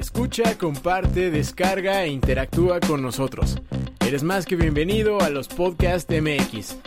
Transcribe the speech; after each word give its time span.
Escucha, 0.00 0.56
comparte, 0.56 1.30
descarga 1.30 2.04
e 2.04 2.08
interactúa 2.08 2.80
con 2.80 3.02
nosotros. 3.02 3.58
Eres 4.00 4.22
más 4.22 4.46
que 4.46 4.56
bienvenido 4.56 5.20
a 5.20 5.28
los 5.28 5.46
Podcast 5.46 6.10
MX. 6.10 6.78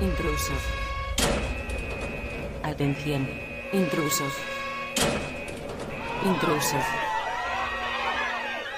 Intrusos. 0.00 0.62
Atención. 2.62 3.28
Intrusos. 3.74 4.32
Intrusos. 6.24 6.84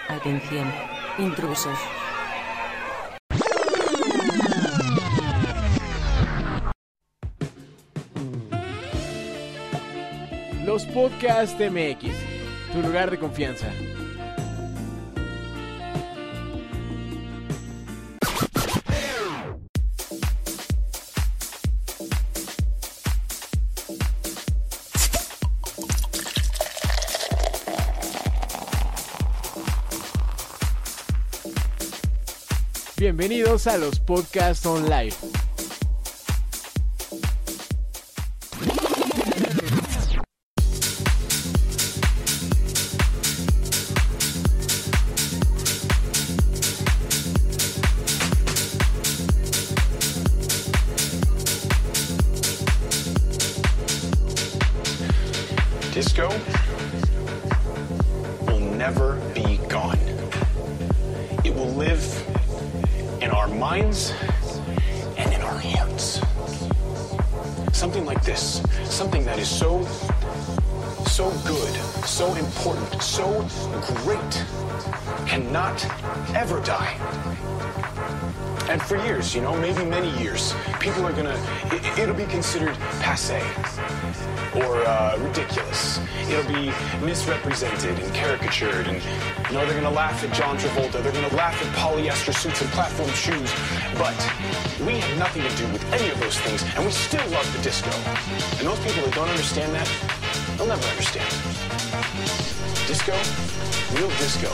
Atención. 0.08 0.72
Intrusos. 1.18 1.78
Podcast 10.98 11.60
MX, 11.60 12.12
tu 12.72 12.82
lugar 12.82 13.08
de 13.08 13.20
confianza. 13.20 13.68
Bienvenidos 32.96 33.68
a 33.68 33.78
los 33.78 34.00
Podcast 34.00 34.66
Online. 34.66 35.14
Years, 79.28 79.34
you 79.34 79.42
know, 79.42 79.56
maybe 79.60 79.84
many 79.84 80.10
years, 80.22 80.54
people 80.80 81.06
are 81.06 81.12
gonna, 81.12 81.38
it, 81.66 81.98
it'll 81.98 82.14
be 82.14 82.26
considered 82.26 82.74
passe 83.00 83.42
or 84.54 84.84
uh, 84.86 85.18
ridiculous. 85.18 86.00
It'll 86.28 86.50
be 86.52 86.72
misrepresented 87.04 87.98
and 87.98 88.14
caricatured, 88.14 88.86
and 88.86 89.02
you 89.48 89.54
know 89.54 89.66
they're 89.66 89.80
gonna 89.80 89.94
laugh 89.94 90.22
at 90.24 90.32
John 90.32 90.56
Travolta. 90.56 91.02
They're 91.02 91.12
gonna 91.12 91.34
laugh 91.36 91.54
at 91.60 91.68
polyester 91.76 92.34
suits 92.34 92.60
and 92.60 92.70
platform 92.70 93.10
shoes. 93.10 93.50
But 93.94 94.16
we 94.86 94.98
have 95.00 95.18
nothing 95.18 95.42
to 95.42 95.56
do 95.56 95.66
with 95.72 95.84
any 95.92 96.10
of 96.10 96.20
those 96.20 96.38
things, 96.38 96.62
and 96.74 96.84
we 96.84 96.90
still 96.90 97.26
love 97.30 97.46
the 97.56 97.62
disco. 97.62 97.90
And 98.58 98.66
those 98.66 98.80
people 98.80 99.02
that 99.04 99.14
don't 99.14 99.28
understand 99.28 99.74
that, 99.74 99.88
they'll 100.56 100.66
never 100.68 100.86
understand. 100.88 101.28
Disco, 102.86 103.12
real 103.96 104.10
disco, 104.16 104.50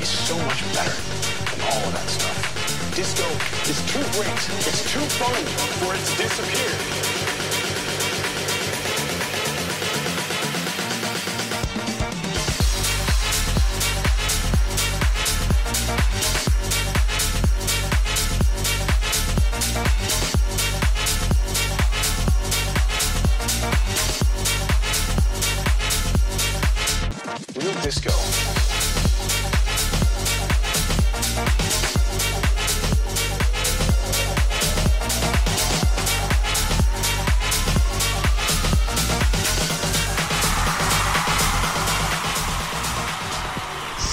is 0.00 0.08
so 0.08 0.36
much 0.44 0.60
better 0.74 0.96
than 1.50 1.60
all 1.72 1.82
of 1.88 1.92
that 1.92 2.08
stuff. 2.08 2.37
Disco 2.98 3.30
is 3.70 3.80
too 3.92 4.02
great, 4.18 4.34
it's 4.66 4.92
too 4.92 4.98
fun 4.98 5.44
for 5.78 5.94
it 5.94 6.04
to 6.04 6.16
disappear. 6.20 7.17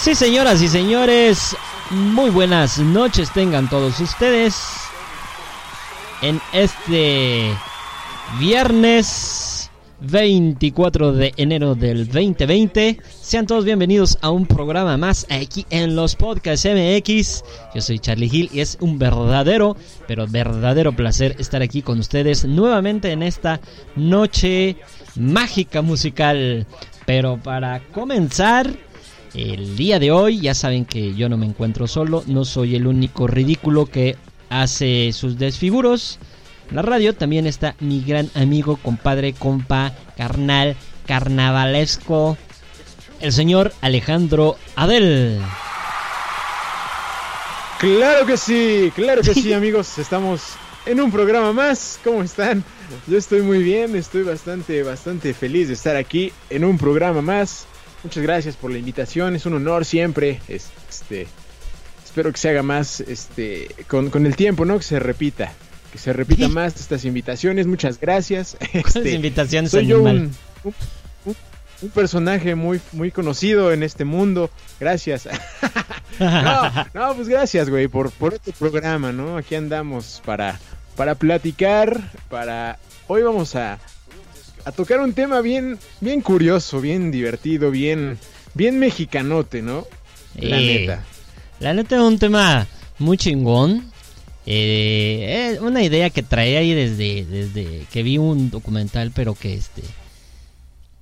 Sí, 0.05 0.13
señoras 0.13 0.61
y 0.61 0.67
señores, 0.67 1.57
muy 1.89 2.29
buenas 2.29 2.77
noches 2.77 3.33
tengan 3.33 3.67
todos 3.67 3.99
ustedes 3.99 4.55
en 6.21 6.39
este 6.53 7.51
viernes 8.39 9.71
24 10.01 11.11
de 11.11 11.33
enero 11.37 11.73
del 11.73 12.05
2020. 12.05 12.99
Sean 13.19 13.47
todos 13.47 13.65
bienvenidos 13.65 14.19
a 14.21 14.29
un 14.29 14.45
programa 14.45 14.95
más 14.95 15.25
aquí 15.31 15.65
en 15.71 15.95
los 15.95 16.15
Podcasts 16.15 16.67
MX. 16.67 17.43
Yo 17.73 17.81
soy 17.81 17.97
Charlie 17.97 18.29
Hill 18.31 18.49
y 18.53 18.59
es 18.59 18.77
un 18.81 18.99
verdadero, 18.99 19.75
pero 20.07 20.27
verdadero 20.27 20.95
placer 20.95 21.35
estar 21.39 21.63
aquí 21.63 21.81
con 21.81 21.97
ustedes 21.97 22.45
nuevamente 22.45 23.11
en 23.11 23.23
esta 23.23 23.59
noche 23.95 24.75
mágica 25.15 25.81
musical. 25.81 26.67
Pero 27.07 27.37
para 27.41 27.79
comenzar, 27.91 28.84
el 29.35 29.75
día 29.75 29.99
de 29.99 30.11
hoy, 30.11 30.39
ya 30.39 30.53
saben 30.53 30.85
que 30.85 31.13
yo 31.13 31.27
no 31.29 31.37
me 31.37 31.45
encuentro 31.45 31.87
solo, 31.87 32.23
no 32.27 32.45
soy 32.45 32.75
el 32.75 32.87
único 32.87 33.27
ridículo 33.27 33.85
que 33.85 34.15
hace 34.49 35.11
sus 35.13 35.37
desfiguros. 35.37 36.19
En 36.69 36.77
la 36.77 36.81
radio 36.81 37.13
también 37.13 37.45
está 37.45 37.75
mi 37.79 38.01
gran 38.01 38.29
amigo, 38.33 38.77
compadre, 38.77 39.33
compa, 39.33 39.93
carnal, 40.17 40.75
carnavalesco, 41.05 42.37
el 43.19 43.31
señor 43.33 43.73
Alejandro 43.81 44.57
Adel. 44.75 45.41
Claro 47.79 48.25
que 48.25 48.37
sí, 48.37 48.91
claro 48.95 49.21
que 49.21 49.33
sí, 49.33 49.53
amigos. 49.53 49.97
Estamos 49.99 50.53
en 50.85 51.01
un 51.01 51.11
programa 51.11 51.51
más. 51.51 51.99
¿Cómo 52.03 52.23
están? 52.23 52.63
Yo 53.07 53.17
estoy 53.17 53.41
muy 53.41 53.61
bien, 53.61 53.95
estoy 53.95 54.23
bastante, 54.23 54.81
bastante 54.81 55.33
feliz 55.33 55.67
de 55.67 55.73
estar 55.73 55.95
aquí 55.95 56.31
en 56.49 56.63
un 56.63 56.77
programa 56.77 57.21
más. 57.21 57.67
Muchas 58.05 58.23
gracias 58.23 58.55
por 58.55 58.71
la 58.71 58.77
invitación, 58.77 59.35
es 59.35 59.45
un 59.45 59.55
honor 59.55 59.83
siempre. 59.83 60.39
es- 60.47 60.69
Este, 60.89 61.27
espero 62.05 62.31
que 62.31 62.37
se 62.37 62.49
haga 62.49 62.63
más, 62.63 63.01
este, 63.01 63.67
con, 63.87 64.09
con 64.09 64.25
el 64.25 64.35
tiempo, 64.35 64.63
¿no? 64.63 64.77
Que 64.77 64.83
se 64.83 64.99
repita, 64.99 65.51
que 65.91 65.97
se 65.97 66.13
repita 66.13 66.47
más 66.47 66.79
estas 66.79 67.03
invitaciones. 67.03 67.67
Muchas 67.67 67.99
gracias. 67.99 68.55
¿Cuáles 68.71 68.95
Este, 68.95 69.11
invitaciones, 69.11 69.71
soy 69.71 69.87
yo 69.87 70.01
un- 70.01 70.31
un- 70.63 71.35
un 71.81 71.89
personaje 71.89 72.55
muy, 72.55 72.79
muy 72.93 73.11
conocido 73.11 73.73
en 73.73 73.83
este 73.83 74.05
mundo. 74.05 74.49
Gracias. 74.79 75.27
No, 76.17 76.71
no, 76.93 77.13
pues 77.15 77.27
gracias, 77.27 77.69
güey, 77.69 77.89
por, 77.89 78.09
por 78.09 78.33
este 78.33 78.53
programa, 78.53 79.11
¿no? 79.11 79.35
Aquí 79.35 79.53
andamos 79.55 80.21
para, 80.25 80.57
para 80.95 81.15
platicar, 81.15 82.09
para... 82.29 82.79
Hoy 83.07 83.21
vamos 83.21 83.53
a, 83.57 83.79
a 84.65 84.71
tocar 84.71 84.99
un 84.99 85.13
tema 85.13 85.41
bien, 85.41 85.77
bien 86.01 86.21
curioso, 86.21 86.81
bien 86.81 87.11
divertido, 87.11 87.71
bien, 87.71 88.17
bien 88.53 88.79
mexicanote, 88.79 89.61
¿no? 89.61 89.85
La 90.39 90.59
Eh, 90.59 90.79
neta. 90.79 91.03
La 91.59 91.73
neta 91.73 91.95
es 91.95 92.01
un 92.01 92.19
tema 92.19 92.67
muy 92.99 93.17
chingón. 93.17 93.91
Eh, 94.47 95.51
es 95.53 95.61
una 95.61 95.81
idea 95.83 96.09
que 96.09 96.21
traía 96.23 96.59
ahí 96.59 96.73
desde, 96.73 97.25
desde 97.25 97.85
que 97.91 98.03
vi 98.03 98.17
un 98.17 98.49
documental, 98.51 99.11
pero 99.13 99.33
que 99.35 99.53
este 99.55 99.81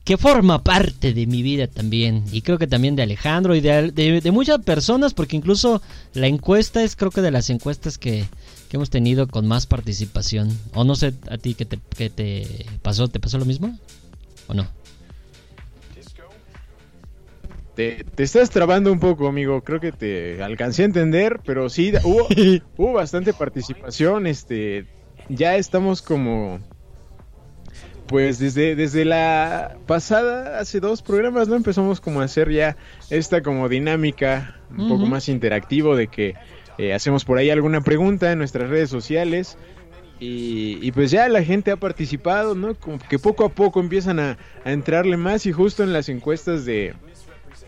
que 0.06 0.18
forma 0.18 0.62
parte 0.64 1.14
de 1.14 1.26
mi 1.28 1.42
vida 1.44 1.68
también 1.68 2.26
y 2.30 2.42
creo 2.42 2.58
que 2.58 2.68
también 2.68 2.94
de 2.98 3.04
Alejandro 3.04 3.56
y 3.56 3.62
de, 3.62 3.90
de- 3.92 4.20
de 4.20 4.32
muchas 4.32 4.60
personas 4.60 5.14
porque 5.14 5.38
incluso 5.38 5.82
la 6.14 6.28
encuesta 6.28 6.84
es 6.84 6.98
creo 6.98 7.10
que 7.10 7.22
de 7.22 7.32
las 7.32 7.50
encuestas 7.50 7.98
que, 7.98 8.26
que 8.74 8.78
hemos 8.78 8.90
tenido 8.90 9.28
con 9.28 9.48
más 9.48 9.68
participación 9.68 10.50
o 10.74 10.84
no 10.84 10.96
sé 10.96 11.14
a 11.30 11.38
ti 11.38 11.54
qué 11.54 11.64
te, 11.64 11.78
qué 11.96 12.10
te 12.10 12.66
pasó 12.82 13.08
te 13.08 13.20
pasó 13.20 13.38
lo 13.38 13.46
mismo 13.46 13.78
o 14.48 14.56
no 14.56 14.68
Te, 17.76 18.04
te 18.04 18.24
estás 18.24 18.52
trabando 18.52 18.92
un 18.92 19.00
poco, 19.00 19.28
amigo. 19.28 19.62
Creo 19.64 19.80
que 19.80 19.92
te 19.92 20.44
alcancé 20.44 20.84
a 20.84 20.86
entender, 20.86 21.40
pero 21.44 21.70
sí, 21.70 21.92
hubo, 22.04 22.28
hubo 22.78 22.94
bastante 22.94 23.34
participación. 23.34 24.28
Este, 24.28 24.86
ya 25.28 25.56
estamos 25.56 26.04
como, 26.04 26.60
pues 28.06 28.38
desde, 28.38 28.76
desde 28.76 29.06
la 29.06 29.76
pasada, 29.88 30.60
hace 30.60 30.80
dos 30.80 31.02
programas, 31.02 31.48
¿no? 31.48 31.56
Empezamos 31.56 32.00
como 32.00 32.22
a 32.22 32.26
hacer 32.26 32.52
ya 32.52 32.78
esta 33.10 33.42
como 33.42 33.68
dinámica, 33.70 34.60
un 34.70 34.88
poco 34.88 35.08
más 35.08 35.28
interactivo 35.28 35.96
de 35.96 36.10
que 36.10 36.36
eh, 36.78 36.94
hacemos 36.94 37.26
por 37.26 37.38
ahí 37.38 37.50
alguna 37.50 37.82
pregunta 37.82 38.32
en 38.32 38.38
nuestras 38.40 38.70
redes 38.70 38.90
sociales. 38.90 39.58
Y, 40.20 40.80
y 40.82 40.92
pues 40.94 41.12
ya 41.12 41.28
la 41.28 41.44
gente 41.44 41.72
ha 41.72 41.76
participado, 41.78 42.56
¿no? 42.56 42.76
Como 42.76 42.98
que 43.00 43.20
poco 43.20 43.44
a 43.46 43.50
poco 43.50 43.80
empiezan 43.82 44.20
a, 44.20 44.38
a 44.64 44.72
entrarle 44.72 45.18
más 45.18 45.46
y 45.46 45.52
justo 45.52 45.84
en 45.84 45.92
las 45.92 46.08
encuestas 46.08 46.64
de, 46.66 46.94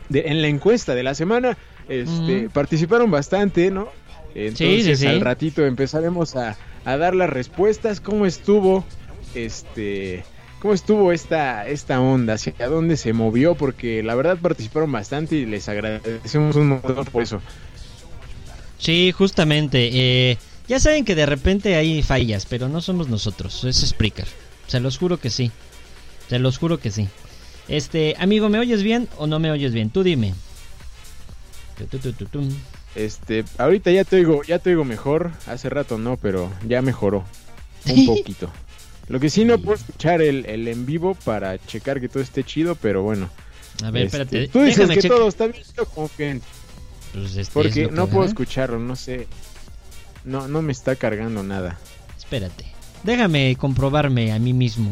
de- 0.07 0.23
en 0.27 0.41
la 0.41 0.47
encuesta 0.47 0.95
de 0.95 1.03
la 1.03 1.15
semana, 1.15 1.57
este, 1.89 2.49
participaron 2.49 3.11
bastante, 3.11 3.71
¿no? 3.71 3.89
Entonces 4.35 4.57
Sí, 4.57 4.83
sí, 4.83 4.95
sí. 4.95 5.07
al 5.07 5.21
ratito 5.21 5.65
empezaremos 5.65 6.35
a, 6.37 6.55
a 6.85 6.97
dar 6.97 7.13
las 7.15 7.29
respuestas, 7.29 7.99
cómo 7.99 8.25
estuvo, 8.25 8.85
este, 9.33 10.23
cómo 10.61 10.73
estuvo 10.73 11.11
esta, 11.11 11.67
esta 11.67 11.99
onda, 11.99 12.33
hacia 12.35 12.53
dónde 12.69 12.95
se 12.95 13.11
movió, 13.13 13.55
porque 13.55 14.01
la 14.03 14.15
verdad 14.15 14.37
participaron 14.41 14.91
bastante 14.91 15.35
y 15.35 15.45
les 15.45 15.67
agradecemos 15.67 16.55
un 16.55 16.69
montón 16.69 17.03
por 17.05 17.21
eso. 17.23 17.41
Sí, 18.77 19.11
justamente. 19.11 19.89
eh, 20.31 20.37
ya 20.67 20.79
saben 20.79 21.05
que 21.05 21.15
de 21.15 21.25
repente 21.25 21.75
hay 21.75 22.01
fallas, 22.01 22.45
pero 22.47 22.67
no 22.67 22.81
somos 22.81 23.07
nosotros, 23.07 23.63
es 23.65 23.77
Spreaker. 23.87 24.27
Se 24.67 24.79
los 24.79 24.97
juro 24.97 25.17
que 25.19 25.29
sí. 25.29 25.51
Se 26.29 26.39
los 26.39 26.57
juro 26.57 26.79
que 26.79 26.89
sí. 26.89 27.07
Este, 27.67 28.15
amigo, 28.17 28.49
¿me 28.49 28.59
oyes 28.59 28.81
bien 28.83 29.07
o 29.17 29.27
no 29.27 29.39
me 29.39 29.51
oyes 29.51 29.73
bien? 29.73 29.89
Tú 29.91 30.01
dime. 30.03 30.33
Este, 32.95 33.43
ahorita 33.57 33.91
ya 33.91 34.03
te 34.05 34.15
oigo, 34.15 34.41
ya 34.43 34.59
te 34.59 34.69
oigo 34.69 34.85
mejor, 34.85 35.31
hace 35.47 35.69
rato 35.69 35.97
no, 35.97 36.15
pero 36.17 36.51
ya 36.67 36.81
mejoró 36.81 37.25
un 37.87 38.05
poquito. 38.05 38.49
Lo 39.07 39.19
que 39.19 39.29
sí 39.29 39.45
no 39.45 39.59
puedo 39.59 39.77
escuchar 39.77 40.21
el, 40.21 40.45
el 40.47 40.67
en 40.67 40.85
vivo 40.85 41.13
para 41.25 41.59
checar 41.59 41.99
que 41.99 42.09
todo 42.09 42.23
esté 42.23 42.43
chido, 42.43 42.75
pero 42.75 43.03
bueno. 43.03 43.29
A 43.83 43.91
ver, 43.91 44.05
Este, 44.05 44.17
espérate. 44.21 44.47
Tú 44.47 44.61
dices 44.63 44.89
que 44.89 45.07
todo 45.07 45.27
está 45.27 45.47
bien, 45.47 45.63
confío 45.93 46.41
Pues, 47.13 47.25
este, 47.31 47.41
es 47.41 47.49
porque 47.49 47.87
no 47.91 48.07
puedo 48.07 48.25
escucharlo, 48.25 48.79
no 48.79 48.95
sé. 48.95 49.27
No, 50.23 50.47
no 50.47 50.61
me 50.61 50.71
está 50.71 50.95
cargando 50.95 51.43
nada. 51.43 51.77
Espérate. 52.17 52.65
Déjame 53.03 53.55
comprobarme 53.57 54.31
a 54.33 54.39
mí 54.39 54.53
mismo. 54.53 54.91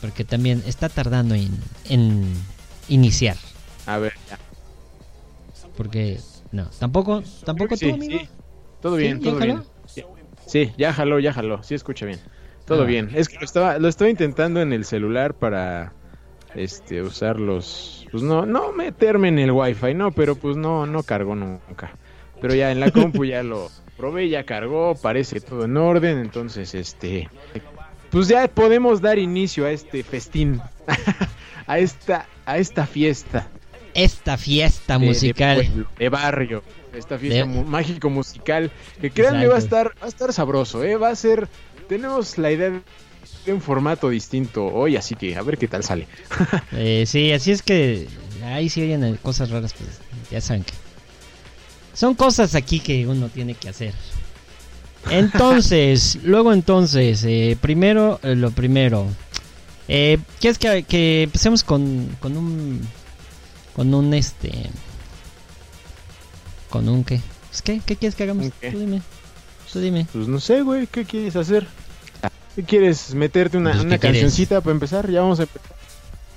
Porque 0.00 0.24
también 0.24 0.62
está 0.66 0.88
tardando 0.88 1.34
en, 1.34 1.50
en 1.88 2.32
iniciar. 2.88 3.36
A 3.86 3.98
ver, 3.98 4.12
ya. 4.28 4.38
Porque, 5.76 6.20
no, 6.52 6.66
tampoco, 6.78 7.22
tampoco 7.44 7.76
Sí, 7.76 7.88
tú, 7.88 7.94
amigo. 7.94 8.18
sí. 8.20 8.28
Todo 8.80 8.96
bien, 8.96 9.18
¿Sí? 9.18 9.24
¿Ya 9.24 9.30
todo 9.30 9.40
bien. 9.40 9.62
Sí. 9.86 10.02
Sí, 10.46 10.72
ya 10.78 10.92
jaló, 10.92 11.18
ya 11.18 11.32
jaló. 11.32 11.62
Sí, 11.62 11.74
escucha 11.74 12.06
bien. 12.06 12.20
Todo 12.64 12.82
Ah. 12.82 12.86
bien. 12.86 13.10
Es 13.14 13.28
que 13.28 13.36
lo 13.36 13.44
estaba, 13.44 13.78
lo 13.78 13.88
estaba 13.88 14.10
intentando 14.10 14.60
en 14.60 14.72
el 14.72 14.84
celular 14.84 15.34
para 15.34 15.92
este 16.54 17.02
usar 17.02 17.38
los 17.38 18.06
pues 18.10 18.22
no, 18.22 18.46
no 18.46 18.72
meterme 18.72 19.28
en 19.28 19.38
el 19.38 19.50
wifi, 19.52 19.94
no, 19.94 20.10
pero 20.12 20.34
pues 20.36 20.56
no, 20.56 20.86
no 20.86 21.02
cargó 21.02 21.34
nunca. 21.34 21.92
Pero 22.40 22.54
ya 22.54 22.70
en 22.72 22.80
la 22.80 22.90
compu 22.90 23.24
ya 23.24 23.42
lo 23.42 23.68
probé, 23.96 24.28
ya 24.28 24.44
cargó, 24.44 24.94
parece 24.94 25.40
todo 25.40 25.64
en 25.64 25.76
orden, 25.76 26.18
entonces 26.18 26.74
este 26.74 27.28
pues 28.10 28.28
ya 28.28 28.48
podemos 28.48 29.00
dar 29.02 29.18
inicio 29.18 29.66
a 29.66 29.70
este 29.72 30.02
festín, 30.02 30.60
a 31.66 31.78
esta, 31.78 32.26
a 32.46 32.56
esta 32.58 32.86
fiesta 32.86 33.48
Esta 33.92 34.38
fiesta 34.38 34.94
de- 34.94 35.00
de 35.00 35.06
musical. 35.06 35.56
pueblo, 35.66 35.88
de 35.98 36.08
barrio, 36.08 36.62
esta 36.94 37.18
fiesta 37.18 37.46
De- 37.46 37.64
mágico 37.64 38.08
musical, 38.08 38.70
que 39.00 39.10
créanme 39.10 39.46
va 39.48 39.56
a 39.56 39.58
estar, 39.58 39.88
va 40.00 40.06
a 40.06 40.08
estar 40.08 40.32
sabroso, 40.32 40.82
eh, 40.84 40.96
va 40.96 41.10
a 41.10 41.16
ser, 41.16 41.48
tenemos 41.88 42.38
la 42.38 42.50
idea 42.52 42.80
de 43.48 43.54
un 43.54 43.62
formato 43.62 44.10
distinto 44.10 44.66
hoy, 44.66 44.96
así 44.96 45.14
que 45.14 45.36
a 45.36 45.42
ver 45.42 45.58
qué 45.58 45.68
tal 45.68 45.82
sale. 45.82 46.06
Eh, 46.72 47.04
sí, 47.06 47.32
así 47.32 47.50
es 47.50 47.62
que 47.62 48.06
ahí 48.44 48.68
sí 48.68 48.82
oyen 48.82 49.18
cosas 49.22 49.50
raras, 49.50 49.72
pues 49.74 49.90
ya 50.30 50.40
saben 50.40 50.62
que 50.64 50.74
son 51.94 52.14
cosas 52.14 52.54
aquí 52.54 52.78
que 52.78 53.06
uno 53.06 53.28
tiene 53.28 53.54
que 53.54 53.68
hacer. 53.68 53.94
Entonces, 55.10 56.18
luego 56.22 56.52
entonces, 56.52 57.24
eh, 57.24 57.56
primero 57.60 58.20
eh, 58.22 58.36
lo 58.36 58.50
primero. 58.50 59.06
Eh, 59.88 60.18
¿Quieres 60.38 60.58
que, 60.58 60.82
que 60.82 61.22
empecemos 61.22 61.64
con, 61.64 62.16
con 62.20 62.36
un 62.36 62.86
con 63.74 63.94
un 63.94 64.12
este 64.12 64.52
con 66.68 66.88
un 66.88 67.02
qué? 67.02 67.20
¿Qué? 67.64 67.80
¿Qué 67.84 67.96
quieres 67.96 68.14
que 68.14 68.24
hagamos? 68.24 68.44
¿Un 68.44 68.52
qué? 68.60 68.70
Tú 68.70 68.78
dime. 68.78 69.02
Tú 69.72 69.80
dime. 69.80 70.06
Pues 70.12 70.28
no 70.28 70.38
sé, 70.38 70.60
güey, 70.62 70.86
¿qué 70.86 71.04
quieres 71.04 71.34
hacer? 71.34 71.66
¿Qué 72.58 72.64
quieres? 72.64 73.14
¿Meterte 73.14 73.56
una, 73.56 73.70
Pues, 73.70 73.84
una 73.84 73.98
cancioncita 73.98 74.60
para 74.60 74.72
empezar? 74.72 75.08
Ya 75.08 75.20
vamos 75.20 75.38
a 75.38 75.42
empezar. 75.44 75.76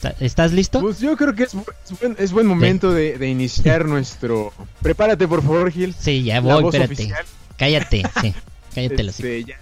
¿Ta- 0.01 0.13
¿Estás 0.19 0.51
listo? 0.53 0.79
Pues 0.79 1.00
yo 1.00 1.18
creo 1.18 1.33
que 1.33 1.41
es, 1.45 1.56
es 1.56 2.00
buen, 2.00 2.15
es 2.19 2.31
buen 2.31 2.45
momento 2.45 2.91
de, 2.94 3.18
de 3.18 3.27
iniciar 3.27 3.85
nuestro... 3.88 4.53
Prepárate, 4.83 5.27
por 5.27 5.41
favor, 5.41 5.71
Gil. 5.71 5.95
Sí, 5.97 6.21
ya 6.21 6.39
voy, 6.39 6.63
espérate. 6.65 6.94
oficial. 6.94 7.25
Cállate, 7.57 8.03
sí. 8.21 8.35
Cállate 8.75 9.01
Este, 9.01 9.44
ya 9.45 9.57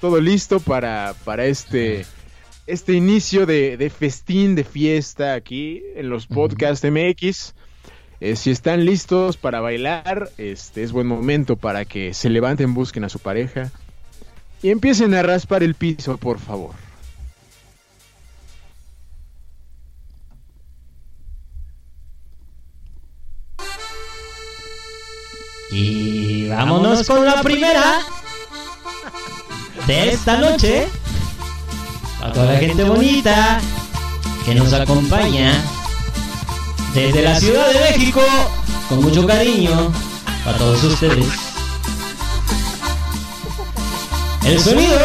todo 0.00 0.20
listo 0.20 0.60
para, 0.60 1.16
para 1.24 1.46
este, 1.46 2.06
este 2.68 2.92
inicio 2.92 3.44
de, 3.44 3.76
de 3.76 3.90
festín, 3.90 4.54
de 4.54 4.62
fiesta 4.62 5.34
aquí 5.34 5.82
en 5.96 6.10
los 6.10 6.28
podcasts 6.28 6.86
MX. 6.88 7.54
Eh, 8.20 8.36
si 8.36 8.52
están 8.52 8.84
listos 8.84 9.36
para 9.36 9.60
bailar, 9.60 10.30
este 10.38 10.84
es 10.84 10.92
buen 10.92 11.08
momento 11.08 11.56
para 11.56 11.84
que 11.84 12.14
se 12.14 12.30
levanten, 12.30 12.72
busquen 12.72 13.02
a 13.02 13.08
su 13.08 13.18
pareja 13.18 13.72
y 14.64 14.70
empiecen 14.70 15.12
a 15.12 15.22
raspar 15.22 15.62
el 15.62 15.74
piso, 15.74 16.16
por 16.16 16.38
favor. 16.38 16.70
Y 25.70 26.48
vámonos 26.48 27.06
con 27.06 27.26
la 27.26 27.42
primera 27.42 27.98
de 29.86 30.12
esta 30.12 30.38
noche. 30.38 30.88
A 32.22 32.32
toda 32.32 32.54
la 32.54 32.58
gente 32.58 32.84
bonita 32.84 33.60
que 34.46 34.54
nos 34.54 34.72
acompaña 34.72 35.62
desde 36.94 37.20
la 37.20 37.38
Ciudad 37.38 37.70
de 37.70 37.80
México, 37.80 38.22
con 38.88 39.02
mucho 39.02 39.26
cariño 39.26 39.92
para 40.42 40.56
todos 40.56 40.82
ustedes. 40.84 41.43
El 44.44 44.60
sonido 44.60 44.98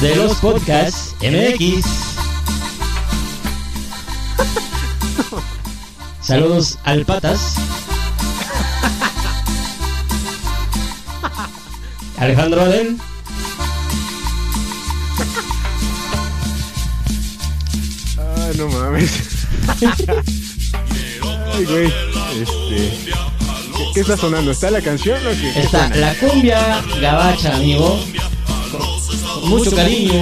de 0.00 0.16
los 0.16 0.36
podcasts 0.38 1.14
MX. 1.20 1.84
Saludos 6.22 6.78
al 6.84 7.04
Patas. 7.04 7.40
Alejandro 12.18 12.62
Adel. 12.62 12.96
Ah, 18.18 18.50
no 18.56 18.68
mames. 18.68 19.12
Ay, 21.52 21.64
güey. 21.66 21.92
Este. 22.40 23.12
¿Qué, 23.76 23.84
qué 23.94 24.00
está 24.00 24.16
sonando? 24.16 24.50
¿Está 24.50 24.70
la 24.70 24.80
canción 24.80 25.18
o 25.26 25.30
qué? 25.30 25.52
¿Qué 25.52 25.60
Está 25.60 25.88
la 25.96 26.14
cumbia 26.14 26.82
gabacha, 27.00 27.56
amigo. 27.56 27.98
Con 29.40 29.48
mucho 29.50 29.74
cariño 29.74 30.12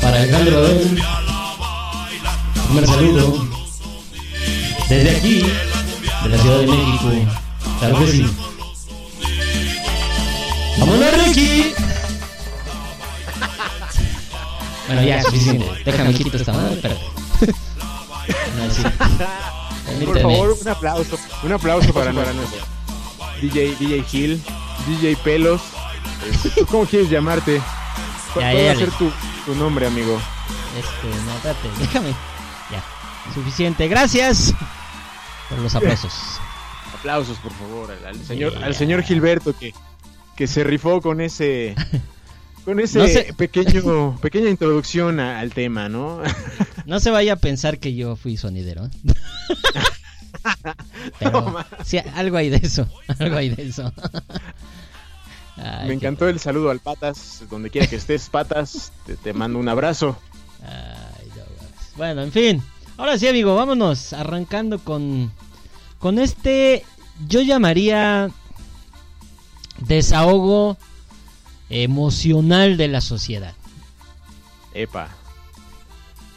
para 0.00 0.16
Alejandro 0.18 0.58
Adel. 0.58 1.02
Un 2.70 2.86
saludo. 2.86 3.48
Desde 4.88 5.16
aquí, 5.16 5.42
de 6.22 6.28
la 6.28 6.38
Ciudad 6.38 6.58
de 6.58 6.66
México. 6.66 7.10
Claro 7.78 7.98
que 7.98 8.06
sí. 8.08 8.26
¡Vámonos, 10.78 11.26
Ricky! 11.26 11.74
Bueno, 14.86 15.02
ya, 15.02 15.22
suficiente. 15.22 15.66
Déjame 15.84 16.14
quito 16.14 16.36
esta 16.36 16.52
madre, 16.52 16.74
espérate. 16.74 17.04
No, 18.56 18.72
sí. 18.72 18.82
Por 20.04 20.20
favor, 20.20 20.56
un 20.60 20.68
aplauso. 20.68 21.18
Un 21.42 21.52
aplauso 21.52 21.92
para, 21.92 22.12
para 22.12 22.32
nuestro 22.32 22.60
DJ, 23.40 23.76
DJ 23.78 24.02
Gil, 24.04 24.42
DJ 24.86 25.16
Pelos. 25.16 25.60
¿Tú 26.56 26.66
cómo 26.66 26.84
quieres 26.86 27.10
llamarte? 27.10 27.60
¿Cuál, 28.34 28.44
va 28.56 28.72
a 28.72 28.76
ser 28.76 28.90
tu, 28.92 29.10
tu 29.44 29.54
nombre, 29.54 29.86
amigo? 29.86 30.20
Este, 30.78 31.24
no, 31.26 31.34
espérate, 31.34 31.68
déjame. 31.78 32.10
Ya, 32.70 32.82
suficiente. 33.34 33.88
Gracias 33.88 34.54
por 35.48 35.58
los 35.58 35.74
aplausos. 35.74 36.12
Aplausos, 36.98 37.38
por 37.38 37.52
favor, 37.54 37.90
al, 37.90 38.06
al 38.06 38.24
señor, 38.24 38.52
Yeah. 38.52 38.66
al 38.66 38.74
señor 38.76 39.02
Gilberto 39.02 39.56
que, 39.58 39.74
que 40.36 40.46
se 40.46 40.62
rifó 40.62 41.00
con 41.00 41.20
ese 41.20 41.74
con 42.64 42.78
ese 42.78 42.98
No 43.00 43.06
sé. 43.08 43.34
pequeño 43.36 44.16
pequeña 44.20 44.48
introducción 44.50 45.18
a- 45.18 45.40
al 45.40 45.52
tema, 45.52 45.88
¿no? 45.88 46.20
No 46.86 47.00
se 47.00 47.10
vaya 47.10 47.34
a 47.34 47.36
pensar 47.36 47.78
que 47.78 47.94
yo 47.94 48.16
fui 48.16 48.36
sonidero. 48.36 48.86
¿eh? 48.86 48.90
Pero 51.18 51.40
No, 51.40 51.64
sí, 51.84 51.98
algo 51.98 52.36
hay 52.36 52.50
de 52.50 52.56
eso. 52.56 52.88
Algo 53.18 53.36
hay 53.36 53.50
de 53.50 53.62
eso. 53.62 53.92
Ay, 55.56 55.88
Me 55.88 55.94
encantó 55.94 56.28
el 56.28 56.40
saludo 56.40 56.70
al 56.70 56.80
Patas. 56.80 57.44
Donde 57.50 57.70
quiera 57.70 57.86
que 57.86 57.96
estés, 57.96 58.28
Patas, 58.28 58.92
te, 59.06 59.16
te 59.16 59.32
mando 59.32 59.58
un 59.58 59.68
abrazo. 59.68 60.18
Ay, 60.62 61.28
no. 61.36 61.42
Bueno, 61.96 62.22
en 62.22 62.32
fin. 62.32 62.62
Ahora 62.96 63.18
sí, 63.18 63.28
amigo, 63.28 63.54
vámonos 63.54 64.12
arrancando 64.12 64.78
con 64.78 65.32
con 65.98 66.18
este 66.18 66.84
yo 67.28 67.42
llamaría 67.42 68.30
desahogo 69.78 70.76
emocional 71.70 72.76
de 72.76 72.88
la 72.88 73.00
sociedad. 73.00 73.54
Epa. 74.74 75.08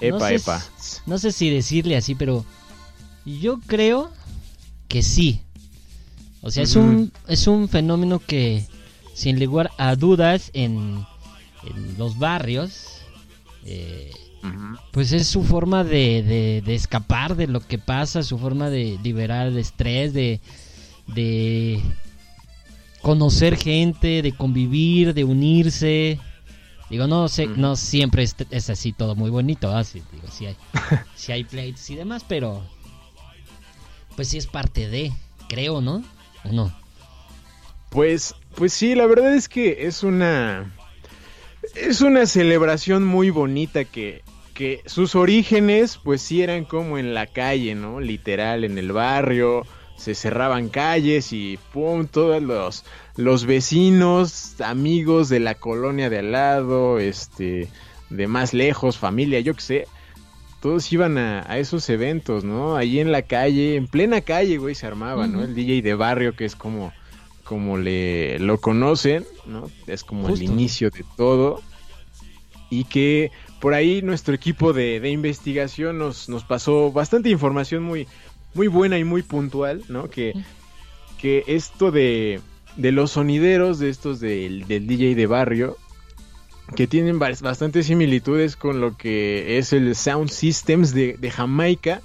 No 0.02 0.08
Epa, 0.18 0.28
sé 0.30 0.36
epa. 0.36 0.60
si- 0.80 1.00
No 1.06 1.18
sé 1.18 1.32
si 1.32 1.50
decirle 1.50 1.96
así, 1.98 2.16
pero 2.16 2.46
yo 3.25 3.60
creo 3.66 4.12
que 4.88 5.02
sí. 5.02 5.42
O 6.42 6.52
sea, 6.52 6.64
es 6.64 6.75
un 6.75 7.12
es 7.28 7.48
un 7.48 7.68
fenómeno 7.70 8.20
que 8.20 8.66
sin 9.14 9.44
lugar 9.44 9.72
a 9.78 9.96
dudas 9.96 10.52
en, 10.54 11.04
en 11.68 11.98
los 11.98 12.20
barrios 12.20 13.02
eh, 13.66 14.12
pues 14.92 15.12
es 15.12 15.25
su 15.28 15.44
forma 15.44 15.84
de, 15.84 16.22
de- 16.22 16.62
de 16.64 16.75
escapar 16.75 17.36
de 17.36 17.48
lo 17.48 17.62
que 17.62 17.80
pasa, 17.80 18.22
su 18.22 18.38
forma 18.38 18.70
de 18.70 19.00
liberar 19.02 19.48
el 19.48 19.58
estrés, 19.58 20.14
de, 20.14 20.40
de 21.08 21.82
conocer 23.02 23.58
gente, 23.58 24.22
de 24.22 24.32
convivir, 24.34 25.14
de 25.16 25.24
unirse. 25.24 26.20
Digo, 26.89 27.08
no 27.08 27.27
sé, 27.27 27.48
no 27.48 27.75
siempre 27.75 28.24
es, 28.24 28.36
es 28.51 28.70
así 28.70 28.94
todo 28.94 29.15
muy 29.15 29.32
bonito, 29.32 29.75
¿ah? 29.75 29.84
Sí, 29.84 30.04
digo, 30.12 30.27
sí 30.30 30.46
hay, 30.46 30.58
sí 31.15 31.32
hay 31.32 31.44
pleitos 31.44 31.89
y 31.89 31.96
demás, 31.96 32.24
pero 32.27 32.63
pues 34.15 34.30
sí 34.30 34.38
es 34.38 34.48
parte 34.48 34.88
de, 34.89 35.12
creo, 35.50 35.82
¿no? 35.82 36.04
¿O 36.44 36.51
no? 36.51 36.72
Pues, 37.89 38.36
pues 38.56 38.74
sí, 38.74 38.94
la 38.94 39.06
verdad 39.06 39.34
es 39.34 39.50
que 39.50 39.88
es 39.88 40.04
una. 40.04 40.72
Es 41.75 42.01
una 42.01 42.25
celebración 42.25 43.04
muy 43.04 43.32
bonita 43.32 43.86
que, 43.86 44.22
que 44.54 44.82
sus 44.86 45.15
orígenes, 45.15 45.98
pues 46.04 46.22
sí 46.22 46.44
eran 46.44 46.65
como 46.65 46.98
en 46.98 47.13
la 47.13 47.25
calle, 47.25 47.74
¿no? 47.74 48.00
Literal, 48.00 48.63
en 48.63 48.77
el 48.77 48.92
barrio. 48.92 49.65
Se 49.98 50.14
cerraban 50.14 50.70
calles 50.70 51.32
y 51.32 51.58
pum, 51.74 52.08
todos 52.08 52.42
los, 52.42 52.84
los 53.16 53.46
vecinos, 53.46 54.60
amigos 54.62 55.30
de 55.30 55.40
la 55.40 55.56
colonia 55.56 56.10
de 56.10 56.20
al 56.20 56.32
lado, 56.32 57.00
este, 57.00 57.70
de 58.10 58.28
más 58.28 58.54
lejos, 58.54 58.98
familia, 58.98 59.40
yo 59.40 59.54
qué 59.54 59.62
sé. 59.62 59.88
Todos 60.62 60.92
iban 60.92 61.18
a, 61.18 61.46
a 61.48 61.60
esos 61.60 61.90
eventos, 61.90 62.44
¿no? 62.44 62.75
Ahí 62.75 63.00
en 63.00 63.12
la 63.12 63.22
calle, 63.22 63.75
en 63.75 63.88
plena 63.88 64.22
calle, 64.22 64.58
güey, 64.58 64.75
se 64.75 64.88
armaba, 64.88 65.28
¿no? 65.28 65.44
El 65.44 65.54
DJ 65.54 65.82
de 65.82 65.94
barrio, 65.94 66.36
que 66.36 66.46
es 66.46 66.56
como, 66.56 66.92
como 67.44 67.78
le 67.78 68.40
lo 68.40 68.60
conocen, 68.60 69.25
¿no? 69.46 69.70
Es 69.88 70.04
como 70.04 70.28
Justo. 70.28 70.44
el 70.44 70.52
inicio 70.52 70.90
de 70.90 71.06
todo. 71.16 71.62
Y 72.72 72.86
que 72.86 73.32
por 73.62 73.74
ahí 73.75 74.02
nuestro 74.02 74.34
equipo 74.34 74.74
de, 74.74 75.00
de 75.00 75.10
investigación 75.10 76.00
nos, 76.00 76.30
nos 76.30 76.44
pasó 76.44 76.92
bastante 76.92 77.30
información 77.30 77.84
muy, 77.84 78.08
muy 78.55 78.67
buena 78.67 78.97
y 78.97 79.03
muy 79.03 79.21
puntual, 79.21 79.83
¿no? 79.89 80.09
Que, 80.09 80.33
que 81.19 81.43
esto 81.47 81.91
de, 81.91 82.39
de 82.77 82.91
los 82.91 83.12
sonideros, 83.12 83.77
de 83.79 83.89
estos 83.89 84.19
del, 84.19 84.65
del 84.67 84.88
DJ 84.88 85.13
de 85.15 85.27
barrio, 85.27 85.77
que 86.75 86.88
tienen 86.88 87.19
bas- 87.19 87.41
bastantes 87.41 87.85
similitudes 87.85 88.55
con 88.55 88.81
lo 88.81 88.97
que 88.97 89.57
es 89.59 89.71
el 89.74 89.95
Sound 89.95 90.29
Systems 90.29 90.93
de, 90.93 91.13
de 91.19 91.29
Jamaica, 91.31 92.01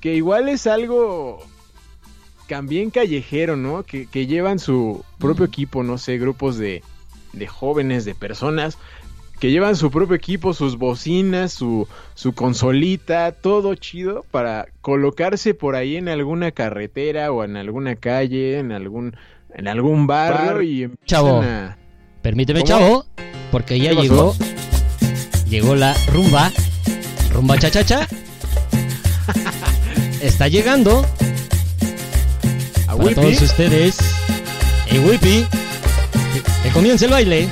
que 0.00 0.14
igual 0.14 0.48
es 0.48 0.66
algo 0.66 1.44
también 2.48 2.90
callejero, 2.90 3.56
¿no? 3.56 3.82
Que, 3.84 4.06
que 4.06 4.26
llevan 4.26 4.58
su 4.58 5.04
propio 5.18 5.44
equipo, 5.44 5.82
no 5.84 5.96
sé, 5.96 6.18
grupos 6.18 6.58
de, 6.58 6.82
de 7.32 7.46
jóvenes, 7.46 8.04
de 8.04 8.14
personas, 8.14 8.78
que 9.42 9.50
llevan 9.50 9.74
su 9.74 9.90
propio 9.90 10.14
equipo, 10.14 10.54
sus 10.54 10.78
bocinas, 10.78 11.50
su, 11.52 11.88
su 12.14 12.32
consolita, 12.32 13.32
todo 13.32 13.74
chido 13.74 14.24
para 14.30 14.68
colocarse 14.82 15.52
por 15.52 15.74
ahí 15.74 15.96
en 15.96 16.08
alguna 16.08 16.52
carretera 16.52 17.32
o 17.32 17.42
en 17.42 17.56
alguna 17.56 17.96
calle, 17.96 18.60
en 18.60 18.70
algún, 18.70 19.16
en 19.52 19.66
algún 19.66 20.06
barrio 20.06 20.52
Bar- 20.54 20.62
y 20.62 20.84
empiezan 20.84 21.06
Chavo. 21.06 21.42
a... 21.42 21.76
Permíteme, 22.22 22.60
¿Cómo? 22.60 22.68
chavo, 22.68 23.06
porque 23.50 23.80
ya 23.80 23.90
llegó. 23.90 24.32
Llegó 25.48 25.74
la 25.74 25.92
rumba. 26.12 26.52
Rumba 27.32 27.58
cha 27.58 27.68
cha 27.68 27.84
cha. 27.84 28.06
Está 30.22 30.46
llegando 30.46 31.04
a 32.86 32.96
para 32.96 33.12
todos 33.12 33.42
ustedes. 33.42 33.98
El 34.88 35.00
Whippy. 35.00 35.44
Que 36.62 36.70
comience 36.70 37.06
el 37.06 37.10
baile. 37.10 37.48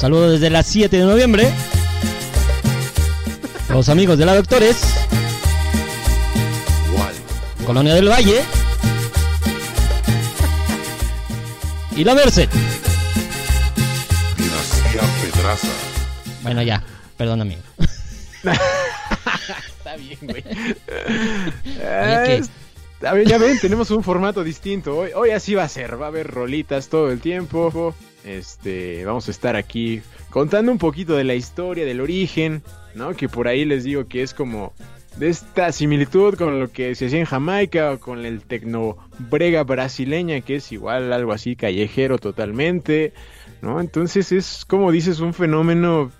Saludos 0.00 0.32
desde 0.32 0.48
las 0.48 0.66
7 0.66 0.96
de 0.96 1.04
noviembre. 1.04 1.52
Los 3.68 3.90
amigos 3.90 4.16
de 4.16 4.24
la 4.24 4.34
Doctores. 4.34 4.80
Colonia 7.66 7.94
del 7.94 8.08
Valle. 8.08 8.40
Y 11.94 12.02
la 12.02 12.14
Merced. 12.14 12.48
Dinastía 14.38 15.02
Pedraza. 15.20 15.68
Bueno, 16.44 16.62
ya. 16.62 16.82
Perdón, 17.18 17.42
amigo. 17.42 17.60
Está 19.76 19.96
bien, 19.96 20.18
güey. 20.22 20.44
Ya 23.26 23.36
ven, 23.36 23.58
tenemos 23.60 23.90
un 23.90 24.02
formato 24.02 24.42
distinto. 24.42 24.96
Hoy, 24.96 25.10
hoy 25.14 25.30
así 25.32 25.54
va 25.54 25.64
a 25.64 25.68
ser, 25.68 26.00
va 26.00 26.06
a 26.06 26.08
haber 26.08 26.26
rolitas 26.26 26.88
todo 26.88 27.10
el 27.10 27.20
tiempo. 27.20 27.94
Este, 28.24 29.04
vamos 29.04 29.28
a 29.28 29.30
estar 29.30 29.56
aquí 29.56 30.02
contando 30.30 30.70
un 30.72 30.78
poquito 30.78 31.16
de 31.16 31.24
la 31.24 31.34
historia, 31.34 31.84
del 31.84 32.00
origen, 32.00 32.62
¿no? 32.94 33.14
Que 33.14 33.28
por 33.28 33.48
ahí 33.48 33.64
les 33.64 33.84
digo 33.84 34.06
que 34.08 34.22
es 34.22 34.34
como 34.34 34.72
de 35.16 35.28
esta 35.28 35.72
similitud 35.72 36.34
con 36.34 36.60
lo 36.60 36.70
que 36.70 36.94
se 36.94 37.06
hacía 37.06 37.18
en 37.18 37.24
Jamaica 37.24 37.92
o 37.92 37.98
con 37.98 38.24
el 38.24 38.42
tecno 38.42 38.96
brega 39.30 39.64
brasileña, 39.64 40.40
que 40.42 40.56
es 40.56 40.70
igual 40.72 41.12
algo 41.12 41.32
así 41.32 41.56
callejero 41.56 42.18
totalmente, 42.18 43.12
¿no? 43.62 43.80
Entonces 43.80 44.30
es 44.32 44.64
como 44.66 44.92
dices 44.92 45.20
un 45.20 45.34
fenómeno 45.34 46.12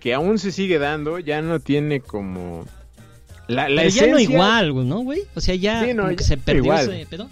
que 0.00 0.14
aún 0.14 0.38
se 0.38 0.50
sigue 0.52 0.78
dando, 0.78 1.18
ya 1.18 1.42
no 1.42 1.60
tiene 1.60 2.00
como 2.00 2.64
la, 3.46 3.68
la 3.68 3.82
Pero 3.82 3.94
ya 3.94 4.06
no 4.08 4.16
esencia- 4.18 4.32
igual, 4.34 4.88
¿no, 4.88 5.00
güey? 5.00 5.22
O 5.36 5.40
sea, 5.40 5.54
ya, 5.54 5.84
Sí, 5.84 5.94
no, 5.94 6.04
como 6.04 6.16
que 6.16 6.22
ya 6.22 6.28
se 6.28 6.36
perdió 6.38 6.74
ese 6.74 7.06
pedo. 7.06 7.28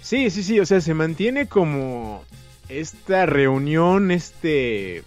Sí, 0.00 0.30
sí, 0.30 0.42
sí, 0.42 0.58
o 0.60 0.66
sea, 0.66 0.80
se 0.80 0.92
mantiene 0.94 1.46
como 1.46 2.24
esta 2.68 3.26
reunión, 3.26 4.10
este, 4.10 5.02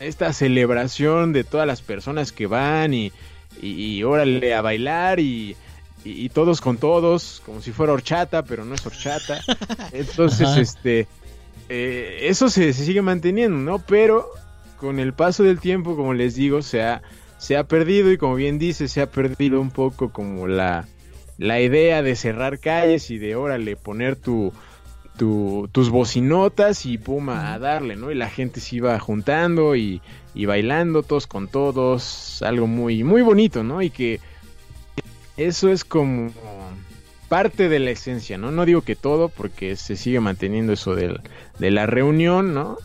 esta 0.00 0.32
celebración 0.32 1.32
de 1.32 1.44
todas 1.44 1.66
las 1.66 1.82
personas 1.82 2.32
que 2.32 2.46
van 2.46 2.94
y, 2.94 3.12
y, 3.60 3.68
y 3.98 4.02
órale 4.04 4.54
a 4.54 4.62
bailar 4.62 5.20
y, 5.20 5.56
y- 6.04 6.28
todos 6.30 6.60
con 6.60 6.78
todos, 6.78 7.42
como 7.44 7.60
si 7.60 7.72
fuera 7.72 7.92
horchata, 7.92 8.44
pero 8.44 8.64
no 8.64 8.74
es 8.74 8.84
horchata. 8.86 9.40
Entonces, 9.92 10.48
Ajá. 10.48 10.60
este, 10.60 11.06
eh, 11.68 12.20
eso 12.22 12.48
se, 12.48 12.72
se 12.72 12.84
sigue 12.84 13.02
manteniendo, 13.02 13.58
¿no? 13.58 13.78
Pero 13.78 14.28
con 14.78 14.98
el 14.98 15.12
paso 15.12 15.42
del 15.44 15.60
tiempo, 15.60 15.94
como 15.96 16.12
les 16.14 16.34
digo, 16.34 16.62
se 16.62 16.82
ha, 16.82 17.02
se 17.38 17.56
ha 17.56 17.64
perdido 17.64 18.10
y 18.10 18.18
como 18.18 18.34
bien 18.34 18.58
dice, 18.58 18.88
se 18.88 19.00
ha 19.00 19.10
perdido 19.10 19.60
un 19.60 19.70
poco 19.70 20.10
como 20.12 20.48
la, 20.48 20.86
la 21.38 21.60
idea 21.60 22.02
de 22.02 22.16
cerrar 22.16 22.58
calles 22.58 23.10
y 23.10 23.18
de 23.18 23.36
órale 23.36 23.76
poner 23.76 24.16
tu, 24.16 24.52
tu- 25.16 25.68
tus 25.72 25.90
bocinotas 25.90 26.86
y 26.86 26.98
pum 26.98 27.28
a 27.30 27.58
darle, 27.58 27.96
¿no? 27.96 28.10
Y 28.10 28.14
la 28.14 28.30
gente 28.30 28.60
se 28.60 28.76
iba 28.76 28.98
juntando 28.98 29.76
y, 29.76 30.00
y 30.34 30.46
bailando 30.46 31.02
todos 31.02 31.26
con 31.26 31.48
todos, 31.48 32.42
algo 32.42 32.66
muy, 32.66 33.04
muy 33.04 33.22
bonito, 33.22 33.62
¿no? 33.62 33.82
Y 33.82 33.90
que 33.90 34.20
eso 35.36 35.70
es 35.70 35.84
como 35.84 36.30
parte 37.28 37.68
de 37.68 37.78
la 37.78 37.90
esencia, 37.90 38.36
¿no? 38.38 38.50
No 38.50 38.64
digo 38.66 38.82
que 38.82 38.96
todo, 38.96 39.28
porque 39.28 39.76
se 39.76 39.96
sigue 39.96 40.20
manteniendo 40.20 40.72
eso 40.74 40.94
del, 40.94 41.20
de 41.58 41.70
la 41.70 41.86
reunión, 41.86 42.52
¿no? 42.54 42.76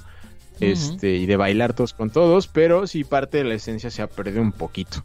Este, 0.60 1.16
y 1.18 1.26
de 1.28 1.36
bailar 1.38 1.74
todos 1.74 1.94
con 1.94 2.10
todos, 2.10 2.48
pero 2.48 2.88
sí 2.88 3.04
parte 3.04 3.38
de 3.40 3.44
la 3.44 3.54
esencia 3.54 3.92
se 3.92 4.02
ha 4.02 4.08
perdido 4.08 4.42
un 4.42 4.52
poquito. 4.52 5.04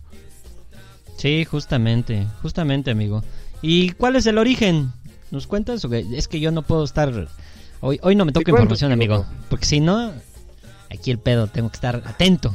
Sí, 1.18 1.44
justamente, 1.44 2.26
justamente, 2.40 2.90
amigo. 2.90 3.22
¿Y 3.60 3.90
cuál 3.90 4.16
es 4.16 4.26
el 4.26 4.38
origen? 4.38 4.92
¿Nos 5.32 5.46
cuentas? 5.48 5.84
Es 5.84 6.28
que 6.28 6.38
yo 6.38 6.50
no 6.52 6.62
puedo 6.62 6.84
estar... 6.84 7.10
Hoy, 7.80 7.98
hoy 8.02 8.14
no 8.14 8.24
me 8.24 8.32
toca 8.32 8.44
cuento, 8.44 8.62
información, 8.74 8.92
amigo. 8.92 9.14
amigo. 9.14 9.30
Porque 9.48 9.64
si 9.66 9.80
no, 9.80 10.12
aquí 10.90 11.10
el 11.10 11.18
pedo, 11.18 11.48
tengo 11.48 11.68
que 11.70 11.74
estar 11.76 11.96
atento. 12.06 12.54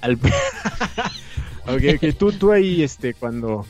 Al... 0.00 0.14
ok, 1.66 1.82
ok, 1.96 2.16
tú, 2.18 2.32
tú 2.32 2.52
ahí, 2.52 2.82
este, 2.82 3.14
cuando, 3.14 3.66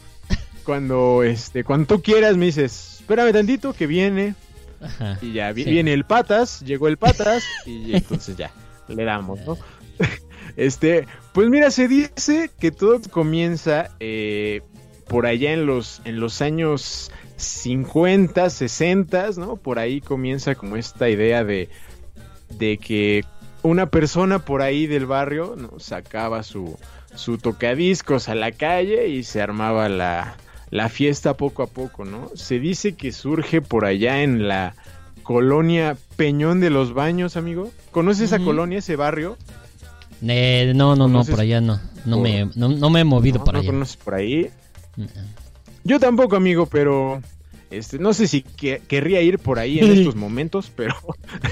cuando, 0.65 1.23
este, 1.23 1.65
cuando 1.65 1.87
tú 1.87 2.03
quieras 2.03 2.37
me 2.37 2.47
dices, 2.47 2.99
espérame 3.01 3.33
tantito 3.33 3.73
que 3.73 3.87
viene, 3.87 4.35
Ajá. 4.81 5.19
y 5.23 5.33
ya, 5.33 5.53
vi- 5.53 5.65
Sí. 5.65 5.71
viene 5.71 5.93
el 5.95 6.05
patas, 6.05 6.61
llegó 6.61 6.87
el 6.89 6.97
patas, 6.99 7.43
y 7.65 7.97
entonces 7.97 8.37
ya, 8.37 8.51
le 8.89 9.05
damos, 9.05 9.41
¿no? 9.47 9.57
Este, 10.57 11.07
pues 11.33 11.49
mira, 11.51 11.71
se 11.71 11.87
dice 11.89 12.51
que 12.59 12.71
todo 12.71 13.01
comienza 13.11 13.91
eh, 14.01 14.63
por 15.09 15.27
allá 15.27 15.53
en 15.53 15.67
los, 15.67 16.01
en 16.05 16.21
los 16.21 16.41
años 16.43 17.11
50, 17.37 18.51
60, 18.51 19.31
¿no? 19.39 19.57
Por 19.57 19.79
ahí 19.79 20.01
comienza 20.01 20.55
como 20.55 20.77
esta 20.77 21.09
idea 21.09 21.45
de, 21.45 21.69
de 22.59 22.79
que 22.79 23.25
una 23.63 23.87
persona 23.87 24.39
por 24.41 24.63
ahí 24.63 24.87
del 24.87 25.07
barrio 25.07 25.55
¿no? 25.57 25.79
sacaba 25.79 26.43
su, 26.43 26.79
su 27.15 27.39
tocadiscos 27.39 28.29
a 28.29 28.35
la 28.35 28.53
calle 28.53 29.09
y 29.09 29.23
se 29.25 29.43
armaba 29.43 29.89
la, 29.89 30.37
la 30.71 30.89
fiesta 30.89 31.35
poco 31.37 31.63
a 31.63 31.67
poco, 31.67 32.05
¿no? 32.05 32.31
Se 32.35 32.59
dice 32.61 32.95
que 32.95 33.13
surge 33.13 33.61
por 33.63 33.85
allá 33.85 34.23
en 34.23 34.49
la 34.49 34.75
colonia 35.23 35.97
Peñón 36.17 36.61
de 36.61 36.71
los 36.71 36.95
Baños, 36.95 37.37
amigo. 37.37 37.71
¿Conoces 37.91 38.33
esa 38.33 38.39
colonia, 38.45 38.79
ese 38.79 38.95
barrio? 38.97 39.37
Eh, 40.27 40.73
no, 40.75 40.95
no, 40.97 41.09
no, 41.09 41.13
¿Conoces 41.15 41.31
por 41.35 41.41
allá 41.41 41.61
no. 41.61 41.81
No, 42.05 42.17
por- 42.19 42.23
me, 42.23 42.49
no, 42.55 42.69
no 42.69 42.91
me 42.91 43.01
he 43.01 43.05
movido 43.05 43.39
¿No? 43.39 43.45
para 43.45 43.59
¿No 43.59 43.63
allá. 43.63 43.71
conoces 43.73 43.97
por 43.97 44.15
ahí? 44.15 44.49
Mm, 44.97 45.05
Yo 45.85 46.01
tampoco, 46.01 46.37
amigo, 46.37 46.67
pero 46.67 47.23
este, 47.71 47.99
no 47.99 48.13
sé 48.15 48.27
si 48.29 48.43
que- 48.43 48.81
querría 48.89 49.23
ir 49.23 49.39
por 49.39 49.59
ahí 49.59 49.79
en 49.81 49.91
estos 49.93 50.15
momentos, 50.17 50.71
pero 50.75 50.95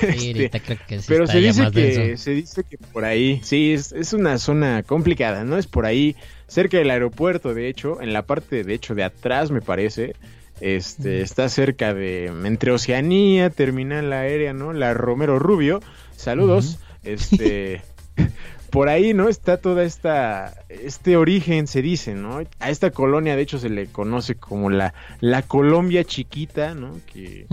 Sí, 0.00 0.06
este, 0.06 0.28
ahorita 0.38 0.60
creo 0.60 0.78
que 0.86 0.98
sí 1.00 1.04
pero 1.08 1.26
se 1.26 1.38
dice 1.40 1.60
que 1.72 2.16
se 2.16 2.30
dice 2.32 2.64
que 2.64 2.78
por 2.78 3.04
ahí, 3.04 3.40
sí, 3.42 3.72
es, 3.72 3.92
es 3.92 4.12
una 4.12 4.38
zona 4.38 4.82
complicada, 4.82 5.44
¿no? 5.44 5.56
Es 5.58 5.66
por 5.66 5.86
ahí, 5.86 6.16
cerca 6.46 6.78
del 6.78 6.90
aeropuerto, 6.90 7.52
de 7.54 7.68
hecho, 7.68 8.00
en 8.00 8.12
la 8.12 8.22
parte, 8.22 8.64
de 8.64 8.74
hecho, 8.74 8.94
de 8.94 9.04
atrás, 9.04 9.50
me 9.50 9.60
parece, 9.60 10.14
este, 10.60 11.20
está 11.20 11.48
cerca 11.48 11.94
de, 11.94 12.26
entre 12.26 12.70
Oceanía, 12.70 13.50
terminal 13.50 14.12
aérea, 14.12 14.52
¿no? 14.52 14.72
La 14.72 14.94
Romero 14.94 15.38
Rubio, 15.40 15.80
saludos, 16.16 16.78
este, 17.02 17.82
por 18.74 18.88
ahí, 18.88 19.14
¿no? 19.14 19.28
Está 19.28 19.58
toda 19.58 19.84
esta, 19.84 20.52
este 20.68 21.16
origen, 21.16 21.68
se 21.68 21.80
dice, 21.80 22.16
¿no? 22.16 22.40
A 22.58 22.70
esta 22.70 22.90
colonia, 22.90 23.36
de 23.36 23.42
hecho, 23.42 23.60
se 23.60 23.68
le 23.68 23.86
conoce 23.86 24.34
como 24.34 24.68
la, 24.68 24.94
la 25.20 25.42
Colombia 25.42 26.02
chiquita, 26.02 26.74
¿no? 26.74 26.96
Que, 27.06 27.46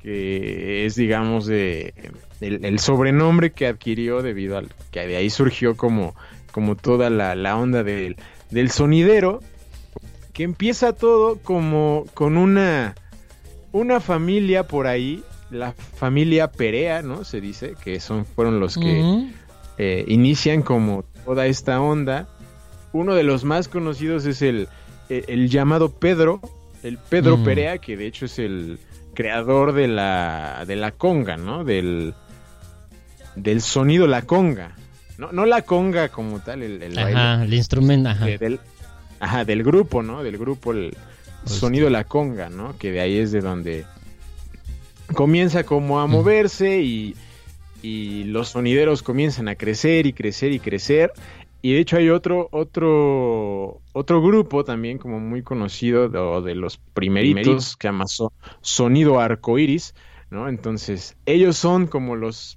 que 0.00 0.86
es 0.86 0.94
digamos 0.94 1.44
de 1.44 1.92
el, 2.40 2.64
el 2.64 2.78
sobrenombre 2.78 3.52
que 3.52 3.66
adquirió 3.66 4.22
debido 4.22 4.56
al 4.56 4.68
que 4.90 5.06
de 5.06 5.16
ahí 5.16 5.28
surgió 5.28 5.76
como 5.76 6.14
como 6.52 6.74
toda 6.74 7.10
la, 7.10 7.34
la 7.34 7.58
onda 7.58 7.82
del, 7.82 8.16
del 8.50 8.70
sonidero 8.70 9.40
que 10.32 10.44
empieza 10.44 10.94
todo 10.94 11.36
como 11.36 12.06
con 12.14 12.38
una 12.38 12.94
una 13.72 14.00
familia 14.00 14.66
por 14.66 14.86
ahí 14.86 15.22
la 15.50 15.72
familia 15.72 16.50
Perea 16.50 17.02
no 17.02 17.24
se 17.24 17.40
dice 17.40 17.74
que 17.82 18.00
son 18.00 18.24
fueron 18.24 18.60
los 18.60 18.76
que. 18.76 19.28
Eh, 19.78 20.04
inician 20.08 20.62
como 20.62 21.04
toda 21.24 21.46
esta 21.46 21.80
onda. 21.80 22.28
Uno 22.92 23.14
de 23.14 23.22
los 23.22 23.44
más 23.44 23.68
conocidos 23.68 24.24
es 24.26 24.42
el, 24.42 24.68
el, 25.08 25.24
el 25.28 25.48
llamado 25.50 25.90
Pedro, 25.90 26.40
el 26.82 26.98
Pedro 26.98 27.36
Mm. 27.36 27.44
Perea, 27.44 27.78
que 27.78 27.96
de 27.96 28.06
hecho 28.06 28.26
es 28.26 28.38
el 28.38 28.78
creador 29.14 29.72
de 29.72 29.88
la, 29.88 30.64
de 30.66 30.76
la 30.76 30.92
conga, 30.92 31.36
¿no? 31.36 31.64
Del, 31.64 32.14
del 33.36 33.60
sonido 33.60 34.06
la 34.06 34.22
conga. 34.22 34.74
No, 35.18 35.32
no 35.32 35.44
la 35.46 35.62
conga 35.62 36.08
como 36.10 36.38
tal, 36.40 36.62
el, 36.62 36.80
el 36.82 36.94
baile, 36.94 37.18
Ajá, 37.20 37.44
el 37.44 37.52
instrumento, 37.54 38.08
ajá. 38.10 38.24
de- 38.26 38.38
del, 38.38 38.60
ajá, 39.20 39.44
del 39.44 39.64
grupo, 39.64 40.02
¿no? 40.02 40.22
Del 40.22 40.38
grupo, 40.38 40.72
el 40.72 40.96
Pues 41.44 41.56
sonido 41.56 41.90
la 41.90 42.04
conga, 42.04 42.48
¿no? 42.50 42.76
Que 42.78 42.92
de 42.92 43.00
ahí 43.00 43.18
es 43.18 43.32
de 43.32 43.40
donde 43.40 43.84
comienza 45.14 45.64
como 45.64 46.00
a 46.00 46.06
moverse 46.06 46.80
y, 46.80 47.16
y 47.82 48.24
los 48.24 48.48
sonideros 48.48 49.02
comienzan 49.02 49.48
a 49.48 49.54
crecer 49.54 50.06
y 50.06 50.12
crecer 50.12 50.52
y 50.52 50.60
crecer. 50.60 51.12
Y 51.60 51.72
de 51.72 51.80
hecho 51.80 51.96
hay 51.96 52.08
otro, 52.08 52.48
otro, 52.52 53.80
otro 53.92 54.22
grupo 54.22 54.64
también 54.64 54.98
como 54.98 55.18
muy 55.18 55.42
conocido 55.42 56.08
de, 56.08 56.54
los 56.54 56.78
primeritos 56.94 57.76
que 57.76 57.86
se 57.86 57.88
llama 57.88 58.06
So- 58.06 58.32
Sonido 58.60 59.18
Arcoiris, 59.18 59.94
¿no? 60.30 60.48
Entonces, 60.48 61.16
ellos 61.26 61.56
son 61.56 61.88
como 61.88 62.14
los, 62.14 62.54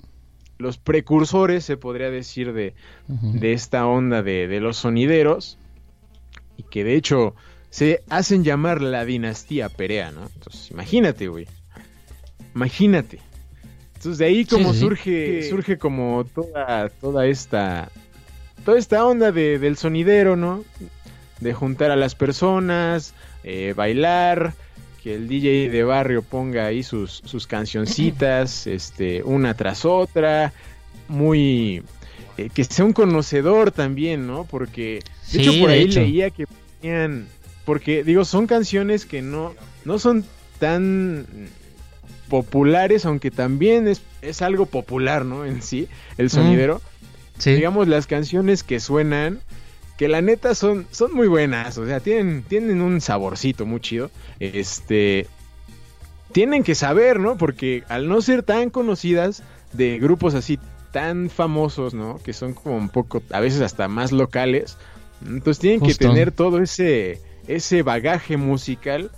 los 0.60 0.78
precursores, 0.78 1.66
se 1.66 1.78
podría 1.78 2.12
decir, 2.12 2.54
de, 2.54 2.76
de 3.08 3.54
esta 3.54 3.88
onda 3.88 4.22
de, 4.22 4.48
de 4.48 4.60
los 4.60 4.78
sonideros 4.78 5.58
y 6.58 6.64
que 6.64 6.84
de 6.84 6.96
hecho 6.96 7.36
se 7.72 8.04
hacen 8.10 8.44
llamar 8.44 8.82
la 8.82 9.04
dinastía 9.06 9.70
Perea, 9.70 10.12
¿no? 10.12 10.30
Entonces, 10.36 10.70
imagínate, 10.70 11.28
güey. 11.28 11.48
Imagínate. 12.54 13.31
Entonces 14.02 14.18
de 14.18 14.26
ahí 14.26 14.46
como 14.46 14.74
Sí, 14.74 14.74
sí, 14.74 14.80
sí. 14.80 14.80
surge 14.80 15.44
surge 15.50 15.78
como 15.78 16.26
toda 16.26 16.90
toda 16.90 17.28
esta 17.28 17.92
toda 18.66 18.80
esta 18.80 19.06
onda 19.06 19.32
de, 19.32 19.60
del 19.60 19.78
sonidero, 19.78 20.36
¿no? 20.36 20.64
De 21.40 21.54
juntar 21.54 21.92
a 21.92 21.96
las 21.96 22.16
personas, 22.16 23.14
eh, 23.44 23.74
bailar, 23.76 24.54
que 25.04 25.16
el 25.16 25.28
DJ 25.28 25.70
de 25.70 25.84
barrio 25.84 26.22
ponga 26.24 26.66
ahí 26.68 26.84
sus, 26.84 27.22
sus 27.26 27.48
cancioncitas, 27.48 28.68
este, 28.68 29.24
una 29.24 29.56
tras 29.56 29.86
otra, 29.86 30.54
muy 31.08 31.84
eh, 32.38 32.50
que 32.54 32.64
sea 32.64 32.86
un 32.86 32.94
conocedor 32.94 33.72
también, 33.72 34.28
¿no? 34.28 34.46
Porque 34.46 35.04
de 35.32 35.40
Sí, 35.40 35.42
hecho 35.42 35.54
por 35.60 35.70
de 35.70 35.74
ahí 35.74 35.86
hecho. 35.86 36.00
leía 36.02 36.30
que 36.30 36.46
ponían 36.48 37.28
porque 37.66 38.04
digo, 38.04 38.26
son 38.26 38.48
canciones 38.48 39.06
que 39.06 39.22
no 39.22 39.54
no 39.86 40.00
son 40.00 40.26
tan 40.60 41.26
populares, 42.32 43.06
aunque 43.06 43.30
también 43.30 43.90
es, 43.90 44.02
es 44.22 44.42
algo 44.42 44.66
popular, 44.66 45.26
¿no? 45.26 45.44
En 45.44 45.62
sí, 45.62 45.90
el 46.18 46.30
sonidero. 46.30 46.82
Sí. 47.38 47.56
Digamos, 47.56 47.90
las 47.90 48.08
canciones 48.08 48.64
que 48.64 48.80
suenan, 48.80 49.42
que 49.98 50.08
la 50.08 50.22
neta 50.22 50.56
son, 50.56 50.88
son 50.92 51.14
muy 51.14 51.28
buenas, 51.28 51.78
o 51.78 51.86
sea, 51.86 52.00
tienen, 52.00 52.44
tienen 52.44 52.82
un 52.82 53.02
saborcito 53.02 53.66
muy 53.66 53.82
chido. 53.82 54.12
Este. 54.40 55.28
Tienen 56.32 56.64
que 56.64 56.74
saber, 56.74 57.20
¿no? 57.20 57.36
Porque 57.36 57.84
al 57.90 58.08
no 58.08 58.22
ser 58.22 58.44
tan 58.44 58.70
conocidas 58.70 59.44
de 59.74 60.00
grupos 60.00 60.34
así 60.34 60.58
tan 60.94 61.30
famosos, 61.30 61.94
¿no? 61.94 62.18
Que 62.24 62.32
son 62.32 62.54
como 62.54 62.78
un 62.78 62.88
poco, 62.88 63.22
a 63.32 63.42
veces 63.42 63.60
hasta 63.60 63.90
más 63.90 64.14
locales. 64.14 64.78
Entonces 65.22 65.60
tienen 65.60 65.82
Justo. 65.82 65.98
que 65.98 66.06
tener 66.06 66.32
todo 66.32 66.62
ese, 66.62 67.20
ese 67.50 67.84
bagaje 67.84 68.38
musical 68.38 69.12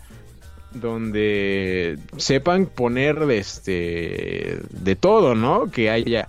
donde 0.73 1.97
sepan 2.17 2.65
poner 2.65 3.17
este 3.31 4.59
de 4.69 4.95
todo, 4.95 5.36
¿no? 5.36 5.69
Que 5.71 5.89
haya 5.89 6.27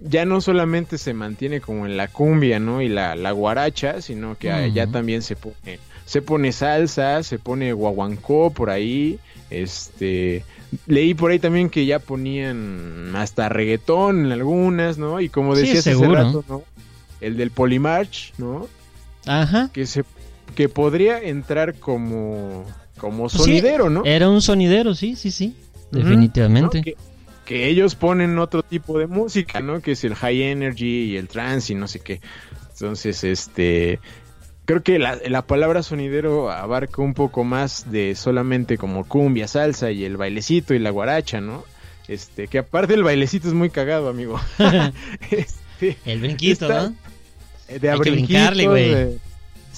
ya 0.00 0.24
no 0.24 0.40
solamente 0.40 0.96
se 0.96 1.12
mantiene 1.12 1.60
como 1.60 1.84
en 1.84 1.96
la 1.96 2.06
cumbia, 2.06 2.60
¿no? 2.60 2.80
Y 2.82 2.88
la, 2.88 3.16
la 3.16 3.32
guaracha, 3.32 4.00
sino 4.00 4.36
que 4.38 4.48
Ujú. 4.52 4.72
ya 4.74 4.86
también 4.86 5.22
se 5.22 5.34
pone 5.36 5.80
se 6.04 6.22
pone 6.22 6.52
salsa, 6.52 7.22
se 7.22 7.38
pone 7.38 7.72
guaguancó 7.72 8.50
por 8.50 8.70
ahí, 8.70 9.18
este 9.50 10.44
leí 10.86 11.14
por 11.14 11.30
ahí 11.30 11.38
también 11.38 11.68
que 11.68 11.84
ya 11.86 11.98
ponían 11.98 13.14
hasta 13.16 13.48
reggaetón 13.48 14.26
en 14.26 14.32
algunas, 14.32 14.98
¿no? 14.98 15.20
Y 15.20 15.28
como 15.28 15.54
Sí, 15.54 15.62
decías 15.62 15.86
hace 15.86 16.06
rato, 16.08 16.44
¿no? 16.48 16.62
El 17.20 17.36
del 17.36 17.50
Polymarch, 17.50 18.32
¿no? 18.38 18.68
Ajá. 19.26 19.70
Que 19.72 19.84
se 19.86 20.04
que 20.54 20.68
podría 20.68 21.20
entrar 21.20 21.74
como 21.74 22.64
como 22.98 23.24
Pues 23.24 23.32
sí, 23.32 23.38
sonidero, 23.38 23.88
¿no? 23.88 24.02
Era 24.04 24.28
un 24.28 24.42
sonidero, 24.42 24.94
sí, 24.94 25.16
sí, 25.16 25.30
sí. 25.30 25.54
Definitivamente. 25.90 26.78
¿no? 26.78 26.84
Que, 26.84 26.96
que 27.44 27.68
ellos 27.68 27.94
ponen 27.94 28.38
otro 28.38 28.62
tipo 28.62 28.98
de 28.98 29.06
música, 29.06 29.60
¿no? 29.60 29.80
Que 29.80 29.92
es 29.92 30.04
el 30.04 30.14
high 30.14 30.42
energy 30.42 31.04
y 31.12 31.16
el 31.16 31.28
trance 31.28 31.72
y 31.72 31.76
no 31.76 31.88
sé 31.88 32.00
qué. 32.00 32.20
Entonces, 32.72 33.24
este, 33.24 34.00
creo 34.66 34.82
que 34.82 34.98
la, 34.98 35.18
la 35.26 35.46
palabra 35.46 35.82
sonidero 35.82 36.50
abarca 36.50 37.00
un 37.00 37.14
poco 37.14 37.44
más 37.44 37.90
de 37.90 38.14
solamente 38.14 38.76
como 38.76 39.04
cumbia, 39.08 39.48
salsa 39.48 39.90
y 39.90 40.04
el 40.04 40.16
bailecito 40.18 40.74
y 40.74 40.78
la 40.78 40.90
guaracha, 40.90 41.40
¿no? 41.40 41.64
Este, 42.06 42.48
que 42.48 42.58
aparte 42.58 42.94
el 42.94 43.02
bailecito 43.02 43.48
es 43.48 43.54
muy 43.54 43.70
cagado, 43.70 44.08
amigo. 44.08 44.38
Este, 45.30 45.96
El 46.04 46.20
brinquito, 46.20 46.66
Está- 46.66 46.90
¿no? 46.90 46.96
de 47.78 47.90
Hay 47.90 48.00
que 48.00 48.10
brincarle, 48.10 48.66
güey. 48.66 49.18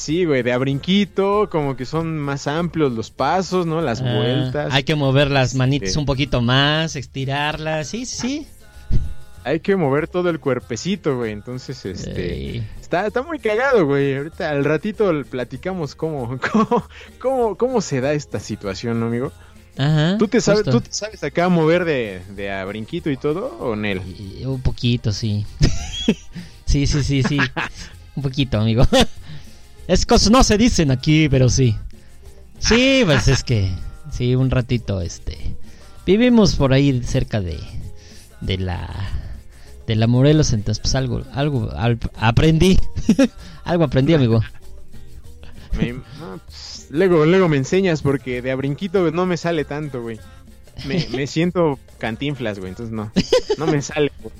Sí, 0.00 0.24
güey, 0.24 0.42
de 0.42 0.50
abrinquito, 0.52 1.50
como 1.50 1.76
que 1.76 1.84
son 1.84 2.16
más 2.18 2.46
amplios 2.46 2.90
los 2.92 3.10
pasos, 3.10 3.66
¿no? 3.66 3.82
Las 3.82 4.00
Ah, 4.00 4.16
vueltas. 4.16 4.72
Hay 4.72 4.82
que 4.82 4.94
mover 4.94 5.30
las 5.30 5.54
manitas 5.54 5.94
un 5.96 6.06
poquito 6.06 6.40
más, 6.40 6.96
estirarlas. 6.96 7.88
Sí, 7.88 8.06
sí, 8.06 8.46
hay 9.44 9.60
que 9.60 9.76
mover 9.76 10.08
todo 10.08 10.30
el 10.30 10.40
cuerpecito, 10.40 11.18
güey. 11.18 11.32
Entonces, 11.32 11.84
este, 11.84 12.32
Ey. 12.32 12.66
está, 12.80 13.06
está 13.06 13.22
muy 13.22 13.38
cagado, 13.38 13.84
güey. 13.84 14.16
Ahorita 14.16 14.48
al 14.48 14.64
ratito 14.64 15.12
platicamos 15.28 15.94
cómo, 15.94 16.38
cómo, 16.50 16.84
cómo, 17.20 17.56
cómo 17.58 17.80
se 17.82 18.00
da 18.00 18.14
esta 18.14 18.40
situación, 18.40 19.00
¿no, 19.00 19.06
amigo. 19.06 19.32
Ajá. 19.76 20.16
¿Tú 20.18 20.28
te 20.28 20.40
sabes, 20.40 20.64
tú 20.64 20.80
te 20.80 20.92
sabes 20.94 21.22
acá 21.24 21.50
mover 21.50 21.84
de, 21.84 22.22
de 22.34 22.50
a 22.50 22.64
brinquito 22.64 23.10
y 23.10 23.18
todo, 23.18 23.54
o 23.60 23.76
Nel? 23.76 24.00
Un 24.46 24.62
poquito, 24.62 25.12
sí. 25.12 25.44
sí, 26.64 26.86
sí, 26.86 27.04
sí, 27.04 27.22
sí. 27.22 27.38
Un 28.16 28.22
poquito, 28.22 28.58
amigo. 28.58 28.86
Es 29.92 30.06
cosas 30.06 30.30
no 30.30 30.42
se 30.44 30.56
dicen 30.58 30.90
aquí, 30.90 31.28
pero 31.28 31.48
sí. 31.48 31.76
Sí, 32.58 33.02
pues 33.04 33.28
es 33.28 33.42
que 33.44 33.70
sí, 34.12 34.34
un 34.34 34.50
ratito 34.50 35.00
este 35.00 35.36
vivimos 36.06 36.56
por 36.56 36.72
ahí 36.72 37.02
cerca 37.04 37.40
de 37.40 37.58
de 38.40 38.58
la 38.58 38.88
de 39.86 39.96
la 39.96 40.06
Morelos, 40.06 40.52
entonces 40.52 40.80
pues 40.80 40.94
algo, 40.94 41.22
algo 41.32 41.70
al- 41.72 41.98
aprendí. 42.16 42.78
algo 43.64 43.84
aprendí, 43.84 44.14
amigo. 44.14 44.40
Me- 45.78 45.92
no, 45.94 46.40
pues, 46.46 46.86
luego, 46.90 47.24
luego 47.26 47.48
me 47.48 47.56
enseñas 47.56 48.02
porque 48.02 48.42
de 48.42 48.50
a 48.50 48.56
brinquito 48.56 49.10
no 49.10 49.26
me 49.26 49.36
sale 49.36 49.64
tanto, 49.64 50.02
güey. 50.02 50.18
Me, 50.86 51.06
me 51.10 51.26
siento 51.26 51.78
cantinflas, 51.98 52.58
güey, 52.58 52.70
entonces 52.70 52.92
no. 52.94 53.10
No 53.58 53.66
me 53.66 53.82
sale, 53.82 54.10
güey. 54.22 54.34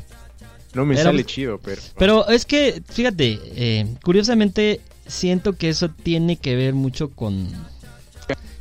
No 0.75 0.85
me 0.87 0.95
Pero- 0.95 1.05
sale 1.09 1.25
chido, 1.25 1.59
pero... 1.59 1.83
Pero 1.99 2.29
es 2.29 2.45
que, 2.45 2.81
fíjate, 2.89 3.39
eh, 3.57 3.87
curiosamente 4.05 4.81
siento 5.11 5.55
que 5.55 5.69
eso 5.69 5.89
tiene 5.91 6.37
que 6.37 6.57
ver 6.57 6.75
mucho 6.75 7.11
con 7.11 7.49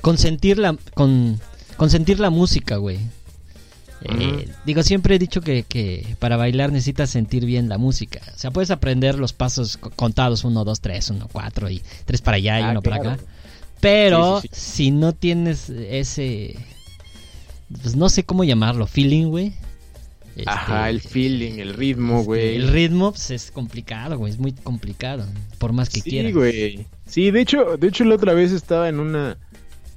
con 0.02 0.18
sentir 0.18 0.58
la 0.58 0.76
con, 0.94 1.40
con 1.78 1.90
sentir 1.90 2.20
la 2.20 2.30
música, 2.30 2.78
güey. 2.78 3.00
Eh. 4.02 4.48
Digo, 4.66 4.82
siempre 4.82 5.16
he 5.16 5.20
dicho 5.20 5.42
que, 5.42 5.64
que 5.64 6.16
para 6.20 6.38
bailar 6.38 6.72
necesitas 6.72 7.10
sentir 7.10 7.46
bien 7.46 7.68
la 7.68 7.78
música. 7.78 8.22
O 8.34 8.40
sea, 8.40 8.50
puedes 8.52 8.72
aprender 8.72 9.20
los 9.20 9.34
pasos 9.34 9.76
co- 9.76 9.90
contados, 9.90 10.46
uno, 10.46 10.64
dos, 10.64 10.80
tres, 10.80 11.10
uno, 11.10 11.28
cuatro 11.30 11.70
y 11.70 11.82
tres 12.06 12.22
para 12.22 12.38
allá 12.38 12.60
y 12.62 12.64
Ah, 12.64 12.72
uno 12.72 12.82
para 12.82 13.00
claro. 13.00 13.16
acá. 13.16 13.24
Pero 13.82 14.40
Sí, 14.42 14.48
sí, 14.54 14.60
si 14.62 14.92
no 14.92 15.12
tienes 15.14 15.70
ese, 15.70 16.56
pues 17.82 17.96
no 17.98 18.08
sé 18.10 18.24
cómo 18.24 18.44
llamarlo, 18.46 18.88
feeling, 18.88 19.26
güey. 19.28 19.54
Ajá, 20.46 20.90
Este, 20.90 21.06
el 21.08 21.12
feeling, 21.12 21.60
el 21.60 21.74
ritmo, 21.74 22.16
este, 22.20 22.26
güey. 22.26 22.56
El 22.56 22.68
ritmo 22.70 23.12
pues, 23.12 23.32
es 23.32 23.52
complicado, 23.52 24.18
güey, 24.18 24.34
es 24.34 24.40
muy 24.40 24.54
complicado, 24.54 25.26
por 25.58 25.74
más 25.74 25.90
que 25.90 26.02
sí, 26.02 26.10
quieras. 26.10 26.34
güey. 26.34 26.86
Sí, 27.06 27.32
de 27.32 27.42
hecho, 27.42 27.78
de 27.78 27.88
hecho 27.88 28.04
la 28.06 28.16
otra 28.16 28.34
vez 28.34 28.52
estaba 28.52 28.90
en 28.90 29.00
una 29.00 29.38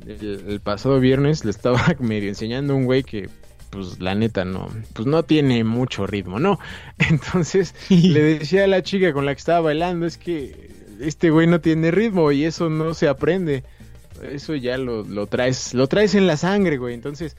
el, 0.06 0.44
el 0.48 0.60
pasado 0.60 0.98
viernes 1.00 1.44
le 1.44 1.50
estaba 1.50 1.80
medio 2.00 2.28
enseñando 2.28 2.72
a 2.72 2.76
un 2.76 2.84
güey 2.84 3.02
que 3.02 3.28
pues 3.70 4.00
la 4.00 4.14
neta 4.14 4.44
no, 4.44 4.68
pues 4.92 5.06
no 5.06 5.22
tiene 5.22 5.64
mucho 5.64 6.06
ritmo, 6.06 6.38
¿no? 6.38 6.58
Entonces 6.98 7.74
le 7.88 8.22
decía 8.38 8.64
a 8.64 8.68
la 8.68 8.82
chica 8.82 9.12
con 9.12 9.24
la 9.24 9.34
que 9.34 9.38
estaba 9.38 9.60
bailando, 9.60 10.06
es 10.06 10.18
que 10.18 10.70
este 11.00 11.30
güey 11.30 11.46
no 11.46 11.60
tiene 11.60 11.90
ritmo 11.90 12.30
y 12.32 12.44
eso 12.44 12.68
no 12.68 12.94
se 12.94 13.08
aprende. 13.08 13.64
Eso 14.30 14.54
ya 14.54 14.78
lo, 14.78 15.02
lo 15.02 15.26
traes, 15.26 15.74
lo 15.74 15.88
traes 15.88 16.14
en 16.14 16.28
la 16.28 16.36
sangre, 16.36 16.76
güey. 16.76 16.94
Entonces, 16.94 17.36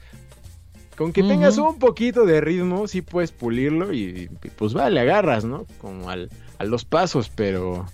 con 0.96 1.12
que 1.12 1.22
tengas 1.22 1.58
un 1.58 1.78
poquito 1.78 2.24
de 2.24 2.40
ritmo, 2.40 2.86
sí 2.88 3.02
puedes 3.02 3.32
pulirlo 3.32 3.92
y, 3.92 4.28
y, 4.42 4.48
pues 4.50 4.72
vale, 4.74 5.00
agarras, 5.00 5.44
¿no? 5.44 5.66
Como 5.78 6.10
al, 6.10 6.30
a 6.58 6.64
los 6.64 6.84
pasos, 6.84 7.30
pero 7.34 7.86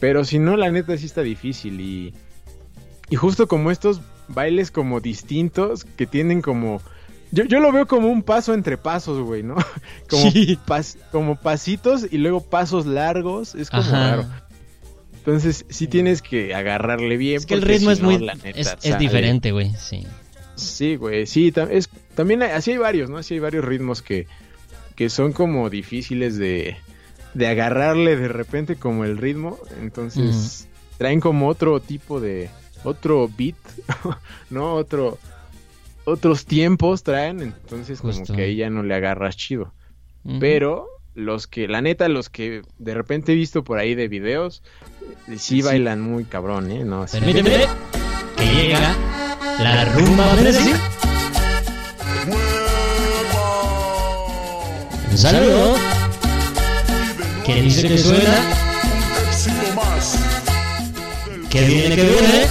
pero 0.00 0.24
si 0.24 0.38
no, 0.38 0.56
la 0.56 0.70
neta 0.70 0.96
sí 0.98 1.06
está 1.06 1.22
difícil 1.22 1.80
y 1.80 2.14
y 3.10 3.16
justo 3.16 3.46
como 3.48 3.70
estos 3.70 4.00
bailes 4.28 4.70
como 4.70 5.00
distintos 5.00 5.84
que 5.84 6.06
tienen 6.06 6.40
como 6.42 6.80
yo, 7.32 7.44
yo 7.44 7.60
lo 7.60 7.72
veo 7.72 7.86
como 7.86 8.08
un 8.08 8.22
paso 8.22 8.54
entre 8.54 8.76
pasos, 8.78 9.20
güey, 9.20 9.42
¿no? 9.42 9.56
Como, 10.08 10.30
Sí. 10.30 10.56
pas- 10.66 10.96
como 11.10 11.34
pasitos 11.36 12.06
y 12.10 12.18
luego 12.18 12.40
pasos 12.40 12.86
largos, 12.86 13.54
es 13.56 13.70
como 13.70 13.82
Ajá. 13.82 14.16
raro. 14.16 14.24
Entonces, 15.14 15.64
sí 15.68 15.88
tienes 15.88 16.22
que 16.22 16.54
agarrarle 16.54 17.16
bien. 17.16 17.38
Es 17.38 17.46
que 17.46 17.54
el 17.54 17.62
ritmo 17.62 17.88
si 17.90 17.94
es 17.94 18.00
no, 18.00 18.10
muy 18.10 18.18
la 18.18 18.34
neta 18.36 18.60
es, 18.60 18.76
es 18.82 18.98
diferente, 18.98 19.50
güey, 19.52 19.72
sí. 19.76 20.06
Sí, 20.56 20.96
güey, 20.96 21.26
sí, 21.26 21.50
tam- 21.52 21.68
es, 21.70 21.88
también 22.14 22.42
hay- 22.42 22.50
así 22.52 22.72
hay 22.72 22.78
varios, 22.78 23.10
¿no? 23.10 23.18
Así 23.18 23.34
hay 23.34 23.40
varios 23.40 23.64
ritmos 23.64 24.02
que, 24.02 24.26
que 24.94 25.08
son 25.10 25.32
como 25.32 25.68
difíciles 25.70 26.36
de, 26.36 26.76
de 27.34 27.46
agarrarle 27.48 28.16
de 28.16 28.28
repente 28.28 28.76
como 28.76 29.04
el 29.04 29.16
ritmo, 29.18 29.58
entonces 29.80 30.68
traen 30.98 31.20
como 31.20 31.48
otro 31.48 31.80
tipo 31.80 32.20
de, 32.20 32.48
otro 32.84 33.28
beat, 33.36 33.56
¿no? 34.50 34.74
Otro, 34.74 35.18
otros 36.04 36.44
tiempos 36.46 37.02
traen, 37.02 37.40
entonces 37.40 38.00
como 38.00 38.12
que 38.36 38.42
ahí 38.42 38.56
ya 38.56 38.70
no 38.70 38.82
le 38.82 38.94
agarras 38.94 39.36
chido. 39.36 39.72
Pero 40.40 40.86
los 41.14 41.46
que, 41.46 41.66
la 41.68 41.80
neta, 41.82 42.08
los 42.08 42.28
que 42.30 42.62
de 42.78 42.94
repente 42.94 43.32
he 43.32 43.34
visto 43.34 43.62
por 43.64 43.78
ahí 43.78 43.94
de 43.94 44.08
videos, 44.08 44.62
eh, 45.28 45.38
sí, 45.38 45.62
bailan 45.62 46.00
muy 46.00 46.24
cabrón, 46.24 46.70
¿eh? 46.70 46.84
No, 46.84 47.06
sí. 47.08 47.18
Que 48.36 48.44
llega 48.46 48.94
la 49.58 49.84
rumba 49.86 50.24
frenesí. 50.34 50.74
Un 55.10 55.18
saludo. 55.18 55.76
Que 57.44 57.62
dice 57.62 57.88
que 57.88 57.98
suena. 57.98 58.34
Que 61.50 61.60
viene, 61.62 61.94
que 61.94 62.02
viene. 62.02 62.46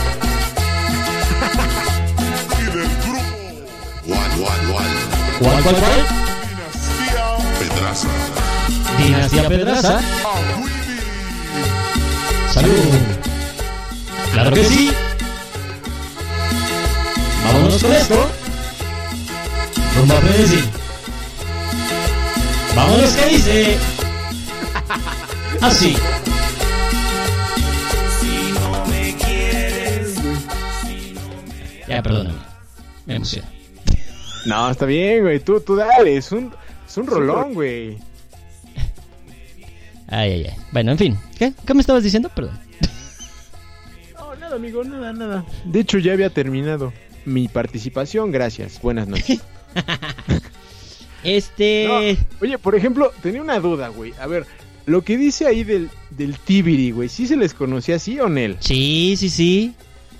¿Cuál, 5.39 5.61
cuál, 5.63 5.75
cuál? 5.75 6.05
Pedraza. 7.59 8.07
Dinastía 8.97 9.49
Pedraza. 9.49 9.99
Salud. 12.53 12.71
Claro 14.31 14.51
que 14.51 14.63
sí. 14.63 14.91
Vámonos 17.45 17.83
con 17.83 17.93
esto. 17.93 18.29
Rumba 19.97 20.15
frenesí. 20.15 20.63
Vámonos 22.75 23.11
que 23.11 23.25
dice. 23.29 23.77
Así. 25.61 25.95
Ya, 31.87 32.01
perdóname. 32.01 32.39
Me 33.05 33.15
emocioné. 33.15 33.47
No, 34.45 34.69
está 34.69 34.85
bien, 34.85 35.21
güey. 35.23 35.39
Tú, 35.39 35.59
tú 35.61 35.75
dale. 35.75 36.17
Es 36.17 36.31
un, 36.31 36.53
es 36.87 36.97
un 36.97 37.07
rolón, 37.07 37.53
güey. 37.53 37.97
Ay, 40.07 40.31
ay, 40.31 40.45
ay. 40.49 40.55
Bueno, 40.71 40.91
en 40.91 40.97
fin. 40.97 41.17
¿Qué? 41.37 41.53
¿Qué 41.65 41.73
me 41.73 41.81
estabas 41.81 42.03
diciendo? 42.03 42.29
Perdón. 42.29 42.59
No, 44.19 44.35
nada, 44.35 44.55
amigo, 44.55 44.83
nada, 44.83 45.13
nada. 45.13 45.45
De 45.65 45.79
hecho, 45.79 45.97
ya 45.99 46.13
había 46.13 46.29
terminado 46.29 46.91
mi 47.25 47.47
participación. 47.47 48.31
Gracias. 48.31 48.81
Buenas 48.81 49.07
noches. 49.07 49.41
Este. 51.23 51.85
No, 51.87 52.25
oye, 52.41 52.57
por 52.57 52.75
ejemplo, 52.75 53.11
tenía 53.21 53.41
una 53.41 53.59
duda, 53.59 53.87
güey. 53.87 54.13
A 54.19 54.27
ver, 54.27 54.45
lo 54.85 55.03
que 55.03 55.17
dice 55.17 55.47
ahí 55.47 55.63
del, 55.63 55.89
del 56.09 56.37
Tibiri, 56.37 56.91
güey. 56.91 57.09
¿Sí 57.09 57.27
se 57.27 57.37
les 57.37 57.53
conocía 57.53 57.95
así 57.95 58.19
o 58.19 58.27
Nel? 58.27 58.57
Sí, 58.59 59.15
sí, 59.17 59.29
sí. 59.29 59.73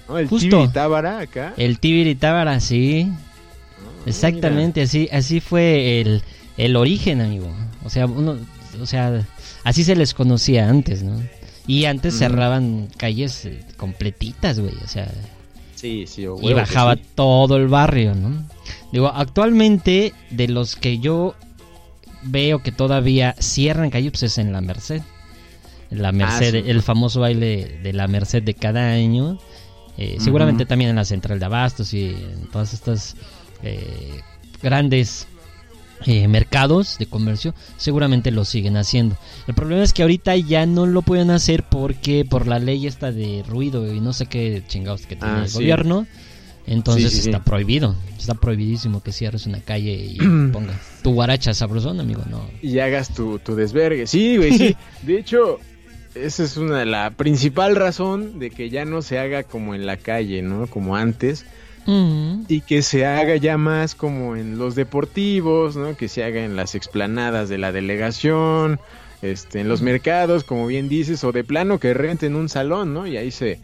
¿No? 0.07 0.17
El 0.17 0.27
Justo. 0.27 0.49
Tibiri 0.49 0.71
Tábara 0.71 1.19
acá. 1.19 1.53
El 1.57 1.79
Tibiri 1.79 2.15
Tábara, 2.15 2.59
sí. 2.59 3.07
Ah, 3.09 4.03
Exactamente, 4.05 4.81
así, 4.81 5.09
así 5.11 5.39
fue 5.41 5.99
el, 6.01 6.23
el 6.57 6.75
origen, 6.75 7.19
amigo. 7.19 7.53
O 7.83 7.89
sea, 7.89 8.05
uno, 8.05 8.37
o 8.79 8.85
sea, 8.85 9.25
así 9.65 9.83
se 9.83 9.95
les 9.95 10.13
conocía 10.13 10.69
antes, 10.69 11.03
¿no? 11.03 11.21
Y 11.67 11.85
antes 11.85 12.17
cerraban 12.17 12.87
calles 12.97 13.45
eh, 13.45 13.63
completitas, 13.77 14.59
güey. 14.59 14.73
O 14.83 14.87
sea. 14.87 15.09
Sí, 15.83 16.05
sí. 16.07 16.25
o 16.25 16.37
y 16.41 16.47
que 16.47 16.53
bajaba 16.53 16.95
sí. 16.95 17.01
todo 17.13 17.57
el 17.57 17.67
barrio, 17.67 18.15
¿no? 18.15 18.45
Digo, 18.93 19.07
actualmente 19.13 20.13
de 20.29 20.47
los 20.47 20.77
que 20.77 20.99
yo 20.99 21.35
veo 22.21 22.59
que 22.63 22.71
todavía 22.71 23.35
cierran 23.39 23.89
calles, 23.89 24.11
pues 24.11 24.23
es 24.23 24.37
en 24.37 24.53
la 24.53 24.61
Merced. 24.61 25.01
La 25.89 26.13
Merced, 26.13 26.55
Ah, 26.55 26.61
sí. 26.63 26.69
el 26.69 26.81
famoso 26.81 27.19
baile 27.19 27.79
de 27.83 27.91
la 27.91 28.07
Merced 28.07 28.41
de 28.43 28.53
cada 28.53 28.91
año. 28.93 29.37
Eh, 29.97 30.17
Seguramente 30.19 30.65
también 30.65 30.89
en 30.89 30.95
la 30.95 31.03
Central 31.05 31.37
de 31.37 31.45
Abastos 31.45 31.93
y 31.93 32.05
en 32.11 32.47
todas 32.49 32.73
estas 32.73 33.15
eh, 33.61 34.21
grandes 34.61 35.27
eh, 36.05 36.27
mercados 36.27 36.97
de 36.97 37.05
comercio, 37.05 37.53
seguramente 37.77 38.31
lo 38.31 38.45
siguen 38.45 38.77
haciendo. 38.77 39.17
El 39.47 39.53
problema 39.53 39.83
es 39.83 39.93
que 39.93 40.01
ahorita 40.01 40.35
ya 40.37 40.65
no 40.65 40.85
lo 40.85 41.01
pueden 41.01 41.29
hacer 41.31 41.63
porque 41.63 42.25
por 42.29 42.47
la 42.47 42.59
ley 42.59 42.87
esta 42.87 43.11
de 43.11 43.43
ruido 43.47 43.93
y 43.93 43.99
no 43.99 44.13
sé 44.13 44.25
qué 44.25 44.63
chingados 44.67 45.05
que 45.05 45.15
tiene 45.15 45.33
Ah, 45.33 45.41
el 45.43 45.49
sí. 45.49 45.55
gobierno, 45.55 46.05
entonces 46.65 47.11
Sí, 47.11 47.17
sí, 47.17 47.21
sí. 47.23 47.29
está 47.29 47.43
prohibido. 47.43 47.95
Está 48.17 48.35
prohibidísimo 48.35 49.01
que 49.03 49.11
cierres 49.11 49.45
una 49.47 49.59
calle 49.59 49.93
y 49.93 50.17
pongas 50.53 50.77
tu 51.03 51.11
guaracha 51.13 51.53
sabrosón, 51.53 51.99
amigo, 51.99 52.23
no. 52.29 52.45
Y 52.61 52.79
hagas 52.79 53.13
tu, 53.13 53.39
tu 53.39 53.55
desvergue. 53.55 54.07
Sí, 54.07 54.37
güey, 54.37 54.57
sí. 54.57 54.75
De 55.03 55.19
hecho, 55.19 55.59
esa 56.15 56.43
es 56.43 56.57
una 56.57 56.85
la 56.85 57.09
principal 57.11 57.75
razón 57.75 58.39
de 58.39 58.49
que 58.51 58.69
ya 58.69 58.85
no 58.85 59.01
se 59.01 59.19
haga 59.19 59.43
como 59.43 59.73
en 59.75 59.85
la 59.85 59.97
calle, 59.97 60.41
¿no? 60.41 60.67
Como 60.67 60.95
antes. 60.95 61.45
Mm, 61.85 62.43
Y 62.47 62.61
que 62.61 62.81
se 62.81 63.05
haga 63.05 63.35
ya 63.37 63.57
más 63.57 63.95
como 63.95 64.35
en 64.35 64.57
los 64.57 64.75
deportivos, 64.75 65.75
¿no? 65.75 65.97
Que 65.97 66.07
se 66.07 66.23
haga 66.23 66.43
en 66.45 66.55
las 66.55 66.75
explanadas 66.75 67.49
de 67.49 67.57
la 67.57 67.71
delegación, 67.71 68.79
este, 69.21 69.59
en 69.61 69.67
los 69.69 69.81
mercados, 69.81 70.43
como 70.43 70.67
bien 70.67 70.89
dices, 70.89 71.23
o 71.23 71.31
de 71.31 71.43
plano 71.43 71.79
que 71.79 71.93
renten 71.93 72.35
un 72.35 72.49
salón, 72.49 72.93
¿no? 72.93 73.05
Y 73.07 73.17
ahí 73.17 73.31
se, 73.31 73.59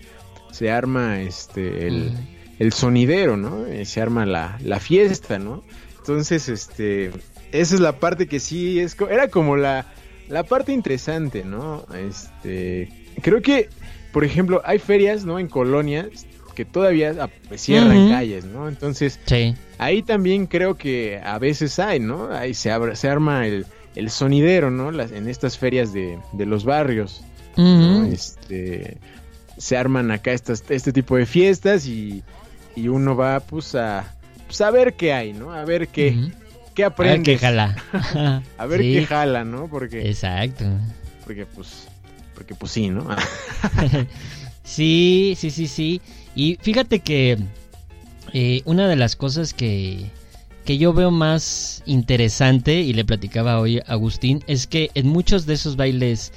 se 0.52 0.70
arma 0.72 1.22
este 1.22 1.88
el, 1.88 2.12
Mm. 2.12 2.16
el 2.60 2.74
sonidero, 2.74 3.38
¿no? 3.38 3.66
Eh, 3.66 3.86
Se 3.86 4.02
arma 4.02 4.26
la, 4.26 4.58
la 4.64 4.80
fiesta, 4.80 5.40
¿no? 5.40 5.64
Entonces, 6.00 6.50
este, 6.50 7.12
esa 7.52 7.76
es 7.76 7.80
la 7.82 8.00
parte 8.00 8.28
que 8.28 8.40
sí 8.40 8.80
es, 8.80 8.98
era 9.10 9.28
como 9.30 9.56
la, 9.58 9.86
la 10.28 10.44
parte 10.44 10.72
interesante, 10.74 11.44
¿no? 11.46 11.86
Este, 11.96 12.90
creo 13.22 13.42
que, 13.42 13.70
por 14.12 14.24
ejemplo, 14.24 14.62
hay 14.66 14.80
ferias, 14.80 15.24
¿no? 15.26 15.40
En 15.40 15.48
colonias 15.48 16.26
que 16.60 16.66
todavía 16.66 17.16
ah, 17.22 17.30
pues, 17.48 17.62
cierran 17.62 18.10
calles, 18.10 18.44
¿no? 18.44 18.68
Entonces, 18.68 19.18
sí. 19.28 19.56
ahí 19.78 20.02
también 20.04 20.46
creo 20.46 20.76
que 20.76 21.18
a 21.24 21.40
veces 21.40 21.80
hay, 21.80 22.02
¿no? 22.02 22.34
Ahí 22.34 22.54
se, 22.54 22.70
abre, 22.70 22.98
se 22.98 23.08
arma 23.08 23.48
el, 23.48 23.66
el 23.96 24.10
sonidero, 24.10 24.70
¿no? 24.70 24.92
Las, 24.92 25.14
en 25.14 25.30
estas 25.30 25.58
ferias 25.58 25.94
de, 25.94 26.20
de 26.34 26.46
los 26.46 26.66
barrios. 26.66 27.22
Este, 28.12 28.98
se 29.58 29.78
arman 29.78 30.12
acá 30.12 30.34
estas, 30.34 30.66
este 30.68 30.92
tipo 30.92 31.16
de 31.16 31.26
fiestas 31.26 31.86
y, 31.86 32.24
y 32.76 32.90
uno 32.90 33.16
va 33.16 33.40
pues 33.40 33.74
a, 33.76 34.14
pues, 34.46 34.60
a 34.60 34.70
ver 34.70 34.96
qué 34.96 35.14
hay, 35.14 35.32
¿no? 35.32 35.54
A 35.54 35.64
ver 35.64 35.88
qué, 35.88 36.10
Ujú. 36.10 36.32
qué 36.76 36.84
A 36.84 36.90
ver 36.90 37.22
qué 37.22 37.38
jala. 37.38 37.74
A 38.58 38.66
ver 38.66 38.82
Sí, 38.82 38.94
qué 38.96 39.06
jala, 39.06 39.46
¿no? 39.46 39.70
Porque, 39.70 40.10
Exacto. 40.10 40.66
porque 41.24 41.46
pues, 41.46 41.88
porque 42.36 42.54
pues 42.54 42.74
sí, 42.74 42.90
¿no? 42.90 43.08
Sí, 44.70 45.34
sí, 45.36 45.50
sí, 45.50 45.68
sí. 45.68 46.00
Y 46.36 46.58
fíjate 46.62 47.00
que 47.00 47.38
eh, 48.34 48.62
una 48.66 48.88
de 48.88 48.96
las 48.96 49.16
cosas 49.16 49.54
que, 49.54 50.06
que 50.66 50.78
yo 50.78 50.94
veo 50.94 51.12
más 51.12 51.84
interesante, 51.86 52.82
y 52.82 52.94
le 52.94 53.06
platicaba 53.06 53.60
hoy 53.60 53.80
a 53.80 53.84
Agustín, 53.88 54.44
es 54.48 54.68
que 54.68 54.92
en 54.94 55.08
muchos 55.08 55.46
de 55.46 55.56
esos 55.56 55.76
bailes 55.76 56.32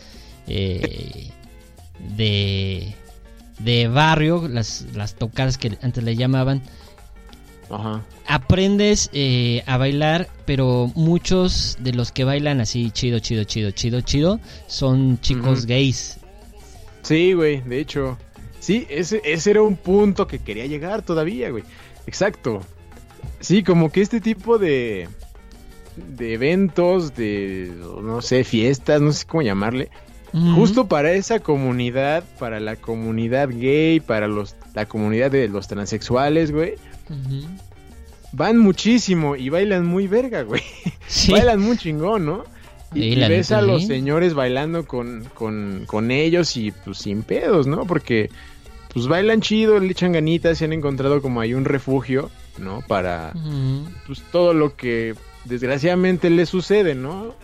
eh, 0.48 1.30
de, 2.16 2.94
de 3.58 3.88
barrio, 3.88 4.48
las, 4.48 4.86
las 4.94 5.14
tocadas 5.14 5.58
que 5.58 5.76
antes 5.82 6.02
le 6.02 6.16
llamaban, 6.16 6.62
Ajá. 7.70 8.02
aprendes 8.26 9.08
eh, 9.12 9.62
a 9.66 9.76
bailar, 9.76 10.28
pero 10.46 10.90
muchos 10.94 11.76
de 11.80 11.92
los 11.92 12.12
que 12.12 12.24
bailan 12.24 12.60
así 12.60 12.90
chido, 12.90 13.18
chido, 13.18 13.44
chido, 13.44 13.70
chido, 13.70 14.00
chido, 14.00 14.40
son 14.66 15.20
chicos 15.20 15.66
gays. 15.66 16.18
Sí, 17.02 17.32
güey, 17.32 17.60
de 17.62 17.80
hecho. 17.80 18.18
Sí, 18.62 18.86
ese, 18.88 19.20
ese 19.24 19.50
era 19.50 19.62
un 19.62 19.74
punto 19.74 20.28
que 20.28 20.38
quería 20.38 20.66
llegar 20.66 21.02
todavía, 21.02 21.50
güey. 21.50 21.64
Exacto. 22.06 22.60
Sí, 23.40 23.64
como 23.64 23.90
que 23.90 24.02
este 24.02 24.20
tipo 24.20 24.56
de, 24.56 25.08
de 25.96 26.34
eventos, 26.34 27.16
de, 27.16 27.72
no 28.00 28.22
sé, 28.22 28.44
fiestas, 28.44 29.02
no 29.02 29.12
sé 29.12 29.26
cómo 29.26 29.42
llamarle, 29.42 29.90
justo 30.54 30.86
para 30.86 31.10
esa 31.10 31.40
comunidad, 31.40 32.22
para 32.38 32.60
la 32.60 32.76
comunidad 32.76 33.48
gay, 33.48 33.98
para 33.98 34.28
los, 34.28 34.54
la 34.74 34.86
comunidad 34.86 35.32
de 35.32 35.48
los 35.48 35.66
transexuales, 35.66 36.52
güey, 36.52 36.76
van 38.30 38.58
muchísimo 38.58 39.34
y 39.34 39.48
bailan 39.48 39.84
muy 39.84 40.06
verga, 40.06 40.42
güey. 40.42 40.62
Sí. 41.08 41.32
Bailan 41.32 41.58
muy 41.58 41.76
chingón, 41.78 42.26
¿no? 42.26 42.44
Y, 42.94 43.14
y 43.14 43.28
ves 43.28 43.50
a 43.50 43.60
los 43.60 43.86
señores 43.86 44.34
bailando 44.34 44.86
con, 44.86 45.24
con, 45.34 45.82
con 45.86 46.12
ellos 46.12 46.56
y 46.56 46.70
pues 46.70 46.98
sin 46.98 47.22
pedos, 47.22 47.66
¿no? 47.66 47.86
Porque 47.86 48.30
pues 48.92 49.06
bailan 49.06 49.40
chido, 49.40 49.78
le 49.80 49.90
echan 49.90 50.12
ganitas 50.12 50.60
y 50.60 50.64
han 50.64 50.72
encontrado 50.72 51.22
como 51.22 51.40
ahí 51.40 51.54
un 51.54 51.64
refugio, 51.64 52.30
¿no? 52.58 52.82
Para 52.86 53.32
pues 54.06 54.22
todo 54.30 54.52
lo 54.52 54.76
que 54.76 55.14
desgraciadamente 55.44 56.28
les 56.30 56.48
sucede, 56.48 56.94
¿no? 56.94 57.34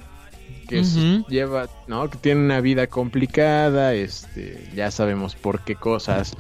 Que 0.69 0.81
Ujú. 0.81 1.27
lleva, 1.29 1.69
¿no? 1.87 2.11
Que 2.11 2.19
tienen 2.19 2.45
una 2.45 2.61
vida 2.61 2.87
complicada, 2.87 3.95
este, 3.95 4.69
ya 4.75 4.91
sabemos 4.91 5.35
por 5.35 5.61
qué 5.61 5.75
cosas, 5.75 6.37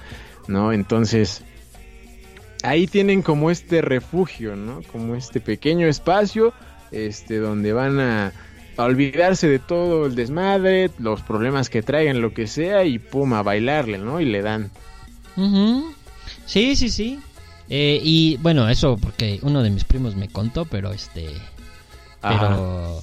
¿no? 0.46 0.72
Entonces, 0.74 1.42
ahí 2.62 2.86
tienen 2.86 3.22
como 3.22 3.50
este 3.50 3.80
refugio, 3.80 4.56
¿no? 4.56 4.82
Como 4.92 5.14
este 5.14 5.40
pequeño 5.40 5.86
espacio, 5.86 6.52
este, 6.90 7.38
donde 7.38 7.72
van 7.72 7.98
a, 8.00 8.32
a 8.76 8.84
olvidarse 8.84 9.48
de 9.48 9.58
todo 9.58 10.04
el 10.04 10.14
desmadre, 10.14 10.90
los 10.98 11.22
problemas 11.22 11.70
que 11.70 11.82
traigan, 11.82 12.20
lo 12.20 12.34
que 12.34 12.46
sea, 12.46 12.84
y 12.84 12.98
pum, 12.98 13.32
a 13.32 13.42
bailarle, 13.42 13.96
¿no? 13.96 14.20
Y 14.20 14.26
le 14.26 14.42
dan. 14.42 14.70
Ujú. 15.38 15.94
Sí, 16.46 16.74
sí, 16.74 16.90
sí. 16.90 17.20
Eh, 17.70 18.00
y 18.02 18.36
bueno, 18.38 18.68
eso 18.68 18.96
porque 18.96 19.38
uno 19.42 19.62
de 19.62 19.70
mis 19.70 19.84
primos 19.84 20.16
me 20.16 20.28
contó, 20.28 20.64
pero 20.64 20.92
este. 20.92 21.28
Ajá. 22.22 22.48
Pero. 22.48 23.02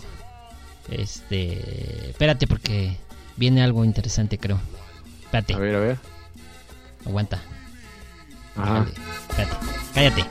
Este. 0.92 2.10
Espérate, 2.10 2.46
porque 2.46 2.98
viene 3.38 3.64
algo 3.64 3.86
interesante, 3.86 4.38
creo. 4.38 4.60
Espérate, 5.24 5.54
A 5.54 5.58
ver, 5.60 5.76
a 5.76 5.80
ver. 5.80 5.98
aguanta. 7.06 7.42
Ajá. 8.58 8.86
Espérate, 9.30 9.56
cállate. 9.94 10.26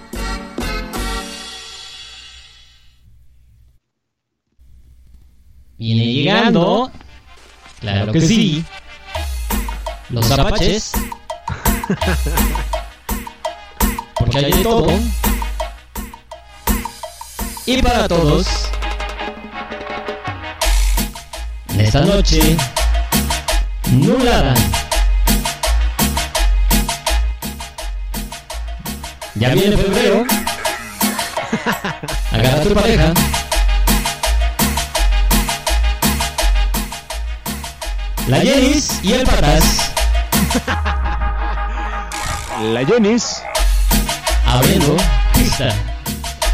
Viene 5.79 6.13
llegando. 6.13 6.91
Claro 7.81 8.13
que 8.13 8.21
sí. 8.21 8.65
Los 10.11 10.31
apaches. 10.31 10.93
Porque 14.15 14.39
hay 14.39 14.53
de 14.53 14.63
todo. 14.63 14.87
Y 17.67 17.83
para 17.83 18.09
todos. 18.09 18.47
En 21.69 21.81
esta 21.81 22.01
noche. 22.01 22.57
Nulada. 23.91 24.55
Ya 29.35 29.55
viene 29.55 29.77
febrero. 29.77 30.25
Agarra 32.33 32.61
a 32.61 32.63
tu 32.63 32.75
pareja. 32.75 33.13
La 38.29 38.41
Jenis 38.41 39.01
y 39.03 39.13
el 39.13 39.25
Patas 39.25 39.91
La 42.61 42.85
Jenis. 42.85 43.43
abriendo 44.47 44.97
pista. 45.35 45.69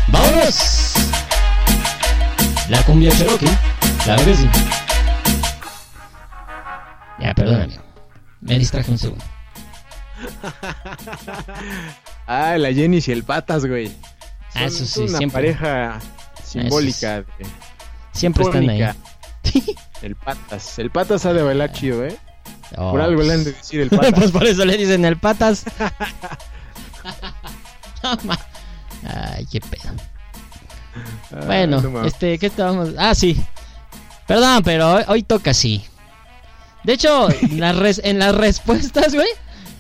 ¡Vámonos! 0.09 0.95
La 2.69 2.83
cumbia 2.85 3.11
Cherokee. 3.13 3.49
Claro 4.05 4.25
que 4.25 4.37
sí. 4.37 4.49
Ya, 7.21 7.35
perdóname. 7.35 7.79
Me 8.41 8.59
distraje 8.59 8.91
un 8.91 8.99
segundo. 8.99 9.25
Ah, 12.27 12.57
la 12.59 12.73
Jenis 12.73 13.09
y 13.09 13.13
el 13.13 13.25
Patas, 13.25 13.67
güey. 13.67 13.91
Ah, 14.55 14.65
eso 14.67 14.87
sí, 14.87 15.01
una 15.01 15.19
siempre. 15.19 15.53
pareja 15.55 15.99
simbólica. 16.45 17.23
de- 17.23 17.27
Siempre 18.13 18.45
están 18.45 18.69
ahí. 18.69 18.87
El 20.03 20.15
Patas. 20.15 20.79
El 20.79 20.91
Patas 20.91 21.27
ha 21.27 21.33
de 21.33 21.43
bailar 21.43 21.73
chido, 21.73 22.05
¿eh? 22.07 22.17
Oh, 22.77 22.93
Por 22.93 23.01
algo 23.01 23.23
le 23.23 23.33
han 23.33 23.45
de 23.45 23.53
decir 23.53 23.81
el 23.81 23.91
Patas. 23.91 24.13
pues 24.17 24.31
por 24.31 24.47
eso 24.47 24.65
le 24.65 24.77
dicen 24.77 25.05
el 25.05 25.17
patas. 25.17 25.65
Ay, 29.03 29.47
qué 29.51 29.61
pedo. 29.61 29.93
Ah, 31.33 31.43
Bueno, 31.47 31.81
no 31.81 32.05
este, 32.05 32.39
¿qué 32.39 32.47
estábamos? 32.47 32.91
Ah, 32.99 33.15
sí. 33.15 33.41
Perdón, 34.27 34.63
pero 34.63 34.93
hoy, 34.95 35.03
hoy 35.09 35.23
toca 35.23 35.51
así. 35.53 35.85
De 36.85 36.95
hecho, 36.95 37.29
res- 37.79 38.01
en 38.05 38.19
las 38.19 38.35
respuestas, 38.35 39.15
güey, 39.15 39.29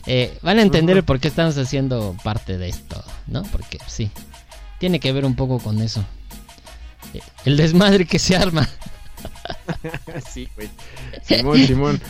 eh, 0.06 0.36
van 0.42 0.58
a 0.58 0.62
entender 0.62 0.96
el 0.96 1.04
por 1.04 1.20
qué 1.20 1.28
estamos 1.28 1.56
haciendo 1.58 2.16
parte 2.22 2.58
de 2.58 2.68
esto, 2.68 3.02
¿no? 3.26 3.42
Porque 3.44 3.78
sí, 3.86 4.10
tiene 4.78 5.00
que 5.00 5.12
ver 5.12 5.24
un 5.24 5.34
poco 5.36 5.58
con 5.58 5.80
eso. 5.80 6.04
Eh, 7.14 7.20
El 7.44 7.56
desmadre 7.56 8.06
que 8.06 8.18
se 8.18 8.36
arma. 8.36 8.68
sí, 10.30 10.48
güey. 10.56 10.68
Simón, 11.24 11.66
Simón. 11.66 12.00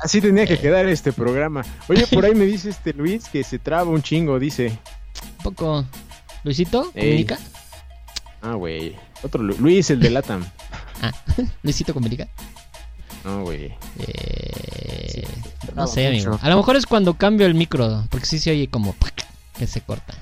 Así 0.00 0.20
tenía 0.20 0.46
que 0.46 0.58
quedar 0.58 0.86
este 0.88 1.12
programa. 1.12 1.64
Oye, 1.88 2.06
por 2.06 2.24
ahí 2.24 2.34
me 2.34 2.44
dice 2.44 2.70
este 2.70 2.92
Luis 2.92 3.28
que 3.28 3.42
se 3.44 3.58
traba 3.58 3.90
un 3.90 4.02
chingo, 4.02 4.38
dice. 4.38 4.78
Un 5.38 5.42
poco. 5.44 5.84
Luisito, 6.42 6.90
Ey. 6.94 7.04
comunica. 7.24 7.38
Ah, 8.42 8.54
güey. 8.54 8.94
Otro 9.22 9.42
Lu- 9.42 9.56
Luis, 9.58 9.88
el 9.90 10.00
de 10.00 10.10
Latam. 10.10 10.44
Ah, 11.00 11.12
Luisito 11.62 11.94
comunica. 11.94 12.28
No, 13.24 13.42
güey. 13.42 13.74
Eh, 13.98 15.26
no 15.74 15.86
sé, 15.86 16.06
amigo. 16.08 16.38
A 16.42 16.50
lo 16.50 16.56
mejor 16.58 16.76
es 16.76 16.84
cuando 16.86 17.14
cambio 17.14 17.46
el 17.46 17.54
micro, 17.54 18.04
porque 18.10 18.26
sí 18.26 18.38
se 18.38 18.50
oye 18.50 18.68
como 18.68 18.94
que 19.58 19.66
se 19.66 19.80
corta. 19.80 20.14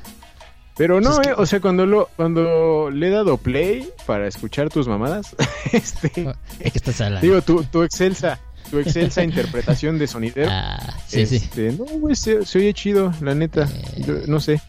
Pero 0.77 1.01
no, 1.01 1.17
Pues 1.17 1.27
eh, 1.29 1.35
o 1.37 1.45
sea, 1.45 1.61
cuando 1.61 1.85
lo 1.85 2.09
cuando 2.17 2.91
le 2.91 3.09
he 3.09 3.11
dado 3.11 3.37
play 3.37 3.89
para 4.07 4.27
escuchar 4.29 4.71
tus 4.71 4.87
mamadas, 4.89 5.35
este, 5.73 6.09
¿De 6.09 6.71
qué 6.71 6.73
estás 6.79 7.01
hablando? 7.01 7.27
digo, 7.27 7.43
tu, 7.43 7.65
tu 7.65 7.83
excelsa, 7.83 8.39
tu 8.73 8.79
excelsa 8.81 9.23
interpretación 9.31 9.99
de 9.99 10.07
sonidero. 10.07 10.49
ah, 10.51 10.97
sí, 11.07 11.27
sí. 11.27 11.37
este, 11.37 11.73
No, 11.73 11.85
güey, 11.85 12.17
se, 12.17 12.45
se 12.47 12.59
oye 12.59 12.73
chido, 12.73 13.13
la 13.21 13.35
neta. 13.35 13.69
Eh. 13.97 14.03
Yo 14.07 14.15
no 14.27 14.41
sé. 14.41 14.61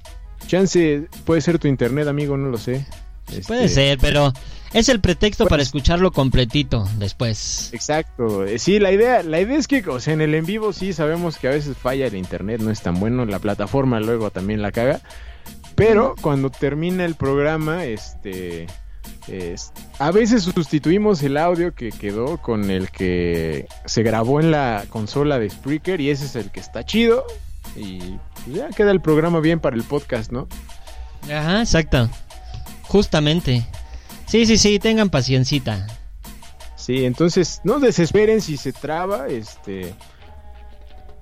Chance 0.45 1.07
puede 1.23 1.39
ser 1.39 1.57
tu 1.57 1.69
internet, 1.69 2.07
amigo, 2.09 2.35
no 2.35 2.49
lo 2.49 2.57
sé. 2.57 2.85
Este, 3.29 3.43
Puede 3.47 3.69
ser, 3.69 3.97
pero 3.99 4.33
es 4.73 4.89
el 4.89 4.99
pretexto 4.99 5.45
para 5.45 5.59
Pues- 5.59 5.67
escucharlo 5.69 6.11
completito 6.11 6.85
después. 6.97 7.69
Exacto. 7.71 8.43
eh, 8.45 8.59
Sí, 8.59 8.77
la 8.79 8.91
idea, 8.91 9.23
la 9.23 9.39
idea 9.39 9.57
es 9.57 9.67
que, 9.69 9.81
o 9.87 9.99
sea, 10.01 10.13
en 10.13 10.19
el 10.21 10.35
en 10.35 10.45
vivo 10.45 10.73
sí 10.73 10.91
sabemos 10.91 11.37
que 11.37 11.47
a 11.47 11.51
veces 11.51 11.77
falla 11.77 12.05
el 12.07 12.15
internet, 12.15 12.59
no 12.61 12.69
es 12.71 12.81
tan 12.81 12.99
bueno, 12.99 13.23
la 13.25 13.39
plataforma 13.39 14.01
luego 14.01 14.29
también 14.31 14.61
la 14.61 14.73
caga. 14.73 14.99
Pero 15.75 16.15
cuando 16.21 16.49
termina 16.49 17.05
el 17.05 17.15
programa, 17.15 17.85
este 17.85 18.67
es- 19.27 19.71
a 19.99 20.11
veces 20.11 20.43
sustituimos 20.43 21.21
el 21.23 21.37
audio 21.37 21.73
que 21.73 21.89
quedó 21.91 22.37
con 22.37 22.69
el 22.69 22.89
que 22.89 23.67
se 23.85 24.03
grabó 24.03 24.39
en 24.39 24.51
la 24.51 24.85
consola 24.89 25.39
de 25.39 25.49
Spreaker 25.49 26.01
y 26.01 26.09
ese 26.09 26.25
es 26.25 26.35
el 26.35 26.51
que 26.51 26.59
está 26.59 26.83
chido 26.85 27.25
y 27.75 27.99
pues, 28.43 28.55
ya 28.57 28.69
queda 28.69 28.91
el 28.91 29.01
programa 29.01 29.39
bien 29.39 29.59
para 29.59 29.75
el 29.75 29.83
podcast, 29.83 30.31
¿no? 30.31 30.47
Ajá, 31.25 31.61
exacto. 31.61 32.09
Justamente. 32.83 33.65
Sí, 34.27 34.45
sí, 34.45 34.57
sí, 34.57 34.79
tengan 34.79 35.09
paciencita. 35.09 35.87
Sí, 36.75 37.05
entonces 37.05 37.61
no 37.63 37.79
desesperen 37.79 38.41
si 38.41 38.57
se 38.57 38.73
traba, 38.73 39.27
este, 39.27 39.93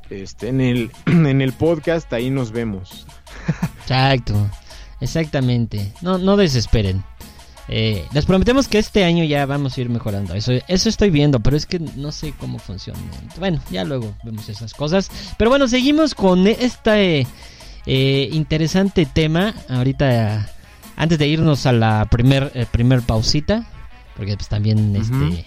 este, 0.10 0.48
en 0.50 0.60
el, 0.62 0.92
en 1.06 1.42
el 1.42 1.54
podcast 1.54 2.12
ahí 2.14 2.30
nos 2.30 2.52
vemos. 2.52 3.06
Exacto, 3.84 4.50
exactamente. 5.02 5.92
No, 6.02 6.18
no 6.18 6.38
desesperen. 6.38 7.04
Eh, 7.74 8.06
les 8.12 8.26
prometemos 8.26 8.68
que 8.68 8.80
este 8.80 9.06
año 9.06 9.24
ya 9.24 9.46
vamos 9.46 9.78
a 9.78 9.82
ir 9.82 9.90
mejorando. 9.90 10.34
Eso, 10.34 10.52
eso 10.68 10.90
estoy 10.90 11.10
viendo, 11.10 11.40
pero 11.40 11.56
es 11.56 11.66
que 11.66 11.80
no 11.80 12.12
sé 12.12 12.34
cómo 12.38 12.60
funciona. 12.60 13.00
Bueno, 13.40 13.62
ya 13.72 13.86
luego 13.86 14.14
vemos 14.24 14.50
esas 14.50 14.74
cosas. 14.74 15.10
Pero 15.38 15.50
bueno, 15.50 15.70
seguimos 15.70 16.14
con 16.14 16.48
este 16.48 17.26
eh, 17.86 18.30
interesante 18.34 19.06
tema. 19.06 19.54
Ahorita, 19.70 20.50
antes 20.98 21.18
de 21.18 21.28
irnos 21.28 21.66
a 21.66 21.72
la 21.72 22.06
primer, 22.12 22.52
eh, 22.56 22.66
primer 22.70 23.04
pausita, 23.04 23.66
porque 24.18 24.36
pues 24.36 24.50
también 24.50 24.94
este, 24.98 25.46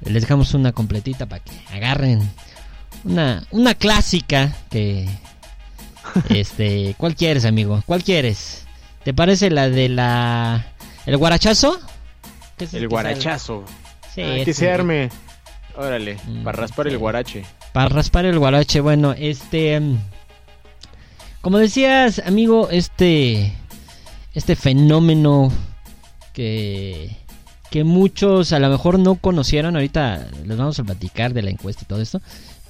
les 0.00 0.22
dejamos 0.22 0.54
una 0.54 0.72
completita 0.72 1.26
para 1.26 1.44
que 1.44 1.52
agarren 1.70 2.30
una, 3.04 3.46
una 3.50 3.74
clásica 3.74 4.56
que... 4.70 5.08
Este, 6.30 6.96
¿cuál 6.98 7.14
quieres, 7.14 7.44
amigo? 7.44 7.84
¿Cuál 7.86 8.02
quieres? 8.02 8.64
¿Te 9.04 9.14
parece 9.14 9.48
la 9.48 9.68
de 9.68 9.88
la 9.88 10.66
¿El 11.06 11.16
guarachazo? 11.16 11.78
¿Qué 12.56 12.64
es 12.64 12.74
el 12.74 12.88
guarachazo. 12.88 13.64
Sí, 14.14 14.22
Ah, 14.22 14.44
que 14.44 14.52
se 14.54 14.70
arme. 14.70 15.08
Órale, 15.76 16.18
Mm, 16.26 16.42
para 16.44 16.58
raspar 16.58 16.88
el 16.88 16.98
guarache. 16.98 17.44
Para 17.72 17.88
raspar 17.88 18.24
el 18.26 18.38
guarache, 18.38 18.80
bueno, 18.80 19.12
este... 19.16 19.78
mm, 19.80 19.98
Como 21.40 21.58
decías, 21.58 22.20
amigo, 22.26 22.68
este... 22.70 23.52
Este 24.34 24.56
fenómeno 24.56 25.50
que... 26.32 27.16
Que 27.70 27.84
muchos 27.84 28.52
a 28.52 28.58
lo 28.58 28.68
mejor 28.68 28.98
no 28.98 29.14
conocieron, 29.14 29.76
ahorita 29.76 30.26
les 30.44 30.58
vamos 30.58 30.78
a 30.80 30.84
platicar 30.84 31.32
de 31.32 31.42
la 31.42 31.50
encuesta 31.50 31.82
y 31.84 31.86
todo 31.86 32.00
esto. 32.02 32.20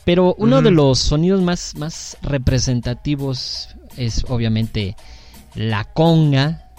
Pero 0.04 0.34
uno 0.36 0.60
de 0.60 0.70
los 0.70 0.98
sonidos 0.98 1.40
más, 1.40 1.74
más 1.76 2.18
representativos 2.20 3.70
es 3.96 4.24
obviamente 4.28 4.96
la 5.54 5.84
conga, 5.84 6.69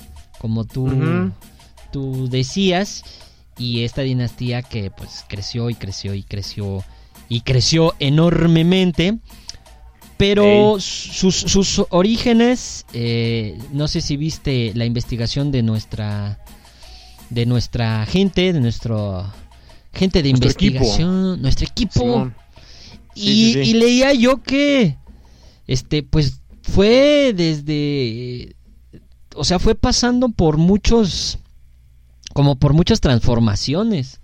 como 0.41 0.65
tú, 0.65 1.31
tú 1.91 2.27
decías, 2.27 3.03
y 3.59 3.83
esta 3.83 4.01
dinastía 4.01 4.63
que 4.63 4.89
pues 4.89 5.23
creció 5.27 5.69
y 5.69 5.75
creció 5.75 6.15
y 6.15 6.23
creció 6.23 6.83
y 7.29 7.41
creció 7.41 7.93
enormemente. 7.99 9.19
Pero 10.17 10.77
sus, 10.79 11.35
sus 11.35 11.83
orígenes, 11.89 12.87
eh, 12.93 13.55
no 13.71 13.87
sé 13.87 14.01
si 14.01 14.17
viste 14.17 14.71
la 14.73 14.85
investigación 14.85 15.51
de 15.51 15.61
nuestra 15.61 16.39
de 17.29 17.45
nuestra 17.45 18.07
gente, 18.07 18.51
de 18.51 18.59
nuestro 18.61 19.31
gente 19.93 20.23
de 20.23 20.31
Nuestro 20.31 20.49
equipo. 20.49 20.77
investigación, 20.77 21.41
nuestro 21.43 21.67
equipo. 21.67 22.31
Y, 23.13 23.21
Sí, 23.21 23.53
sí, 23.53 23.63
sí. 23.65 23.69
y 23.69 23.73
leía 23.75 24.13
yo 24.13 24.41
que, 24.41 24.97
este, 25.67 26.01
pues 26.01 26.41
fue 26.63 27.33
desde, 27.35 28.55
o 29.35 29.43
sea, 29.43 29.59
fue 29.59 29.75
pasando 29.75 30.29
por 30.29 30.57
muchos, 30.57 31.39
como 32.33 32.55
por 32.55 32.73
muchas 32.73 33.01
transformaciones. 33.01 34.19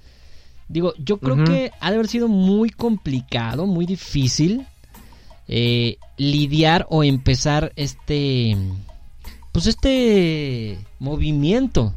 Digo, 0.70 0.94
yo 0.98 1.18
creo 1.18 1.46
que 1.46 1.72
ha 1.80 1.90
de 1.90 1.96
haber 1.96 2.08
sido 2.08 2.28
muy 2.28 2.70
complicado, 2.70 3.66
muy 3.66 3.86
difícil 3.86 4.66
eh, 5.48 5.98
lidiar 6.18 6.86
o 6.90 7.06
empezar 7.06 7.72
este, 7.78 8.58
pues 9.52 9.68
este 9.68 10.78
movimiento. 11.00 11.94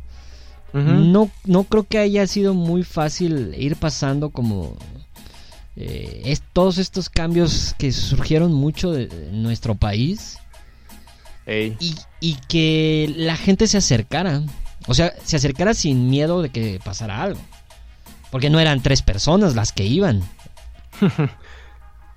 No, 0.72 1.28
no 1.46 1.64
creo 1.64 1.82
que 1.82 1.98
haya 1.98 2.24
sido 2.28 2.54
muy 2.54 2.84
fácil 2.84 3.56
ir 3.58 3.74
pasando 3.74 4.30
como 4.30 4.76
eh, 5.74 6.22
es, 6.26 6.44
todos 6.52 6.78
estos 6.78 7.08
cambios 7.08 7.74
que 7.76 7.90
surgieron 7.90 8.52
mucho 8.52 8.92
de, 8.92 9.08
de 9.08 9.32
nuestro 9.32 9.74
país 9.74 10.38
Ey. 11.50 11.76
y, 11.80 11.96
y 12.20 12.34
que 12.48 13.12
la 13.16 13.36
gente 13.36 13.66
se 13.66 13.78
acercara. 13.78 14.42
O 14.86 14.94
sea, 14.94 15.12
se 15.24 15.36
acercara 15.36 15.74
sin 15.74 16.08
miedo 16.08 16.42
de 16.42 16.50
que 16.50 16.80
pasara 16.82 17.22
algo. 17.22 17.40
Porque 18.30 18.50
no 18.50 18.60
eran 18.60 18.82
tres 18.82 19.02
personas 19.02 19.54
las 19.54 19.72
que 19.72 19.84
iban. 19.84 20.22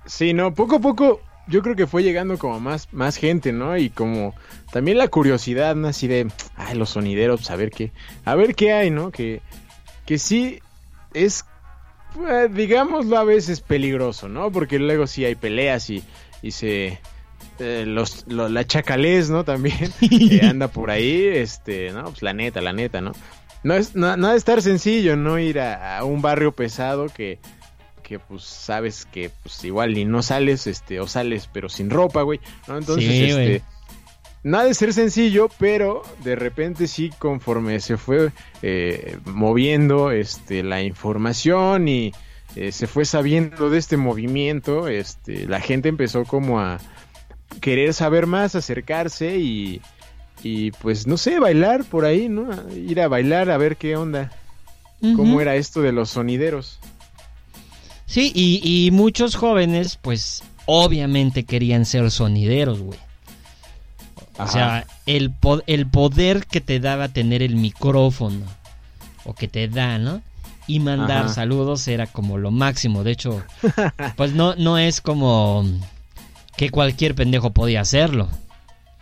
Sí, 0.06 0.34
no, 0.34 0.52
poco 0.52 0.76
a 0.76 0.80
poco 0.80 1.22
yo 1.46 1.62
creo 1.62 1.76
que 1.76 1.86
fue 1.86 2.02
llegando 2.02 2.38
como 2.38 2.60
más, 2.60 2.88
más 2.92 3.16
gente, 3.16 3.52
¿no? 3.52 3.76
Y 3.76 3.90
como 3.90 4.34
también 4.72 4.98
la 4.98 5.08
curiosidad, 5.08 5.74
¿no? 5.74 5.88
Así 5.88 6.06
de, 6.06 6.30
ay, 6.56 6.76
los 6.76 6.90
sonideros, 6.90 7.40
pues, 7.40 7.50
a 7.50 7.56
ver 7.56 7.70
qué, 7.70 7.92
a 8.24 8.34
ver 8.34 8.54
qué 8.54 8.72
hay, 8.72 8.90
¿no? 8.90 9.10
Que, 9.10 9.42
que 10.06 10.18
sí 10.18 10.60
es, 11.12 11.44
eh, 12.28 12.48
digámoslo 12.50 13.16
a 13.18 13.24
veces 13.24 13.60
peligroso, 13.60 14.28
¿no? 14.28 14.50
Porque 14.52 14.78
luego 14.78 15.06
sí 15.06 15.24
hay 15.24 15.34
peleas 15.34 15.90
y, 15.90 16.02
y 16.42 16.52
se... 16.52 16.98
eh, 17.58 17.84
los, 17.86 18.24
lo- 18.28 18.48
la 18.48 18.66
chacalés, 18.66 19.30
¿no? 19.30 19.44
También 19.44 19.92
eh, 20.00 20.40
anda 20.42 20.68
por 20.68 20.90
ahí, 20.90 21.26
este, 21.26 21.90
no, 21.92 22.04
pues 22.04 22.22
la 22.22 22.32
neta, 22.34 22.60
la 22.60 22.72
neta, 22.72 23.00
¿no? 23.00 23.12
No 23.62 23.74
es 23.74 23.94
no, 23.96 24.16
no 24.16 24.28
ha 24.28 24.32
de 24.32 24.38
estar 24.38 24.60
sencillo, 24.62 25.16
¿no? 25.16 25.38
Ir 25.38 25.60
a, 25.60 25.98
a 25.98 26.04
un 26.04 26.20
barrio 26.20 26.52
pesado 26.52 27.06
que, 27.08 27.38
que 28.02 28.18
pues 28.18 28.44
sabes 28.44 29.06
que 29.06 29.30
pues 29.42 29.64
igual 29.64 29.94
ni 29.94 30.04
no 30.04 30.22
sales, 30.22 30.66
este, 30.66 31.00
o 31.00 31.06
sales 31.06 31.48
pero 31.52 31.68
sin 31.68 31.88
ropa, 31.90 32.22
güey, 32.22 32.40
¿no? 32.68 32.76
Entonces, 32.76 33.08
Sí, 33.08 33.24
este, 33.24 33.62
no 34.42 34.58
ha 34.58 34.64
de 34.64 34.74
ser 34.74 34.92
sencillo, 34.92 35.48
pero 35.58 36.02
de 36.22 36.36
repente 36.36 36.86
sí, 36.86 37.10
conforme 37.18 37.80
se 37.80 37.96
fue 37.96 38.30
eh, 38.60 39.16
moviendo, 39.24 40.10
este, 40.10 40.62
la 40.62 40.82
información 40.82 41.88
y 41.88 42.12
eh, 42.56 42.70
se 42.70 42.86
fue 42.86 43.06
sabiendo 43.06 43.70
de 43.70 43.78
este 43.78 43.96
movimiento, 43.96 44.88
este, 44.88 45.46
la 45.48 45.60
gente 45.60 45.88
empezó 45.88 46.24
como 46.24 46.60
a 46.60 46.78
querer 47.60 47.94
saber 47.94 48.26
más, 48.26 48.54
acercarse 48.54 49.38
y, 49.38 49.80
y 50.42 50.70
pues 50.72 51.06
no 51.06 51.16
sé, 51.16 51.38
bailar 51.40 51.84
por 51.84 52.04
ahí, 52.04 52.28
¿no? 52.28 52.48
Ir 52.72 53.00
a 53.00 53.08
bailar 53.08 53.50
a 53.50 53.56
ver 53.56 53.76
qué 53.76 53.96
onda, 53.96 54.30
cómo 55.16 55.40
era 55.40 55.56
esto 55.56 55.80
de 55.82 55.92
los 55.92 56.10
sonideros. 56.10 56.78
Sí, 58.06 58.30
y, 58.34 58.60
y 58.86 58.90
muchos 58.90 59.34
jóvenes, 59.34 59.98
pues, 60.00 60.42
obviamente 60.66 61.44
querían 61.44 61.84
ser 61.86 62.10
sonideros, 62.10 62.80
güey. 62.80 62.98
O 64.38 64.46
sea, 64.48 64.86
el, 65.06 65.30
po- 65.30 65.62
el 65.66 65.86
poder 65.86 66.46
que 66.46 66.60
te 66.60 66.80
daba 66.80 67.08
tener 67.08 67.42
el 67.42 67.56
micrófono, 67.56 68.44
o 69.24 69.34
que 69.34 69.48
te 69.48 69.68
da, 69.68 69.98
¿no? 69.98 70.22
Y 70.66 70.80
mandar 70.80 71.26
Ajá. 71.26 71.34
saludos 71.34 71.86
era 71.88 72.06
como 72.06 72.36
lo 72.38 72.50
máximo. 72.50 73.04
De 73.04 73.12
hecho, 73.12 73.42
pues 74.16 74.32
no, 74.32 74.54
no 74.56 74.76
es 74.78 75.00
como 75.00 75.64
que 76.56 76.70
cualquier 76.70 77.14
pendejo 77.14 77.52
podía 77.52 77.80
hacerlo. 77.80 78.28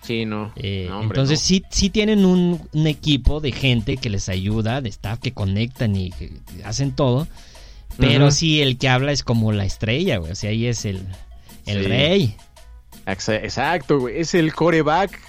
Sí, 0.03 0.25
no. 0.25 0.53
Eh, 0.57 0.87
No, 0.89 0.99
hombre, 1.01 1.15
entonces 1.17 1.41
no. 1.41 1.47
sí, 1.47 1.63
sí 1.71 1.91
tienen 1.91 2.25
un, 2.25 2.61
un 2.73 2.87
equipo 2.87 3.41
de 3.41 3.53
gente 3.53 3.97
que 3.99 4.11
les 4.11 4.29
ayuda, 4.29 4.81
de 4.81 4.89
staff 4.89 5.21
que 5.21 5.33
conectan 5.33 5.95
y 5.95 6.11
que 6.11 6.33
hacen 6.65 6.93
todo. 6.93 7.29
Pero 7.99 8.31
sí, 8.31 8.63
el 8.63 8.79
que 8.79 8.89
habla 8.89 9.13
es 9.13 9.23
como 9.23 9.53
la 9.53 9.65
estrella, 9.65 10.17
güey. 10.17 10.33
O 10.33 10.35
sea, 10.35 10.51
ahí 10.51 10.67
es 10.67 10.85
el, 10.87 11.07
el 11.67 11.83
Sí. 11.83 11.89
rey. 11.89 12.37
Exa- 13.07 13.37
Exacto, 13.43 14.01
güey. 14.01 14.19
Es 14.19 14.35
el 14.35 14.55
coreback 14.55 15.21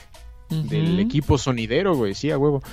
del 0.49 0.99
equipo 0.99 1.37
sonidero, 1.37 1.95
güey. 1.95 2.15
Sí, 2.15 2.31
a 2.31 2.37
huevo. 2.37 2.63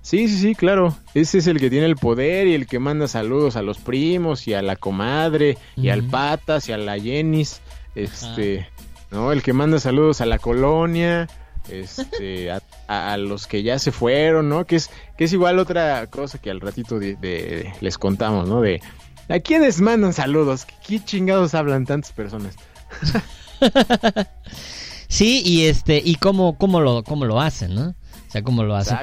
Sí, 0.00 0.28
sí, 0.28 0.38
sí, 0.38 0.54
claro. 0.54 0.96
Ese 1.14 1.38
es 1.38 1.46
el 1.46 1.60
que 1.60 1.70
tiene 1.70 1.86
el 1.86 1.96
poder 1.96 2.46
y 2.46 2.54
el 2.54 2.66
que 2.66 2.78
manda 2.78 3.06
saludos 3.06 3.56
a 3.56 3.62
los 3.62 3.78
primos 3.78 4.48
y 4.48 4.54
a 4.54 4.62
la 4.62 4.76
comadre 4.76 5.56
y 5.76 5.88
al 5.90 6.02
patas 6.04 6.68
y 6.68 6.72
a 6.72 6.78
la 6.78 6.98
Jenis. 6.98 7.60
Este, 7.94 8.66
¿no? 9.14 9.32
El 9.32 9.42
que 9.42 9.52
manda 9.54 9.78
saludos 9.80 10.20
a 10.20 10.26
la 10.26 10.38
colonia. 10.38 11.28
Este, 11.70 12.50
a, 12.88 13.16
los 13.16 13.46
que 13.46 13.62
ya 13.62 13.78
se 13.78 13.90
fueron, 13.92 14.50
¿no? 14.50 14.66
Que 14.66 14.76
es, 14.76 14.90
que 15.16 15.24
es 15.24 15.32
igual 15.32 15.58
otra 15.58 16.06
cosa 16.08 16.36
que 16.38 16.50
al 16.50 16.60
ratito 16.60 16.98
de- 16.98 17.16
de- 17.16 17.72
les 17.80 17.96
contamos, 17.96 18.46
¿no? 18.48 18.60
De 18.60 18.82
a 19.30 19.38
quiénes 19.40 19.80
mandan 19.80 20.12
saludos, 20.12 20.66
¿qué 20.86 21.02
chingados 21.02 21.54
hablan 21.54 21.86
tantas 21.86 22.12
personas? 22.12 22.56
Sí, 25.08 25.42
y 25.44 25.66
este, 25.66 26.02
y 26.04 26.16
cómo, 26.16 26.56
cómo 26.58 26.80
lo, 26.80 27.04
cómo 27.04 27.24
lo 27.24 27.40
hacen, 27.40 27.74
¿no? 27.74 27.90
O 27.90 28.30
sea, 28.30 28.42
cómo 28.42 28.64
lo 28.64 28.74
hacen. 28.74 28.96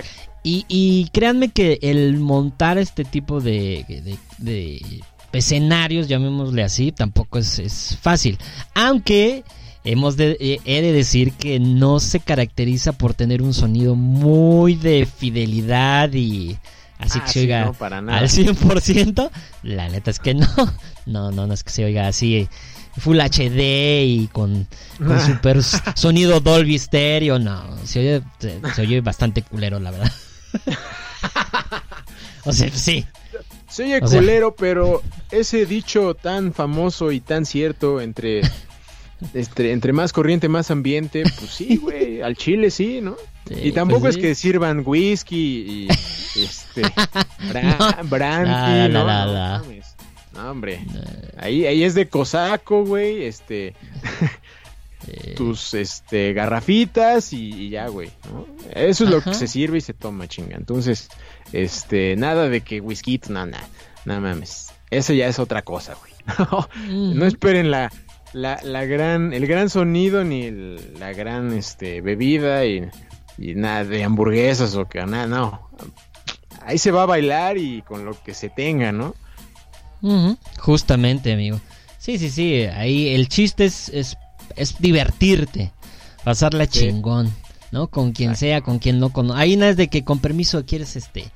Y, 0.44 0.66
y 0.68 1.08
créanme 1.14 1.50
que 1.50 1.80
el 1.82 2.18
montar 2.18 2.78
este 2.78 3.06
tipo 3.06 3.40
de, 3.40 3.86
de- 3.88 4.18
de 4.40 5.02
escenarios, 5.32 6.08
llamémosle 6.10 6.64
así, 6.64 6.92
tampoco 6.92 7.38
es, 7.40 7.60
es 7.60 7.98
fácil. 8.02 8.38
Aunque 8.74 9.44
hemos 9.84 10.18
de, 10.18 10.38
eh, 10.40 10.60
he 10.66 10.82
de 10.82 10.92
decir 10.92 11.34
que 11.34 11.60
no 11.60 12.00
se 12.00 12.20
caracteriza 12.20 12.94
por 12.94 13.14
tener 13.14 13.42
un 13.42 13.54
sonido 13.54 13.96
muy 13.96 14.76
de 14.76 15.06
fidelidad 15.08 16.12
y 16.14 16.58
así 17.00 17.20
Ah, 17.20 17.26
que 17.26 17.28
se 17.28 17.34
sí, 17.34 17.40
oiga 17.40 17.66
no, 17.66 17.74
para 17.74 18.02
nada. 18.02 18.20
al 18.20 18.30
100%. 18.30 19.30
La 19.64 19.90
neta 19.90 20.12
es 20.12 20.20
que 20.20 20.34
no. 20.34 20.48
No, 21.08 21.32
no, 21.32 21.48
no 21.48 21.54
es 21.56 21.64
que 21.64 21.72
se 21.72 21.84
oiga 21.84 22.08
así 22.08 22.48
Full 23.00 23.20
HD 23.20 24.04
y 24.06 24.30
con, 24.32 24.68
con 25.00 25.20
super 25.26 25.64
sonido 25.64 26.40
Dolby 26.42 26.78
Stereo. 26.78 27.40
No, 27.40 27.64
se 27.86 28.00
oye, 28.00 28.22
se, 28.38 28.60
se 28.76 28.82
oye 28.84 29.02
bastante 29.02 29.42
culero, 29.42 29.80
la 29.80 29.90
verdad. 29.90 30.12
o 32.46 32.52
sea, 32.54 32.70
sí. 32.72 33.06
Se 33.70 33.84
oye 33.84 34.00
O 34.04 34.08
sea- 34.08 34.20
culero, 34.20 34.56
pero 34.56 35.02
ese 35.32 35.66
dicho 35.66 36.14
tan 36.14 36.54
famoso 36.54 37.12
y 37.12 37.20
tan 37.22 37.46
cierto 37.46 38.02
entre, 38.02 38.42
este, 39.34 39.72
entre 39.72 39.94
más 39.94 40.14
corriente, 40.14 40.48
más 40.50 40.72
ambiente, 40.72 41.24
pues 41.40 41.52
sí, 41.52 41.78
güey, 41.82 42.22
al 42.22 42.36
chile 42.36 42.72
sí, 42.72 43.00
¿no? 43.02 43.16
Sí, 43.48 43.56
y 43.64 43.72
tampoco 43.72 44.02
pues 44.02 44.12
es 44.12 44.16
sí. 44.16 44.22
que 44.22 44.36
sirvan 44.36 44.84
whisky 44.86 45.88
y 45.88 45.88
este 46.40 46.82
bra- 47.52 47.98
No. 48.04 48.10
brandy, 48.10 48.94
No, 48.94 49.04
no, 49.06 49.26
no, 49.26 49.62
no, 50.34 50.52
hombre. 50.52 50.80
Ahí, 51.38 51.66
ahí 51.66 51.84
es 51.84 51.94
de 51.96 52.08
cosaco, 52.08 52.86
güey, 52.86 53.24
este 53.26 53.74
Eh, 55.08 55.34
tus 55.36 55.74
este 55.74 56.32
garrafitas 56.34 57.34
y, 57.34 57.52
y 57.52 57.70
ya, 57.70 57.88
güey, 57.88 58.12
¿no? 58.32 58.46
Eso 58.76 59.04
es 59.06 59.10
lo 59.10 59.20
que 59.22 59.34
se 59.34 59.48
sirve 59.48 59.80
y 59.80 59.82
se 59.82 59.96
toma, 59.96 60.28
chinga. 60.28 60.56
Entonces, 60.56 61.10
este, 61.52 62.16
nada 62.16 62.50
de 62.50 62.62
que 62.62 62.82
whisky, 62.82 63.20
no, 63.28 63.48
nada, 63.48 63.68
no 64.06 64.22
mames. 64.22 64.68
Eso 64.92 65.14
ya 65.14 65.28
es 65.28 65.40
otra 65.40 65.64
cosa, 65.64 65.96
güey. 65.96 66.12
No 67.16 67.26
esperen 67.26 67.72
la, 67.72 67.92
la, 68.34 68.60
la 68.64 68.86
gran, 68.86 69.34
el 69.34 69.46
gran 69.48 69.70
sonido 69.70 70.24
ni 70.24 70.44
el- 70.44 71.00
la 71.00 71.12
gran 71.14 71.54
este 71.54 72.02
bebida 72.02 72.66
y, 72.66 72.90
y 73.38 73.56
nada 73.56 73.84
de 73.84 74.04
hamburguesas 74.04 74.76
o 74.76 74.86
que 74.88 75.04
nada, 75.06 75.28
no. 75.28 75.70
Ahí 76.66 76.78
se 76.78 76.92
va 76.92 77.04
a 77.04 77.08
bailar 77.08 77.58
y 77.58 77.82
con 77.82 78.06
lo 78.06 78.22
que 78.24 78.34
se 78.34 78.50
tenga, 78.50 78.92
¿no? 78.92 79.16
Justamente, 80.60 81.34
amigo. 81.34 81.60
Sí, 81.98 82.18
sí, 82.18 82.30
sí. 82.30 82.64
Ahí 82.64 83.10
el 83.10 83.28
chiste 83.30 83.66
es, 83.66 83.90
es, 83.90 84.18
es 84.56 84.78
divertirte. 84.80 85.72
Pasarla 86.24 86.66
Sí. 86.66 86.80
chingón. 86.80 87.32
¿No? 87.72 87.88
Con 87.88 88.12
quien 88.12 88.36
sea, 88.36 88.60
con 88.62 88.80
quien 88.80 89.00
no 89.00 89.14
con. 89.14 89.32
Ahí 89.32 89.56
nada 89.56 89.72
es 89.72 89.78
de 89.78 89.88
que 89.88 90.04
con 90.04 90.20
permiso 90.20 90.66
quieres 90.66 90.98
este. 90.98 91.32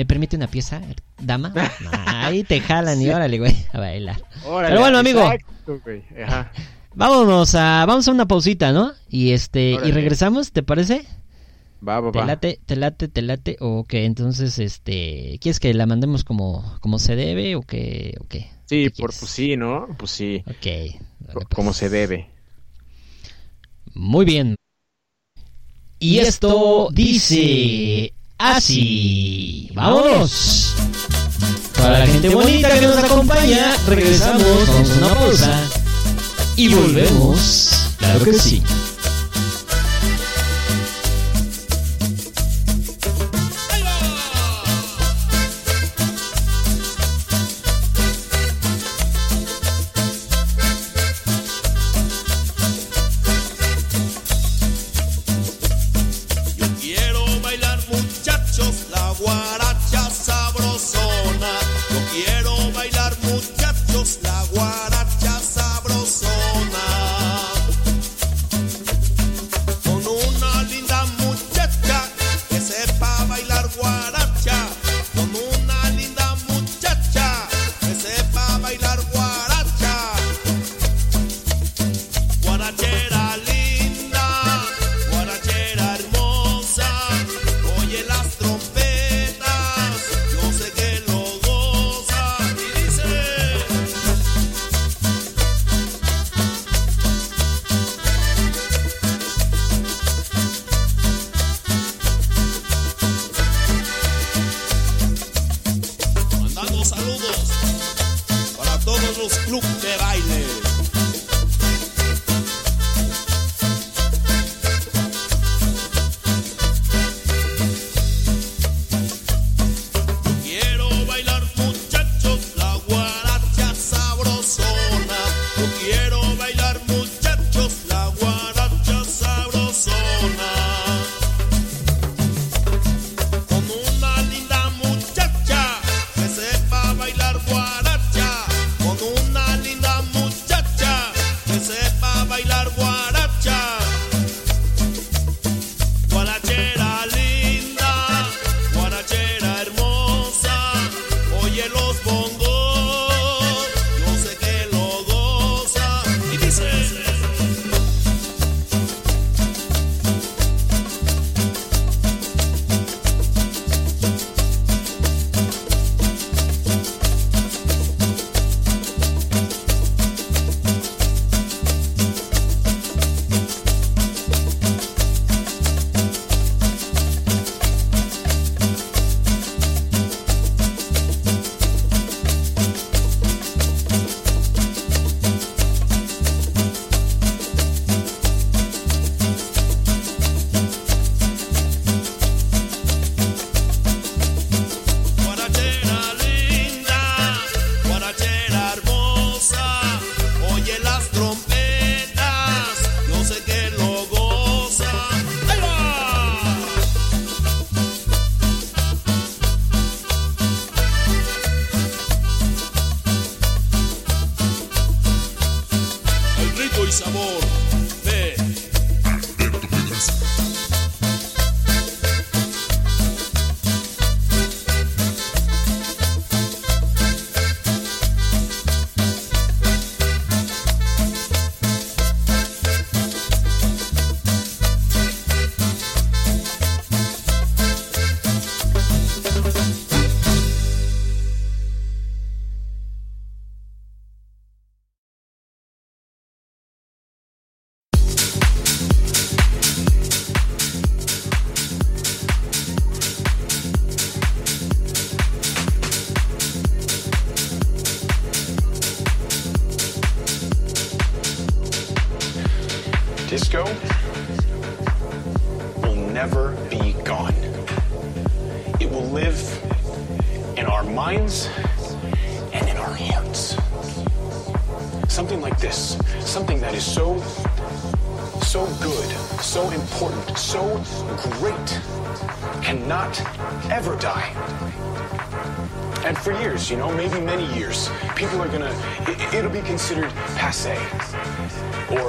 ¿Me 0.00 0.06
permite 0.06 0.34
una 0.34 0.46
pieza, 0.46 0.80
dama? 1.20 1.52
Ahí 2.06 2.42
te 2.42 2.58
jalan 2.62 3.02
y 3.02 3.04
Sí. 3.04 3.10
órale, 3.10 3.38
güey, 3.38 3.54
a 3.70 3.80
bailar. 3.80 4.16
Órale, 4.46 4.68
Pero 4.70 4.80
bueno, 4.80 4.96
amigo. 4.96 5.20
exacto, 5.20 5.78
güey, 5.84 6.02
ajá. 6.24 6.50
Vámonos 6.94 7.54
a. 7.54 7.84
Vamos 7.84 8.08
a 8.08 8.12
una 8.12 8.26
pausita, 8.26 8.72
¿no? 8.72 8.92
Y 9.10 9.32
este. 9.32 9.72
Y 9.72 9.90
regresamos, 9.92 10.52
¿te 10.52 10.62
parece? 10.62 11.04
Va, 11.86 12.00
va, 12.00 12.10
¿Te 12.12 12.18
va. 12.18 12.24
late, 12.24 12.60
te 12.64 12.76
late, 12.76 13.08
te 13.08 13.20
late? 13.20 13.58
¿O 13.60 13.84
qué? 13.84 14.06
Entonces, 14.06 14.58
este. 14.58 15.36
¿Quieres 15.38 15.60
que 15.60 15.74
la 15.74 15.84
mandemos 15.84 16.24
como, 16.24 16.78
como 16.80 16.98
se 16.98 17.14
debe 17.14 17.54
o 17.56 17.60
qué? 17.60 18.14
¿O 18.22 18.24
qué? 18.26 18.48
Sí, 18.64 18.84
¿Qué 18.84 19.02
por, 19.02 19.12
pues 19.14 19.30
sí, 19.30 19.58
¿no? 19.58 19.86
Pues 19.98 20.12
sí, 20.12 20.42
Ok. 20.46 20.64
dale, 20.64 21.00
pues. 21.34 21.46
como 21.54 21.74
se 21.74 21.90
debe. 21.90 22.30
Muy 23.92 24.24
bien. 24.24 24.56
Y 25.98 26.20
esto 26.20 26.88
dice 26.90 28.14
así. 28.40 29.68
¡Vámonos! 29.74 30.74
Para 31.76 32.00
la 32.00 32.06
gente 32.06 32.28
bonita 32.28 32.68
que 32.78 32.86
nos 32.86 32.96
acompaña, 32.96 33.76
regresamos, 33.86 34.66
vamos 34.66 34.90
a 34.90 34.94
una 34.94 35.14
pausa 35.14 35.60
y 36.56 36.68
volvemos. 36.74 37.70
Claro 37.98 38.24
que 38.24 38.32
sí. 38.34 38.62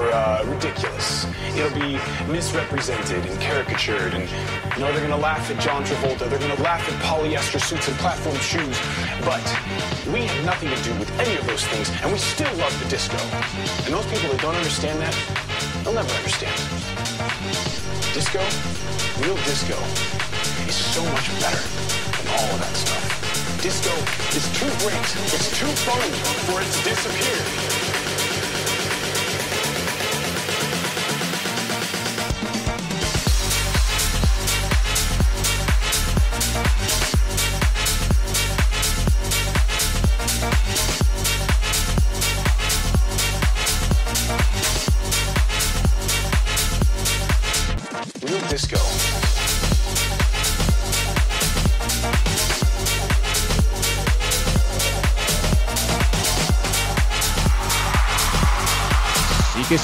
Or 0.02 0.12
uh, 0.12 0.44
ridiculous. 0.46 1.26
It'll 1.56 1.74
be 1.78 2.00
misrepresented 2.32 3.26
and 3.26 3.40
caricatured, 3.40 4.14
and 4.14 4.26
you 4.76 4.82
know 4.82 4.92
they're 4.92 5.02
gonna 5.02 5.22
laugh 5.22 5.50
at 5.52 5.60
John 5.60 5.84
Travolta. 5.84 6.30
They're 6.30 6.40
gonna 6.40 6.62
laugh 6.62 6.82
at 6.82 6.96
polyester 7.06 7.62
suits 7.62 7.88
and 7.88 7.98
platform 7.98 8.36
shoes. 8.38 8.78
But 9.22 9.46
we 10.12 10.26
had 10.26 10.46
nothing 10.46 10.70
to 10.70 10.80
do 10.84 10.94
with 10.98 11.10
any 11.20 11.38
of 11.38 11.46
those 11.46 11.64
things, 11.66 11.90
and 12.02 12.12
we 12.12 12.18
still 12.18 12.52
love 12.58 12.74
the 12.82 12.90
disco. 12.90 13.18
And 13.86 13.94
those 13.94 14.06
people 14.10 14.30
that 14.34 14.42
don't 14.42 14.56
understand 14.56 15.00
that, 15.02 15.16
they'll 15.84 15.94
never 15.94 16.14
understand. 16.18 16.58
Disco, 18.14 18.42
real 19.22 19.38
disco, 19.46 19.78
is 20.66 20.76
so 20.76 21.04
much 21.14 21.30
better 21.40 21.62
than 21.62 22.28
all 22.34 22.50
of 22.50 22.60
that 22.60 22.74
stuff. 22.74 23.06
Disco 23.62 23.94
is 24.34 24.50
too 24.58 24.72
great, 24.82 25.06
it's 25.30 25.54
too 25.54 25.70
fun 25.86 26.10
for 26.50 26.62
it 26.62 26.66
to 26.66 26.90
disappear. 26.90 27.61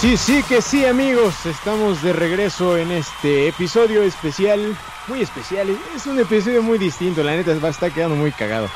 Sí, 0.07 0.15
sí, 0.15 0.43
que 0.47 0.61
sí, 0.61 0.85
amigos. 0.85 1.45
Estamos 1.45 2.01
de 2.01 2.13
regreso 2.13 2.77
en 2.77 2.91
este 2.91 3.49
episodio 3.49 4.03
especial. 4.03 4.77
Muy 5.07 5.21
especial. 5.21 5.67
Es 5.95 6.07
un 6.07 6.17
episodio 6.17 6.63
muy 6.63 6.77
distinto. 6.77 7.23
La 7.23 7.35
neta 7.35 7.53
va 7.59 7.67
a 7.67 7.71
estar 7.71 7.91
quedando 7.91 8.15
muy 8.15 8.31
cagado. 8.31 8.69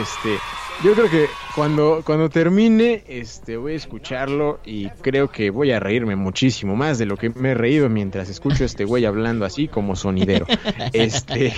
Este. 0.00 0.38
Yo 0.82 0.94
creo 0.94 1.10
que 1.10 1.26
cuando, 1.54 2.02
cuando 2.06 2.30
termine, 2.30 3.02
este, 3.06 3.56
voy 3.56 3.72
a 3.72 3.76
escucharlo 3.76 4.60
y 4.64 4.88
creo 5.02 5.28
que 5.28 5.50
voy 5.50 5.72
a 5.72 5.80
reírme 5.80 6.14
muchísimo 6.14 6.76
más 6.76 6.98
de 6.98 7.04
lo 7.04 7.16
que 7.16 7.30
me 7.30 7.50
he 7.50 7.54
reído 7.54 7.88
mientras 7.88 8.30
escucho 8.30 8.62
a 8.62 8.66
este 8.66 8.84
güey 8.84 9.04
hablando 9.04 9.44
así 9.44 9.68
como 9.68 9.96
sonidero. 9.96 10.46
Este, 10.92 11.52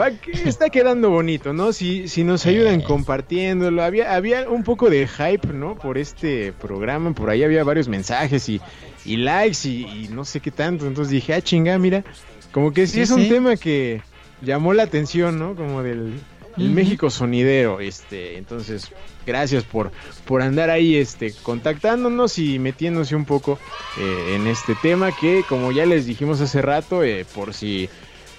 va 0.00 0.10
que- 0.10 0.48
está 0.48 0.70
quedando 0.70 1.10
bonito, 1.10 1.52
¿no? 1.52 1.72
Si, 1.72 2.08
si 2.08 2.24
nos 2.24 2.46
ayudan 2.46 2.80
compartiéndolo. 2.80 3.82
Había, 3.82 4.14
había 4.14 4.48
un 4.48 4.64
poco 4.64 4.90
de 4.90 5.06
hype, 5.06 5.48
¿no? 5.52 5.76
Por 5.76 5.98
este 5.98 6.52
programa, 6.52 7.12
por 7.14 7.30
ahí 7.30 7.42
había 7.42 7.64
varios 7.64 7.88
mensajes 7.88 8.48
y, 8.48 8.60
y 9.04 9.16
likes 9.18 9.68
y, 9.68 9.82
y 10.04 10.08
no 10.10 10.24
sé 10.24 10.40
qué 10.40 10.50
tanto. 10.50 10.86
Entonces 10.86 11.10
dije, 11.12 11.34
ah, 11.34 11.40
chinga, 11.42 11.78
mira, 11.78 12.04
como 12.52 12.72
que 12.72 12.86
sí, 12.86 12.94
Sí, 12.94 13.00
es 13.02 13.10
un 13.10 13.22
sí. 13.22 13.28
tema 13.28 13.56
que 13.56 14.02
llamó 14.40 14.72
la 14.74 14.84
atención, 14.84 15.38
¿no? 15.38 15.54
Como 15.54 15.82
del 15.82 16.14
el. 16.58 16.70
México 16.70 17.08
sonidero, 17.08 17.80
este, 17.80 18.36
entonces, 18.36 18.92
gracias 19.26 19.64
por, 19.64 19.90
por 20.26 20.42
andar 20.42 20.68
ahí, 20.68 20.96
este, 20.96 21.32
contactándonos 21.42 22.38
y 22.38 22.58
metiéndose 22.58 23.16
un 23.16 23.24
poco 23.24 23.58
eh, 23.96 24.34
en 24.34 24.46
este 24.46 24.74
tema 24.74 25.12
que, 25.12 25.44
como 25.48 25.72
ya 25.72 25.86
les 25.86 26.04
dijimos 26.04 26.40
hace 26.42 26.60
rato, 26.60 27.04
eh, 27.04 27.24
por 27.34 27.54
si 27.54 27.88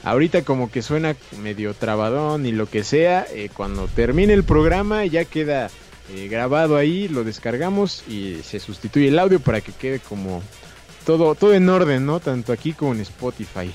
ahorita 0.04 0.44
como 0.44 0.70
que 0.70 0.82
suena 0.82 1.16
medio 1.42 1.74
trabadón 1.74 2.46
y 2.46 2.52
lo 2.52 2.70
que 2.70 2.84
sea, 2.84 3.26
eh, 3.32 3.50
cuando 3.56 3.88
termine 3.88 4.34
el 4.34 4.44
programa 4.44 5.06
ya 5.06 5.26
queda 5.26 5.70
eh, 6.10 6.28
grabado 6.28 6.78
ahí, 6.78 7.08
lo 7.08 7.24
descargamos 7.24 8.04
y 8.08 8.38
se 8.44 8.60
sustituye 8.60 9.08
el 9.08 9.20
audio 9.20 9.40
para 9.40 9.62
que 9.62 9.72
quede 9.72 10.00
como 10.00 10.44
todo, 11.06 11.34
todo 11.36 11.54
en 11.54 11.70
orden, 11.70 12.06
¿no? 12.06 12.20
Tanto 12.20 12.52
aquí 12.52 12.74
como 12.74 12.94
en 12.94 13.02
Spotify. 13.02 13.72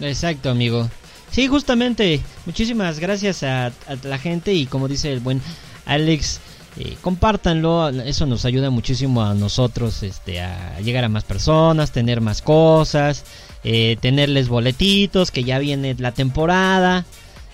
Exacto, 0.00 0.50
amigo. 0.50 0.88
Sí, 1.30 1.48
justamente, 1.48 2.20
muchísimas 2.46 3.00
gracias 3.00 3.42
a, 3.42 3.72
la 4.04 4.18
gente 4.18 4.52
y 4.52 4.66
como 4.66 4.86
dice 4.86 5.12
el 5.12 5.18
buen 5.18 5.42
Alex, 5.84 6.40
eh, 6.76 6.96
compártanlo, 7.00 7.88
eso 7.88 8.26
nos 8.26 8.44
ayuda 8.44 8.70
muchísimo 8.70 9.22
a 9.22 9.34
nosotros 9.34 10.04
este, 10.04 10.40
a 10.40 10.78
llegar 10.80 11.02
a 11.02 11.08
más 11.08 11.24
personas, 11.24 11.90
tener 11.90 12.20
más 12.20 12.40
cosas, 12.40 13.24
eh, 13.64 13.96
tenerles 14.00 14.48
boletitos, 14.48 15.30
que 15.30 15.42
ya 15.42 15.58
viene 15.58 15.94
la 15.98 16.12
temporada. 16.12 17.06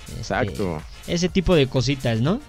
este, 0.08 0.18
Exacto. 0.18 0.82
ese 1.06 1.28
tipo 1.28 1.54
de 1.54 1.68
cositas, 1.68 2.20
¿no? 2.20 2.40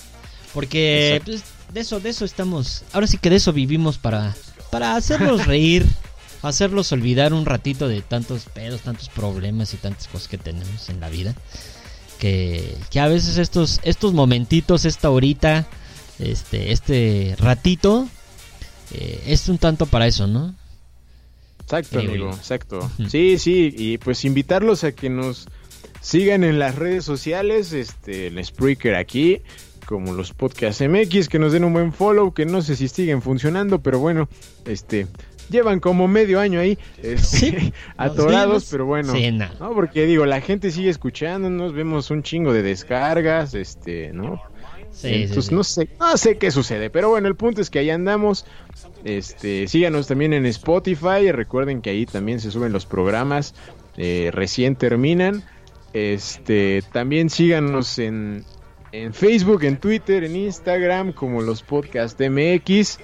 Porque 0.53 1.21
pues, 1.23 1.43
de 1.73 1.79
eso, 1.79 1.99
de 1.99 2.09
eso 2.09 2.25
estamos, 2.25 2.83
ahora 2.91 3.07
sí 3.07 3.17
que 3.17 3.29
de 3.29 3.37
eso 3.37 3.53
vivimos 3.53 3.97
para, 3.97 4.35
para 4.71 4.95
hacerlos 4.95 5.45
reír, 5.45 5.85
hacerlos 6.41 6.91
olvidar 6.91 7.33
un 7.33 7.45
ratito 7.45 7.87
de 7.87 8.01
tantos 8.01 8.45
pedos, 8.45 8.81
tantos 8.81 9.09
problemas 9.09 9.73
y 9.73 9.77
tantas 9.77 10.07
cosas 10.07 10.27
que 10.27 10.37
tenemos 10.37 10.89
en 10.89 10.99
la 10.99 11.09
vida. 11.09 11.35
Que, 12.19 12.77
que 12.91 12.99
a 12.99 13.07
veces 13.07 13.37
estos, 13.37 13.79
estos 13.83 14.13
momentitos, 14.13 14.85
esta 14.85 15.09
horita, 15.09 15.67
este, 16.19 16.71
este 16.71 17.35
ratito, 17.39 18.07
eh, 18.91 19.23
es 19.27 19.49
un 19.49 19.57
tanto 19.57 19.85
para 19.85 20.05
eso, 20.05 20.27
¿no? 20.27 20.53
Exacto, 21.71 21.99
Creo 21.99 22.11
amigo, 22.11 22.29
exacto. 22.31 22.91
Sí, 23.07 23.37
sí, 23.37 23.73
y 23.77 23.97
pues 23.97 24.25
invitarlos 24.25 24.83
a 24.83 24.91
que 24.91 25.09
nos 25.09 25.47
sigan 26.01 26.43
en 26.43 26.59
las 26.59 26.75
redes 26.75 27.05
sociales, 27.05 27.71
este, 27.71 28.27
el 28.27 28.43
Spreaker 28.43 28.95
aquí, 28.95 29.41
como 29.85 30.11
los 30.13 30.33
podcasts 30.33 30.83
MX, 30.85 31.29
que 31.29 31.39
nos 31.39 31.53
den 31.53 31.63
un 31.63 31.71
buen 31.71 31.93
follow, 31.93 32.33
que 32.33 32.45
no 32.45 32.61
sé 32.61 32.75
si 32.75 32.89
siguen 32.89 33.21
funcionando, 33.21 33.79
pero 33.81 33.99
bueno, 33.99 34.27
este, 34.65 35.07
llevan 35.49 35.79
como 35.79 36.09
medio 36.09 36.41
año 36.41 36.59
ahí, 36.59 36.77
este, 37.01 37.37
Sí. 37.37 37.73
atorados, 37.97 38.63
Sí, 38.63 38.69
pero 38.71 38.85
bueno, 38.85 39.13
sí, 39.13 39.31
no. 39.31 39.47
Porque 39.73 40.05
digo, 40.05 40.25
la 40.25 40.41
gente 40.41 40.71
sigue 40.71 40.89
escuchándonos, 40.89 41.71
vemos 41.71 42.11
un 42.11 42.21
chingo 42.21 42.51
de 42.51 42.63
descargas, 42.63 43.53
este, 43.53 44.11
¿no? 44.11 44.41
Sí, 44.91 45.07
sí, 45.07 45.13
Entonces 45.23 45.45
sí. 45.45 45.55
no 45.55 45.63
sé, 45.63 45.89
no 45.99 46.17
sé 46.17 46.37
qué 46.37 46.51
sucede, 46.51 46.89
pero 46.89 47.09
bueno, 47.09 47.29
el 47.29 47.35
punto 47.35 47.61
es 47.61 47.69
que 47.69 47.79
ahí 47.79 47.89
andamos. 47.89 48.45
Este, 49.03 49.67
síganos 49.67 50.07
también 50.07 50.33
en 50.33 50.45
Spotify, 50.45 51.31
recuerden 51.31 51.81
que 51.81 51.89
ahí 51.89 52.05
también 52.05 52.39
se 52.39 52.51
suben 52.51 52.71
los 52.71 52.85
programas, 52.85 53.55
eh, 53.97 54.29
recién 54.33 54.75
terminan. 54.75 55.43
Este, 55.93 56.83
también 56.93 57.29
síganos 57.29 57.99
en, 57.99 58.45
en 58.91 59.13
Facebook, 59.13 59.63
en 59.63 59.77
Twitter, 59.77 60.23
en 60.23 60.35
Instagram, 60.35 61.13
como 61.13 61.41
los 61.41 61.63
podcast 61.63 62.19
MX. 62.19 62.99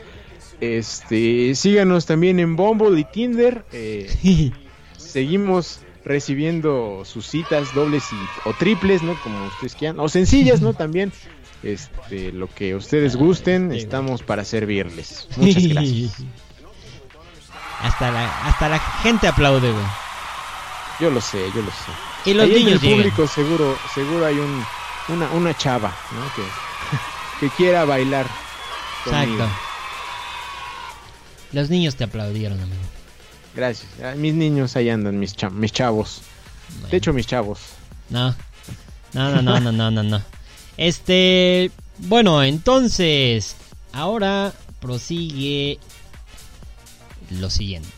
Este, 0.59 1.53
síganos 1.55 2.05
también 2.05 2.39
en 2.39 2.55
Bumble 2.55 2.99
y 2.99 3.03
Tinder. 3.03 3.65
eh, 3.71 4.51
seguimos 4.97 5.81
recibiendo 6.07 7.03
sus 7.03 7.27
citas 7.27 7.73
dobles 7.75 8.03
y, 8.13 8.49
o 8.49 8.53
triples, 8.53 9.03
¿no? 9.03 9.19
Como 9.21 9.45
ustedes 9.47 9.75
quieran, 9.75 9.99
o 9.99 10.07
sencillas, 10.07 10.61
¿no? 10.61 10.73
También, 10.85 11.11
este, 11.63 12.31
lo 12.31 12.47
que 12.47 12.75
ustedes 12.75 13.15
gusten, 13.15 13.71
estamos 13.71 14.23
para 14.23 14.43
servirles. 14.45 15.27
Muchas 15.37 15.67
gracias. 15.67 16.13
hasta, 17.81 18.11
la, 18.11 18.45
hasta 18.47 18.69
la 18.69 18.79
gente 18.79 19.27
aplaude, 19.27 19.71
güey. 19.71 19.85
Yo 20.99 21.11
lo 21.11 21.21
sé, 21.21 21.39
yo 21.55 21.61
lo 21.61 21.69
sé. 21.71 21.91
Y 22.29 22.33
los 22.33 22.45
Ahí 22.45 22.53
niños 22.55 22.73
el 22.73 22.79
llegan. 22.81 22.97
público 22.97 23.27
seguro, 23.27 23.77
seguro 23.93 24.25
hay 24.25 24.35
un, 24.39 24.65
una, 25.09 25.29
una 25.31 25.55
chava, 25.55 25.95
¿no? 26.11 26.25
Que, 26.35 26.43
que 27.49 27.55
quiera 27.55 27.85
bailar. 27.85 28.25
conmigo. 29.03 29.43
Exacto. 29.43 29.49
Los 31.53 31.69
niños 31.69 31.95
te 31.95 32.03
aplaudieron, 32.03 32.59
amigo. 32.59 32.81
Gracias. 33.55 33.87
Ah, 34.03 34.13
mis 34.15 34.33
niños 34.33 34.75
ahí 34.75 34.89
andan, 34.89 35.17
mis, 35.19 35.35
cha- 35.35 35.49
mis 35.49 35.71
chavos. 35.71 36.21
Bueno. 36.73 36.87
De 36.89 36.97
hecho, 36.97 37.13
mis 37.13 37.25
chavos. 37.25 37.59
No. 38.09 38.35
No, 39.13 39.29
no, 39.31 39.41
no, 39.41 39.59
no, 39.59 39.71
no, 39.71 39.91
no, 39.91 40.03
no. 40.03 40.21
Este, 40.77 41.71
bueno, 41.97 42.43
entonces, 42.43 43.55
ahora 43.91 44.53
prosigue 44.79 45.79
lo 47.31 47.49
siguiente. 47.49 47.89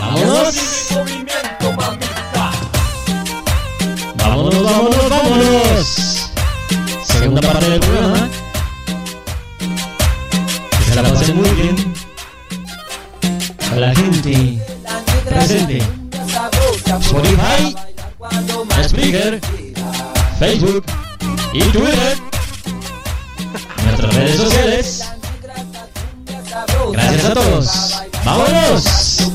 ¡Vámonos! 0.00 0.56
¡Vámonos, 4.16 4.64
vámonos, 4.64 5.10
vámonos! 5.10 6.30
Segunda 7.04 7.40
parte 7.40 7.70
del 7.70 7.80
programa. 7.80 8.45
Se 10.96 11.02
la 11.02 11.12
pasen 11.12 11.36
muy 11.36 11.50
bien. 11.50 11.76
La 13.76 13.94
gente 13.94 14.58
presente. 15.28 15.82
Spotify, 17.00 17.76
Spreaker, 18.82 19.38
Facebook 20.38 20.86
y 21.52 21.60
Twitter. 21.64 22.16
Nuestras 23.84 24.14
redes 24.14 24.36
sociales. 24.36 25.12
Gracias 26.92 27.24
a 27.26 27.34
todos. 27.34 28.02
¡Vámonos! 28.24 29.30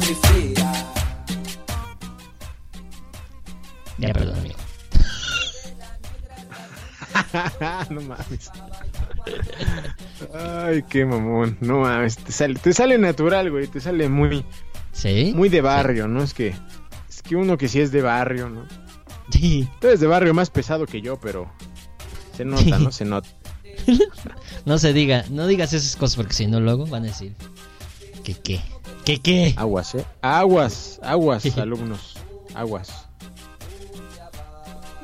Ya, 3.99 4.13
perdón, 4.13 4.39
amigo. 4.39 4.57
no 7.91 8.01
mames. 8.01 8.51
Ay, 10.33 10.83
qué 10.89 11.05
mamón. 11.05 11.57
No 11.61 11.79
mames. 11.79 12.17
Te 12.17 12.31
sale, 12.31 12.55
te 12.55 12.73
sale 12.73 12.97
natural, 12.97 13.49
güey. 13.51 13.67
Te 13.67 13.79
sale 13.79 14.07
muy, 14.09 14.45
¿Sí? 14.91 15.33
muy 15.35 15.49
de 15.49 15.61
barrio, 15.61 16.07
¿no? 16.07 16.21
Es 16.23 16.33
que, 16.33 16.53
es 17.09 17.21
que 17.21 17.35
uno 17.35 17.57
que 17.57 17.67
sí 17.67 17.79
es 17.81 17.91
de 17.91 18.01
barrio, 18.01 18.49
¿no? 18.49 18.65
Sí. 19.31 19.67
Tú 19.79 19.87
eres 19.87 19.99
de 19.99 20.07
barrio 20.07 20.33
más 20.33 20.49
pesado 20.49 20.85
que 20.85 21.01
yo, 21.01 21.19
pero 21.19 21.49
se 22.35 22.45
nota, 22.45 22.63
Sí. 22.63 22.71
¿no? 22.83 22.91
Se 22.91 23.05
nota. 23.05 23.29
No 24.65 24.77
se 24.77 24.93
diga, 24.93 25.25
no 25.31 25.47
digas 25.47 25.73
esas 25.73 25.95
cosas 25.95 26.15
porque 26.17 26.33
si 26.33 26.45
no 26.45 26.59
luego 26.59 26.85
van 26.85 27.03
a 27.03 27.07
decir 27.07 27.33
que 28.23 28.35
qué, 28.35 28.61
que 29.05 29.19
qué. 29.19 29.53
Aguas, 29.57 29.95
¿eh? 29.95 30.05
Aguas, 30.21 30.99
aguas, 31.01 31.57
alumnos. 31.57 32.15
Aguas. 32.53 33.07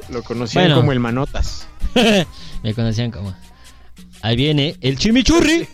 Lo 0.10 0.22
conocían 0.24 0.66
Bueno. 0.66 0.76
como 0.78 0.92
el 0.92 1.00
Manotas. 1.00 1.68
Me 2.64 2.74
conocían 2.76 3.10
como. 3.10 3.34
Ahí 4.22 4.36
viene 4.36 4.76
el 4.82 4.98
chimichurri. 4.98 5.68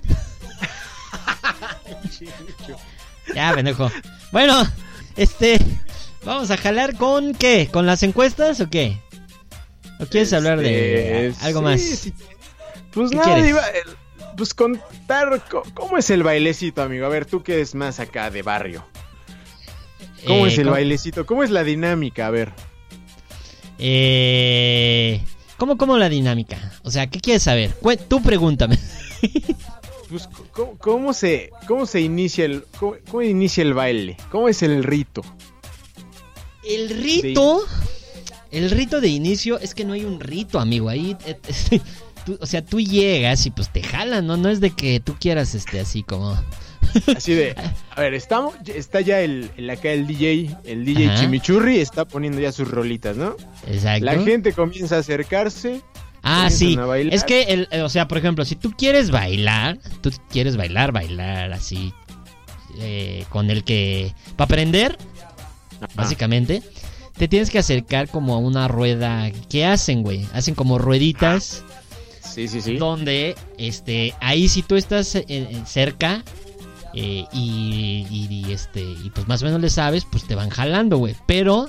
ya, 3.36 3.54
pendejo. 3.54 3.92
Bueno, 4.32 4.68
este, 5.16 5.60
vamos 6.24 6.52
a 6.52 6.58
jalar 6.58 6.96
con 6.96 7.34
qué, 7.34 7.70
con 7.72 7.86
las 7.86 8.04
encuestas 8.04 8.60
o 8.62 8.70
qué? 8.70 9.00
¿O 10.00 10.06
quieres 10.06 10.34
hablar 10.34 10.60
de 10.60 11.28
Este, 11.28 11.46
algo 11.46 11.60
sí, 11.60 11.64
más? 11.66 11.82
sí. 11.82 12.14
Pues 12.92 13.10
¿Qué 13.12 13.18
nada, 13.18 13.40
iba, 13.48 13.62
pues 14.38 14.54
contar 14.54 15.44
co- 15.50 15.64
cómo 15.74 15.98
es 15.98 16.10
el 16.10 16.24
bailecito, 16.24 16.82
amigo. 16.82 17.06
A 17.06 17.10
ver, 17.10 17.26
tú 17.26 17.42
que 17.44 17.54
eres 17.56 17.74
más 17.76 18.00
acá 18.00 18.30
de 18.30 18.42
barrio. 18.44 18.86
¿Cómo 20.28 20.46
Eh, 20.46 20.50
es 20.50 20.58
el 20.58 20.66
¿cómo- 20.66 20.76
bailecito? 20.76 21.26
¿Cómo 21.26 21.44
es 21.44 21.50
la 21.50 21.64
dinámica? 21.64 22.28
A 22.28 22.30
ver. 22.32 22.52
Eh, 23.80 25.22
¿Cómo, 25.58 25.78
cómo 25.78 25.98
la 25.98 26.10
dinámica? 26.10 26.58
O 26.84 26.92
sea, 26.92 27.08
¿qué 27.08 27.20
quieres 27.20 27.44
saber? 27.44 27.74
Tú 28.08 28.22
pregúntame. 28.22 28.78
Pues, 30.10 30.28
¿cómo, 30.52 30.78
cómo 30.78 31.14
se, 31.14 31.50
cómo 31.68 31.86
se 31.86 32.02
inicia 32.02 32.46
el, 32.46 32.66
cómo, 32.80 32.96
cómo 33.10 33.22
inicia 33.24 33.62
el 33.64 33.74
baile? 33.74 34.18
¿Cómo 34.32 34.48
es 34.50 34.62
el 34.62 34.84
rito? 34.84 35.24
El 36.64 36.90
rito, 36.90 37.62
el 38.52 38.70
rito 38.70 39.02
de 39.02 39.08
inicio 39.10 39.60
es 39.60 39.74
que 39.74 39.86
no 39.86 39.94
hay 39.94 40.06
un 40.06 40.20
rito, 40.20 40.60
amigo. 40.60 40.90
Ahí, 40.90 41.18
eh, 41.26 41.38
tú- 42.26 42.38
o 42.40 42.46
sea, 42.46 42.64
tú 42.64 42.80
llegas 42.80 43.46
y 43.46 43.52
pues 43.52 43.72
te 43.72 43.82
jalan, 43.84 44.28
¿no? 44.28 44.38
No 44.38 44.50
es 44.50 44.60
de 44.60 44.72
que 44.72 45.00
tú 45.00 45.16
quieras, 45.20 45.56
este, 45.56 45.80
así 45.80 46.04
como. 46.04 46.38
Así 47.16 47.34
de, 47.34 47.56
a 47.90 48.02
ver, 48.02 48.14
estamos, 48.14 48.56
está 48.66 49.02
ya 49.02 49.22
el, 49.22 49.50
el 49.58 49.70
acá 49.70 49.92
el 49.92 50.08
DJ, 50.08 50.56
el 50.66 50.86
DJ 50.86 51.10
Ajá. 51.10 51.22
Chimichurri 51.22 51.80
está 51.80 52.06
poniendo 52.06 52.40
ya 52.40 52.52
sus 52.52 52.70
rolitas, 52.70 53.18
¿no? 53.18 53.36
Exacto. 53.68 54.06
La 54.06 54.20
gente 54.20 54.54
comienza 54.54 54.98
a 54.98 55.00
acercarse. 55.00 55.82
Ah, 56.22 56.50
sí. 56.50 56.78
Es 57.12 57.24
que, 57.24 57.44
el, 57.44 57.68
o 57.82 57.90
sea, 57.90 58.08
por 58.08 58.18
ejemplo, 58.18 58.46
si 58.46 58.56
tú 58.56 58.72
quieres 58.72 59.12
bailar, 59.12 59.78
tú 60.02 60.10
quieres 60.30 60.56
bailar, 60.56 60.94
bailar 60.94 61.52
así, 61.52 61.94
eh, 62.80 63.26
con 63.30 63.50
el 63.50 63.64
que. 63.64 64.14
Para 64.38 64.46
aprender, 64.46 64.98
Ajá. 65.82 65.88
básicamente, 65.96 66.64
te 67.18 67.28
tienes 67.28 67.50
que 67.50 67.60
acercar 67.60 68.08
como 68.08 68.36
a 68.36 68.38
una 68.38 68.70
rueda. 68.70 69.32
¿Qué 69.50 69.66
hacen, 69.66 70.02
güey? 70.02 70.26
Hacen 70.34 70.56
como 70.56 70.78
rueditas. 70.78 71.64
Sí, 72.22 72.48
sí, 72.48 72.62
sí. 72.62 72.78
donde 72.78 73.36
este 73.60 74.16
ahí 74.20 74.48
si 74.50 74.64
tú 74.64 74.76
estás 74.76 75.14
eh, 75.14 75.62
cerca 75.68 76.24
eh, 76.94 77.26
y, 77.34 78.06
y- 78.10 78.28
y, 78.48 78.52
este 78.54 78.82
y 78.82 79.10
pues 79.14 79.28
más 79.28 79.42
o 79.42 79.46
menos 79.46 79.62
le 79.62 79.70
sabes 79.70 80.06
pues 80.06 80.26
te 80.26 80.36
van 80.36 80.50
jalando 80.50 80.98
güey. 80.98 81.16
Pero 81.26 81.68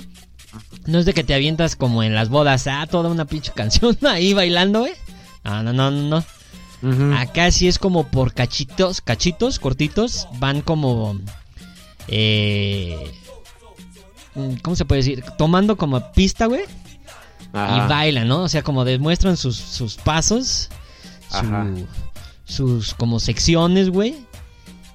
no 0.85 0.99
es 0.99 1.05
de 1.05 1.13
que 1.13 1.23
te 1.23 1.33
avientas 1.33 1.75
como 1.75 2.03
en 2.03 2.13
las 2.15 2.29
bodas 2.29 2.67
ah 2.67 2.85
toda 2.89 3.09
una 3.09 3.25
pinche 3.25 3.51
canción 3.53 3.97
ahí 4.07 4.33
bailando 4.33 4.81
güey. 4.81 4.93
No 5.43 5.63
no 5.63 5.73
no 5.73 5.91
no 5.91 6.25
acá 7.17 7.49
sí 7.51 7.67
es 7.67 7.79
como 7.79 8.07
por 8.07 8.33
cachitos 8.33 9.01
cachitos 9.01 9.57
cortitos 9.59 10.27
van 10.39 10.61
como 10.61 11.17
eh, 12.07 13.11
mm, 14.35 14.55
¿Cómo 14.61 14.75
se 14.75 14.85
puede 14.85 15.01
decir? 15.01 15.23
Tomando 15.37 15.77
como 15.77 16.11
pista, 16.11 16.45
güey. 16.45 16.61
Y 16.63 17.89
bailan, 17.89 18.27
¿no? 18.27 18.43
O 18.43 18.49
sea, 18.49 18.63
como 18.63 18.83
demuestran 18.85 19.37
sus, 19.37 19.55
sus 19.55 19.95
pasos, 19.95 20.69
su- 21.29 21.41
sus 22.43 22.93
como 22.93 23.19
secciones, 23.19 23.89
güey. 23.89 24.15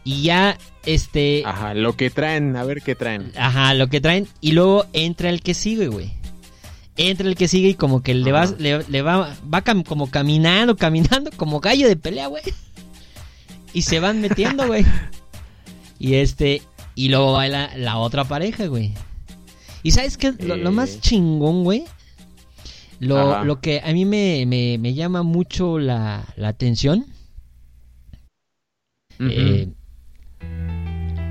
Y 0.05 0.22
ya, 0.22 0.57
este, 0.86 1.42
Ajá, 1.44 1.74
lo 1.74 1.94
que 1.96 2.11
traen, 2.11 2.57
a 2.57 2.64
ver 2.64 2.80
qué 2.82 2.94
traen. 2.94 3.32
ajá, 3.36 3.74
lo 3.74 3.88
que 3.88 4.01
traen. 4.01 4.26
Y 4.40 4.53
luego 4.53 4.86
entra 4.92 5.28
el 5.30 5.42
que 5.42 5.55
sigue, 5.55 5.88
güey. 5.88 6.12
Entra 6.96 7.26
el 7.28 7.36
que 7.36 7.48
sigue 7.48 7.68
y 7.68 7.74
como 7.74 8.03
que 8.03 8.14
le 8.14 8.32
va, 8.32 8.42
Ajá. 8.42 8.55
le, 8.59 8.82
le 8.88 9.03
va, 9.03 9.36
va 9.53 9.64
cam- 9.64 9.84
como 9.84 10.11
caminando, 10.11 10.76
caminando, 10.76 11.30
como 11.36 11.61
gallo 11.61 11.86
de 11.88 11.96
pelea, 11.96 12.26
güey. 12.28 12.42
Y 13.72 13.82
se 13.82 14.01
van 14.01 14.20
metiendo, 14.20 14.66
güey. 14.66 14.84
Y 15.98 16.14
este, 16.14 16.62
y 16.94 17.11
luego 17.11 17.34
baila 17.34 17.76
la 17.76 17.98
otra 17.98 18.24
pareja, 18.24 18.66
güey. 18.68 18.94
Y 19.82 19.90
sabes 19.90 20.16
qué, 20.16 20.32
lo, 20.32 20.57
lo 20.57 20.72
más 20.72 20.94
Eh. 20.94 20.98
chingón, 21.03 21.62
güey. 21.62 21.84
Lo, 23.01 23.44
lo 23.44 23.61
que 23.61 23.80
a 23.84 23.92
mí 23.92 24.07
me, 24.07 24.44
me, 24.46 24.78
me 24.78 24.94
llama 24.94 25.22
mucho 25.22 25.78
la, 25.78 26.24
la 26.36 26.48
atención 26.48 27.05
eh, 29.18 29.68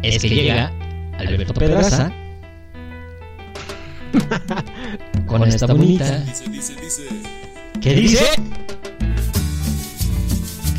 es 0.01 0.21
que 0.21 0.29
llega 0.29 0.71
Alberto 1.17 1.53
Pedraza. 1.53 2.11
Con 5.27 5.43
esta 5.43 5.67
bonita. 5.67 6.19
Dice, 6.21 6.49
dice, 6.49 6.75
dice. 6.75 7.03
que 7.79 7.93
dice 7.93 8.25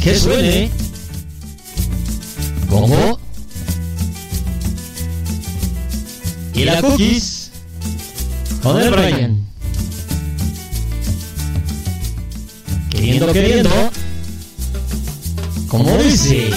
que 0.03 0.17
suene 0.17 0.71
como 2.69 3.21
y 6.55 6.65
la 6.65 6.81
cookies 6.81 7.51
con 8.63 8.81
el 8.81 8.91
Brian. 8.91 9.47
Queriendo 12.91 13.33
queriendo. 13.33 13.71
Como 15.69 15.97
dice 15.99 16.51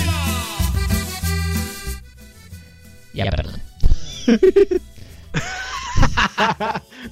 ya 3.13 3.25
perdón 3.31 3.61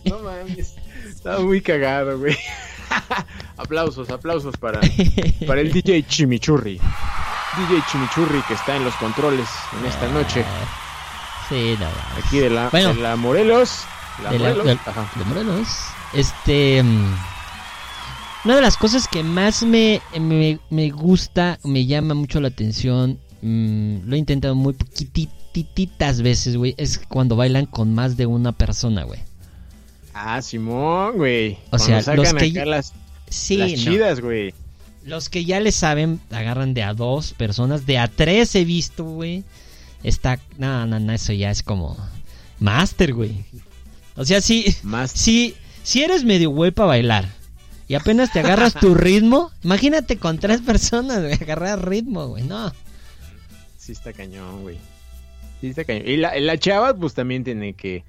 No 0.05 0.19
mames. 0.19 0.75
Estaba 1.07 1.39
muy 1.41 1.61
cagado, 1.61 2.17
güey. 2.19 2.37
aplausos, 3.57 4.09
aplausos 4.09 4.57
para, 4.57 4.79
para 5.47 5.61
el 5.61 5.71
DJ 5.71 6.03
Chimichurri. 6.07 6.73
DJ 7.57 7.83
Chimichurri 7.91 8.41
que 8.47 8.53
está 8.53 8.75
en 8.75 8.83
los 8.85 8.95
controles 8.95 9.47
en 9.79 9.85
esta 9.85 10.07
noche. 10.09 10.43
sí 11.49 11.75
no. 11.79 11.87
Aquí 12.17 12.39
de 12.39 12.49
la, 12.49 12.69
Bueno. 12.69 12.93
de 12.93 13.01
la 13.01 13.15
Morelos. 13.15 13.81
La 14.23 14.31
de, 14.31 14.39
la- 14.39 14.49
Morelos. 14.49 14.65
de- 14.65 14.91
Ajá. 14.91 15.11
de 15.15 15.25
Morelos. 15.25 15.67
Este. 16.13 16.83
mm, 16.83 17.15
Una 18.45 18.55
de 18.55 18.61
las 18.61 18.77
cosas 18.77 19.07
que 19.07 19.23
más 19.23 19.63
me, 19.63 20.01
me, 20.19 20.59
me 20.69 20.89
gusta, 20.89 21.59
me 21.63 21.85
llama 21.85 22.13
mucho 22.15 22.39
la 22.41 22.47
atención, 22.49 23.19
mm, 23.41 23.97
lo 24.09 24.15
he 24.15 24.19
intentado 24.19 24.55
muy 24.55 24.73
poquititas 25.51 26.21
veces, 26.21 26.55
güey, 26.55 26.73
es 26.77 26.99
cuando 27.09 27.35
bailan 27.35 27.65
con 27.65 27.93
más 27.93 28.15
de 28.15 28.25
una 28.25 28.53
persona, 28.53 29.03
güey. 29.03 29.19
Ah, 30.13 30.41
Simón, 30.41 31.17
güey. 31.17 31.53
O 31.53 31.71
Cuando 31.71 31.85
sea, 31.85 32.01
sacan 32.01 32.17
los 32.17 32.33
que 32.33 32.49
acá 32.51 32.65
las, 32.65 32.93
Sí, 33.29 33.57
las 33.57 33.73
chidas, 33.73 34.19
güey. 34.21 34.53
Los 35.03 35.29
que 35.29 35.45
ya 35.45 35.59
le 35.59 35.71
saben, 35.71 36.19
agarran 36.31 36.73
de 36.73 36.83
a 36.83 36.93
dos 36.93 37.33
personas, 37.33 37.85
de 37.85 37.97
a 37.97 38.07
tres 38.07 38.55
he 38.55 38.65
visto, 38.65 39.03
güey. 39.03 39.43
Está, 40.03 40.39
no, 40.57 40.85
no, 40.85 40.99
no, 40.99 41.13
eso 41.13 41.33
ya 41.33 41.51
es 41.51 41.63
como 41.63 41.97
master, 42.59 43.13
güey. 43.13 43.43
O 44.15 44.25
sea, 44.25 44.41
sí, 44.41 44.65
Más. 44.83 45.11
Si, 45.11 45.55
si 45.83 46.03
eres 46.03 46.23
medio 46.23 46.49
güey 46.49 46.71
para 46.71 46.87
bailar 46.87 47.29
y 47.87 47.95
apenas 47.95 48.31
te 48.31 48.39
agarras 48.39 48.73
tu 48.73 48.93
ritmo, 48.95 49.51
imagínate 49.63 50.17
con 50.17 50.37
tres 50.39 50.61
personas, 50.61 51.21
güey, 51.21 51.33
agarrar 51.33 51.87
ritmo, 51.87 52.27
güey, 52.27 52.43
no. 52.43 52.71
Sí 53.77 53.91
está 53.91 54.13
cañón, 54.13 54.61
güey. 54.61 54.77
Sí 55.61 55.67
está 55.67 55.83
cañón. 55.85 56.03
Y 56.07 56.17
la, 56.17 56.37
la 56.39 56.57
chava, 56.57 56.93
pues 56.95 57.13
también 57.13 57.43
tiene 57.43 57.73
que, 57.73 58.03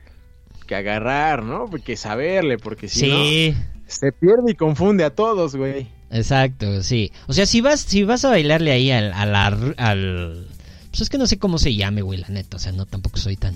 que 0.67 0.75
agarrar, 0.75 1.43
¿no? 1.45 1.67
Porque 1.71 1.97
saberle, 1.97 2.57
porque 2.59 2.89
si 2.89 3.01
Sí, 3.01 3.55
no, 3.55 3.83
se 3.87 4.11
pierde 4.13 4.53
y 4.53 4.55
confunde 4.55 5.05
a 5.05 5.11
todos, 5.15 5.55
güey. 5.55 5.87
Exacto, 6.11 6.83
sí. 6.83 7.13
O 7.27 7.33
sea, 7.33 7.47
si 7.47 7.61
vas, 7.61 7.81
si 7.81 8.03
vas 8.05 8.25
a 8.25 8.31
bailarle 8.31 8.73
ahí 8.73 8.91
al, 8.91 9.13
al- 9.15 10.47
pues 10.91 11.01
es 11.03 11.09
que 11.11 11.17
no 11.19 11.27
sé 11.27 11.39
cómo 11.39 11.59
se 11.59 11.75
llame, 11.75 12.03
güey, 12.03 12.19
la 12.21 12.29
neta. 12.29 12.57
O 12.57 12.61
sea, 12.61 12.73
no 12.73 12.85
tampoco 12.87 13.17
soy 13.19 13.37
tan, 13.37 13.55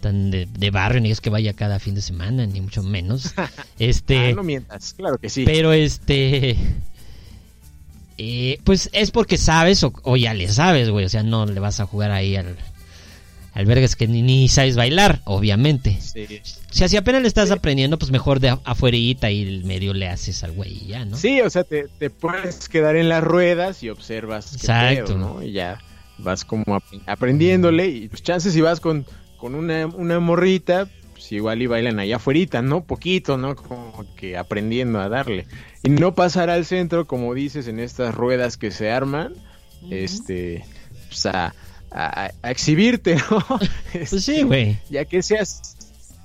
tan 0.00 0.30
de, 0.32 0.46
de 0.46 0.70
barrio, 0.70 1.00
ni 1.00 1.10
es 1.12 1.20
que 1.20 1.30
vaya 1.30 1.52
cada 1.52 1.78
fin 1.78 1.94
de 1.94 2.02
semana, 2.02 2.44
ni 2.46 2.60
mucho 2.60 2.82
menos. 2.82 3.34
Este, 3.78 4.30
Ah, 4.30 4.32
no 4.34 4.42
mientas, 4.42 4.94
claro 4.94 5.16
que 5.18 5.28
sí. 5.30 5.44
pero 5.44 5.72
este, 5.72 6.56
eh, 8.18 8.58
pues 8.64 8.90
es 8.92 9.10
porque 9.10 9.38
sabes 9.38 9.82
o, 9.84 9.92
o 10.02 10.16
ya 10.16 10.34
le 10.34 10.48
sabes, 10.48 10.90
güey. 10.90 11.04
O 11.04 11.08
sea, 11.08 11.22
no 11.22 11.46
le 11.46 11.58
vas 11.60 11.80
a 11.80 11.86
jugar 11.86 12.10
ahí 12.10 12.36
al, 12.36 12.56
al 13.52 13.66
vergas 13.66 13.96
que 13.96 14.06
ni, 14.06 14.22
ni 14.22 14.48
sabes 14.48 14.76
bailar, 14.76 15.20
obviamente. 15.24 15.98
Sí. 16.00 16.40
O 16.70 16.72
sea, 16.72 16.88
si 16.88 16.96
apenas 16.96 17.22
le 17.22 17.28
estás 17.28 17.50
aprendiendo, 17.50 17.98
pues 17.98 18.10
mejor 18.10 18.38
de 18.40 18.56
afuerita 18.64 19.30
y 19.30 19.62
medio 19.64 19.92
le 19.92 20.08
haces 20.08 20.44
al 20.44 20.52
güey 20.52 20.84
y 20.84 20.86
ya, 20.88 21.04
¿no? 21.04 21.16
Sí, 21.16 21.40
o 21.40 21.50
sea, 21.50 21.64
te, 21.64 21.88
te 21.98 22.10
puedes 22.10 22.68
quedar 22.68 22.96
en 22.96 23.08
las 23.08 23.24
ruedas 23.24 23.82
y 23.82 23.90
observas 23.90 24.54
Exacto. 24.54 25.04
pedo, 25.14 25.18
¿no? 25.18 25.42
Y 25.42 25.52
ya 25.52 25.78
vas 26.18 26.44
como 26.44 26.74
ap- 26.74 26.84
aprendiéndole 27.06 27.86
y 27.88 28.08
pues 28.08 28.22
chances 28.22 28.52
si 28.52 28.60
vas 28.60 28.78
con, 28.80 29.04
con 29.36 29.54
una, 29.54 29.86
una 29.86 30.20
morrita, 30.20 30.88
pues 31.12 31.32
igual 31.32 31.60
y 31.62 31.66
bailan 31.66 31.98
allá 31.98 32.16
afuera, 32.16 32.62
¿no? 32.62 32.84
Poquito, 32.84 33.36
¿no? 33.36 33.56
Como 33.56 34.04
que 34.16 34.36
aprendiendo 34.36 35.00
a 35.00 35.08
darle. 35.08 35.46
Y 35.82 35.88
no 35.90 36.14
pasar 36.14 36.50
al 36.50 36.64
centro, 36.66 37.06
como 37.06 37.34
dices, 37.34 37.66
en 37.68 37.80
estas 37.80 38.14
ruedas 38.14 38.56
que 38.56 38.70
se 38.70 38.90
arman, 38.90 39.34
este, 39.90 40.64
pues 41.08 41.26
a, 41.26 41.54
a- 41.90 42.30
a 42.42 42.50
exhibirte, 42.50 43.16
¿no? 43.30 43.44
Pues 43.92 44.10
sí, 44.24 44.42
güey. 44.42 44.78
ya 44.90 45.04
que 45.04 45.22
seas 45.22 45.76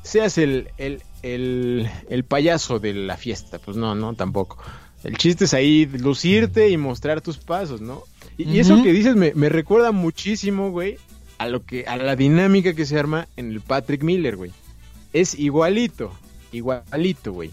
seas 0.03 0.37
el, 0.37 0.69
el, 0.77 1.01
el, 1.23 1.89
el 2.09 2.23
payaso 2.25 2.79
de 2.79 2.93
la 2.93 3.17
fiesta, 3.17 3.57
pues 3.59 3.75
no, 3.75 3.95
no, 3.95 4.13
tampoco. 4.13 4.57
El 5.03 5.17
chiste 5.17 5.45
es 5.45 5.53
ahí 5.53 5.85
lucirte 5.87 6.69
y 6.69 6.77
mostrar 6.77 7.21
tus 7.21 7.37
pasos, 7.37 7.81
¿no? 7.81 8.03
Y, 8.37 8.43
y 8.49 8.59
eso 8.59 8.81
que 8.83 8.91
dices 8.93 9.15
me, 9.15 9.33
me 9.33 9.49
recuerda 9.49 9.91
muchísimo, 9.91 10.69
güey, 10.71 10.97
a 11.39 11.47
lo 11.47 11.63
que, 11.65 11.85
a 11.87 11.97
la 11.97 12.15
dinámica 12.15 12.73
que 12.73 12.85
se 12.85 12.97
arma 12.99 13.27
en 13.35 13.49
el 13.51 13.61
Patrick 13.61 14.03
Miller, 14.03 14.35
güey. 14.35 14.51
Es 15.13 15.33
igualito, 15.39 16.11
igualito, 16.51 17.31
güey. 17.33 17.51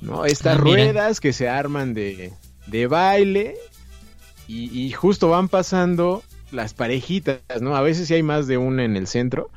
¿No? 0.00 0.24
Estas 0.24 0.56
Ah, 0.56 0.60
ruedas 0.60 1.20
que 1.20 1.32
se 1.32 1.48
arman 1.48 1.94
de, 1.94 2.32
de 2.66 2.86
baile 2.88 3.56
y, 4.48 4.80
y 4.86 4.90
justo 4.92 5.28
van 5.30 5.48
pasando 5.48 6.22
las 6.52 6.74
parejitas, 6.74 7.40
¿no? 7.60 7.76
A 7.76 7.82
veces 7.82 8.08
sí 8.08 8.14
hay 8.14 8.22
más 8.22 8.46
de 8.46 8.58
una 8.58 8.84
en 8.84 8.96
el 8.96 9.06
centro 9.06 9.50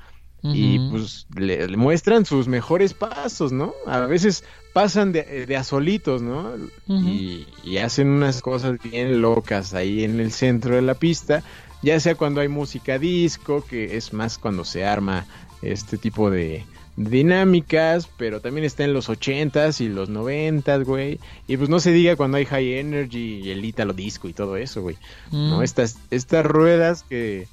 y 0.44 0.78
pues 0.92 1.26
le, 1.36 1.68
le 1.68 1.76
muestran 1.76 2.24
sus 2.24 2.48
mejores 2.48 2.94
pasos, 2.94 3.52
¿no? 3.52 3.74
A 3.88 4.02
veces 4.02 4.44
pasan 4.74 5.12
de, 5.12 5.48
de 5.48 5.58
a 5.58 5.64
solitos, 5.64 6.22
¿no? 6.22 6.52
Y, 6.88 7.48
y 7.64 7.78
hacen 7.78 8.10
unas 8.10 8.42
cosas 8.42 8.78
bien 8.84 9.22
locas 9.22 9.74
ahí 9.74 10.04
en 10.04 10.20
el 10.20 10.32
centro 10.32 10.76
de 10.76 10.84
la 10.84 10.94
pista, 10.94 11.42
ya 11.82 12.00
sea 12.00 12.14
cuando 12.14 12.42
hay 12.42 12.48
música 12.48 13.00
disco, 13.00 13.66
que 13.66 13.98
es 13.98 14.14
más 14.14 14.38
cuando 14.38 14.66
se 14.66 14.86
arma 14.86 15.26
este 15.64 15.98
tipo 15.98 16.30
de 16.30 16.64
dinámicas, 16.98 18.10
pero 18.18 18.40
también 18.40 18.66
está 18.66 18.84
en 18.84 18.94
los 18.94 19.10
80s 19.10 19.82
y 19.82 19.90
los 19.90 20.10
90s, 20.10 20.86
güey. 20.86 21.20
Y 21.48 21.58
pues 21.58 21.70
no 21.70 21.80
se 21.80 21.92
diga 21.92 22.16
cuando 22.16 22.38
hay 22.38 22.46
high 22.46 22.80
energy 22.80 23.42
y 23.44 23.52
el 23.52 23.66
ítalo 23.66 23.94
disco 23.94 24.28
y 24.28 24.34
todo 24.34 24.58
eso, 24.58 24.82
güey. 24.82 24.98
¿no? 25.32 25.60
Mm. 25.60 25.64
Estas, 25.64 25.98
estas 26.12 26.46
ruedas 26.46 27.04
que, 27.04 27.48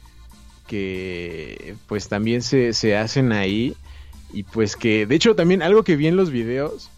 que 0.66 1.74
pues 1.88 2.09
también 2.09 2.43
se, 2.43 2.72
se 2.72 2.97
hacen 2.97 3.32
ahí 3.32 3.74
y 4.32 4.45
pues 4.45 4.76
que 4.76 5.07
de 5.07 5.14
hecho 5.14 5.34
también 5.34 5.62
algo 5.62 5.82
que 5.82 5.97
vi 5.97 6.07
en 6.07 6.16
los 6.16 6.30
videos, 6.30 6.88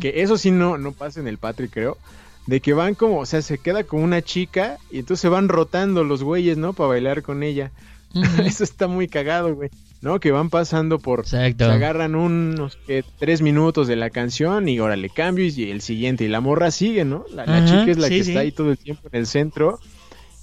que 0.00 0.22
eso 0.22 0.38
sí 0.38 0.52
no, 0.52 0.78
no 0.78 0.92
pasa 0.92 1.18
en 1.18 1.26
el 1.26 1.38
Patrick 1.38 1.72
creo, 1.72 1.98
de 2.46 2.60
que 2.60 2.72
van 2.72 2.94
como, 2.94 3.18
o 3.18 3.26
sea, 3.26 3.42
se 3.42 3.58
queda 3.58 3.82
con 3.82 4.00
una 4.00 4.22
chica 4.22 4.78
y 4.92 5.00
entonces 5.00 5.22
se 5.22 5.28
van 5.28 5.48
rotando 5.48 6.04
los 6.04 6.22
güeyes, 6.22 6.56
¿no? 6.56 6.72
Para 6.72 6.90
bailar 6.90 7.22
con 7.22 7.42
ella. 7.42 7.72
Eso 8.44 8.62
está 8.62 8.86
muy 8.86 9.08
cagado, 9.08 9.54
güey. 9.54 9.70
¿No? 10.02 10.20
Que 10.20 10.30
van 10.30 10.50
pasando 10.50 10.98
por... 10.98 11.20
Exacto. 11.20 11.66
Se 11.66 11.72
agarran 11.72 12.14
unos 12.14 12.76
que 12.86 13.04
tres 13.18 13.42
minutos 13.42 13.88
de 13.88 13.96
la 13.96 14.10
canción 14.10 14.68
y 14.68 14.78
órale 14.78 15.08
cambio 15.08 15.46
y 15.46 15.70
el 15.70 15.80
siguiente 15.80 16.24
y 16.24 16.28
la 16.28 16.40
morra 16.40 16.70
sigue, 16.70 17.04
¿no? 17.04 17.24
La, 17.32 17.44
chica 17.64 17.90
es 17.90 17.98
la 17.98 18.08
sí, 18.08 18.18
que 18.18 18.24
sí. 18.24 18.30
está 18.30 18.40
ahí 18.40 18.52
todo 18.52 18.70
el 18.70 18.78
tiempo 18.78 19.08
en 19.10 19.18
el 19.20 19.26
centro 19.26 19.78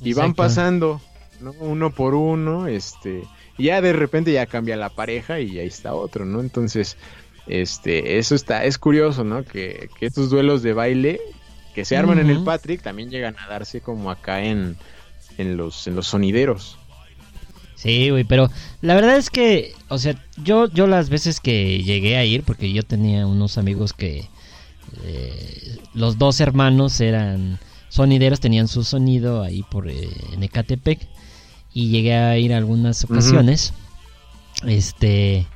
y 0.02 0.14
van 0.14 0.34
pasando, 0.34 1.02
¿no? 1.40 1.52
Uno 1.60 1.92
por 1.92 2.16
uno, 2.16 2.68
este, 2.68 3.24
y 3.58 3.66
ya 3.66 3.82
de 3.82 3.94
repente 3.94 4.34
ya 4.34 4.46
cambia 4.48 4.76
la 4.76 4.90
pareja 4.90 5.40
y 5.40 5.60
ahí 5.60 5.68
está 5.68 5.94
otro, 5.94 6.26
¿no? 6.26 6.42
Entonces, 6.42 6.98
este, 7.48 8.18
eso 8.18 8.36
está, 8.36 8.66
es 8.66 8.78
curioso, 8.78 9.24
¿no? 9.24 9.44
Que, 9.44 9.90
que 9.98 10.08
estos 10.08 10.30
duelos 10.30 10.64
de 10.64 10.74
baile 10.74 11.22
que 11.74 11.86
se 11.86 11.98
arman 11.98 12.20
en 12.20 12.30
el. 12.30 12.44
Patrick 12.44 12.82
también 12.82 13.10
llegan 13.10 13.36
a 13.40 13.48
darse 13.48 13.82
como 13.82 14.12
acá 14.12 14.44
en, 14.44 14.78
en 15.38 15.58
los, 15.58 15.88
en 15.88 15.96
los 15.96 16.08
sonideros. 16.08 16.78
Sí, 17.76 18.10
güey, 18.10 18.24
pero 18.24 18.50
la 18.82 18.96
verdad 18.96 19.18
es 19.18 19.30
que, 19.30 19.74
o 19.90 19.98
sea, 19.98 20.16
yo, 20.44 20.70
yo 20.72 20.88
las 20.88 21.10
veces 21.10 21.40
que 21.40 21.84
llegué 21.84 22.18
a 22.18 22.26
ir, 22.26 22.44
porque 22.44 22.72
yo 22.72 22.84
tenía 22.84 23.28
unos 23.28 23.58
amigos 23.58 23.94
que 23.94 24.30
eh, 25.04 25.78
los 25.94 26.18
dos 26.18 26.40
hermanos 26.40 27.00
eran 27.02 27.60
sonideros, 27.90 28.40
tenían 28.40 28.68
su 28.68 28.84
sonido 28.84 29.42
ahí 29.44 29.64
por 29.64 29.90
eh, 29.90 30.10
en 30.32 30.44
Ecatepec 30.44 31.00
y 31.74 31.90
llegué 31.90 32.16
a 32.16 32.38
ir 32.38 32.54
algunas 32.54 33.04
Ujú. 33.04 33.14
ocasiones, 33.14 33.74
este 34.66 35.48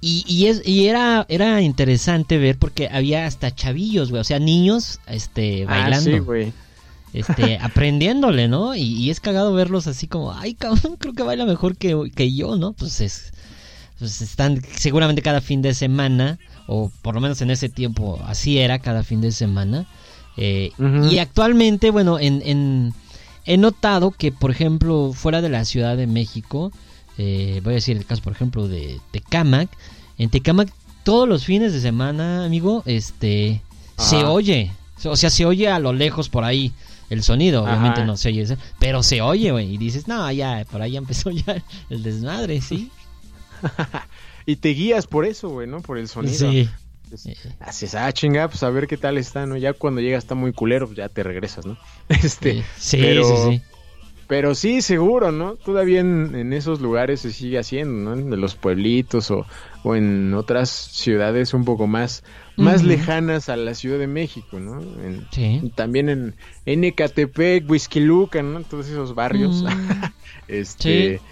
y, 0.00 0.24
y, 0.26 0.46
es, 0.46 0.66
y 0.66 0.88
era 0.88 1.24
era 1.28 1.62
interesante 1.62 2.36
ver 2.36 2.58
porque 2.58 2.88
había 2.90 3.26
hasta 3.26 3.54
chavillos, 3.54 4.10
güey, 4.10 4.20
o 4.20 4.24
sea, 4.24 4.38
niños, 4.38 5.00
este, 5.06 5.64
bailando 5.64 6.10
Ah, 6.10 6.18
sí, 6.18 6.18
güey. 6.18 6.52
Este, 7.12 7.58
aprendiéndole, 7.62 8.48
¿no? 8.48 8.74
Y, 8.74 8.82
y 8.82 9.10
es 9.10 9.20
cagado 9.20 9.52
verlos 9.52 9.86
así 9.86 10.06
como, 10.06 10.32
ay, 10.32 10.54
cabrón, 10.54 10.96
creo 10.98 11.14
que 11.14 11.22
baila 11.22 11.44
mejor 11.46 11.76
que, 11.76 12.10
que 12.14 12.32
yo, 12.34 12.56
¿no? 12.56 12.72
Pues 12.72 13.00
es, 13.00 13.32
pues 13.98 14.20
están 14.22 14.60
seguramente 14.76 15.22
cada 15.22 15.40
fin 15.40 15.62
de 15.62 15.74
semana, 15.74 16.38
o 16.66 16.90
por 17.02 17.14
lo 17.14 17.20
menos 17.20 17.40
en 17.42 17.50
ese 17.50 17.68
tiempo 17.68 18.20
así 18.26 18.58
era 18.58 18.78
cada 18.78 19.02
fin 19.02 19.20
de 19.20 19.32
semana. 19.32 19.86
eh. 20.36 20.72
Y 21.10 21.18
actualmente, 21.18 21.90
bueno, 21.90 22.18
en, 22.18 22.42
en- 22.44 22.94
he 23.44 23.56
notado 23.58 24.12
que, 24.12 24.30
por 24.32 24.50
ejemplo, 24.50 25.12
fuera 25.14 25.42
de 25.42 25.48
la 25.48 25.64
Ciudad 25.64 25.96
de 25.96 26.06
México, 26.06 26.70
eh, 27.18 27.60
voy 27.64 27.72
a 27.72 27.74
decir 27.74 27.96
el 27.96 28.06
caso, 28.06 28.22
por 28.22 28.32
ejemplo, 28.32 28.68
de 28.68 29.00
Tecamac, 29.10 29.68
en 30.18 30.30
Tecamac 30.30 30.72
todos 31.04 31.28
los 31.28 31.44
fines 31.44 31.72
de 31.72 31.80
semana, 31.80 32.44
amigo, 32.44 32.82
este, 32.86 33.60
se 33.98 34.24
oye, 34.24 34.70
o 35.04 35.16
sea, 35.16 35.28
se 35.30 35.44
oye 35.44 35.68
a 35.68 35.80
lo 35.80 35.92
lejos 35.92 36.28
por 36.28 36.44
ahí 36.44 36.72
el 37.12 37.22
sonido, 37.22 37.64
obviamente 37.64 38.00
Ajá. 38.00 38.06
no 38.06 38.16
se 38.16 38.30
oye, 38.30 38.56
pero 38.78 39.02
se 39.02 39.20
oye, 39.20 39.52
güey, 39.52 39.74
y 39.74 39.78
dices, 39.78 40.08
no, 40.08 40.30
ya, 40.32 40.64
por 40.70 40.80
ahí 40.82 40.96
empezó 40.96 41.30
ya 41.30 41.62
el 41.90 42.02
desmadre, 42.02 42.60
¿sí? 42.60 42.90
Y 44.44 44.56
te 44.56 44.70
guías 44.70 45.06
por 45.06 45.24
eso, 45.24 45.50
güey, 45.50 45.68
¿no? 45.68 45.82
Por 45.82 45.98
el 45.98 46.08
sonido. 46.08 46.50
Sí. 46.50 46.68
Eh. 47.26 47.34
Haces, 47.60 47.94
ah, 47.94 48.10
chinga, 48.12 48.48
pues 48.48 48.62
a 48.62 48.70
ver 48.70 48.86
qué 48.86 48.96
tal 48.96 49.18
está, 49.18 49.46
¿no? 49.46 49.56
Ya 49.56 49.72
cuando 49.72 50.00
llega 50.00 50.16
está 50.16 50.34
muy 50.34 50.52
culero, 50.52 50.86
pues 50.86 50.96
ya 50.96 51.08
te 51.08 51.22
regresas, 51.22 51.66
¿no? 51.66 51.76
Este, 52.08 52.64
Sí, 52.76 52.98
pero, 53.00 53.24
sí, 53.24 53.34
sí. 53.50 53.62
Pero 54.26 54.54
sí, 54.54 54.80
seguro, 54.82 55.30
¿no? 55.30 55.56
Todavía 55.56 56.00
en, 56.00 56.34
en 56.34 56.52
esos 56.52 56.80
lugares 56.80 57.20
se 57.20 57.32
sigue 57.32 57.58
haciendo, 57.58 58.14
¿no? 58.16 58.34
En 58.34 58.40
los 58.40 58.54
pueblitos 58.54 59.30
o, 59.30 59.46
o 59.84 59.94
en 59.94 60.32
otras 60.34 60.70
ciudades 60.70 61.52
un 61.54 61.64
poco 61.64 61.86
más, 61.86 62.24
más 62.56 62.80
Ujú. 62.80 62.88
lejanas 62.88 63.48
a 63.48 63.56
la 63.56 63.74
Ciudad 63.74 63.98
de 63.98 64.06
México, 64.06 64.60
¿no? 64.60 64.80
En- 64.80 65.26
Sí. 65.32 65.72
También 65.74 66.08
en, 66.08 66.34
en 66.66 66.84
Ecatepec, 66.84 67.68
Huizquiluca, 67.68 68.42
¿no? 68.42 68.62
Todos 68.62 68.88
esos 68.88 69.14
barrios. 69.14 69.62
Mm. 69.62 69.68
este, 70.48 71.18
Sí. 71.18 71.24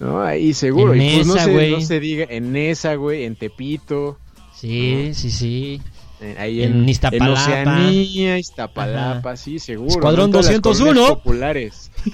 ¿no? 0.00 0.22
Ahí 0.22 0.54
seguro. 0.54 0.94
En 0.94 1.02
y 1.02 1.14
pues 1.16 1.26
no 1.26 1.34
esa, 1.36 1.44
se, 1.44 1.52
güey. 1.52 1.70
no 1.72 1.80
se 1.80 2.00
diga 2.00 2.26
en 2.28 2.56
esa, 2.56 2.94
güey, 2.94 3.24
en 3.24 3.36
Tepito. 3.36 4.18
Sí, 4.54 5.10
sí, 5.14 5.30
sí. 5.30 5.82
En- 6.20 6.38
ahí 6.38 6.62
En 6.62 6.82
en, 6.82 6.88
Iztapalapa. 6.88 7.26
en 7.26 7.32
Oceanía, 7.68 8.38
Iztapalapa, 8.38 9.36
sí, 9.36 9.58
seguro. 9.58 9.88
¿no? 9.90 9.96
Escuadrón 9.96 10.26
En 10.26 10.30
todas 10.32 10.46
las 10.46 10.62
201. 10.62 10.94
colonias 10.94 11.16
populares. 11.18 11.90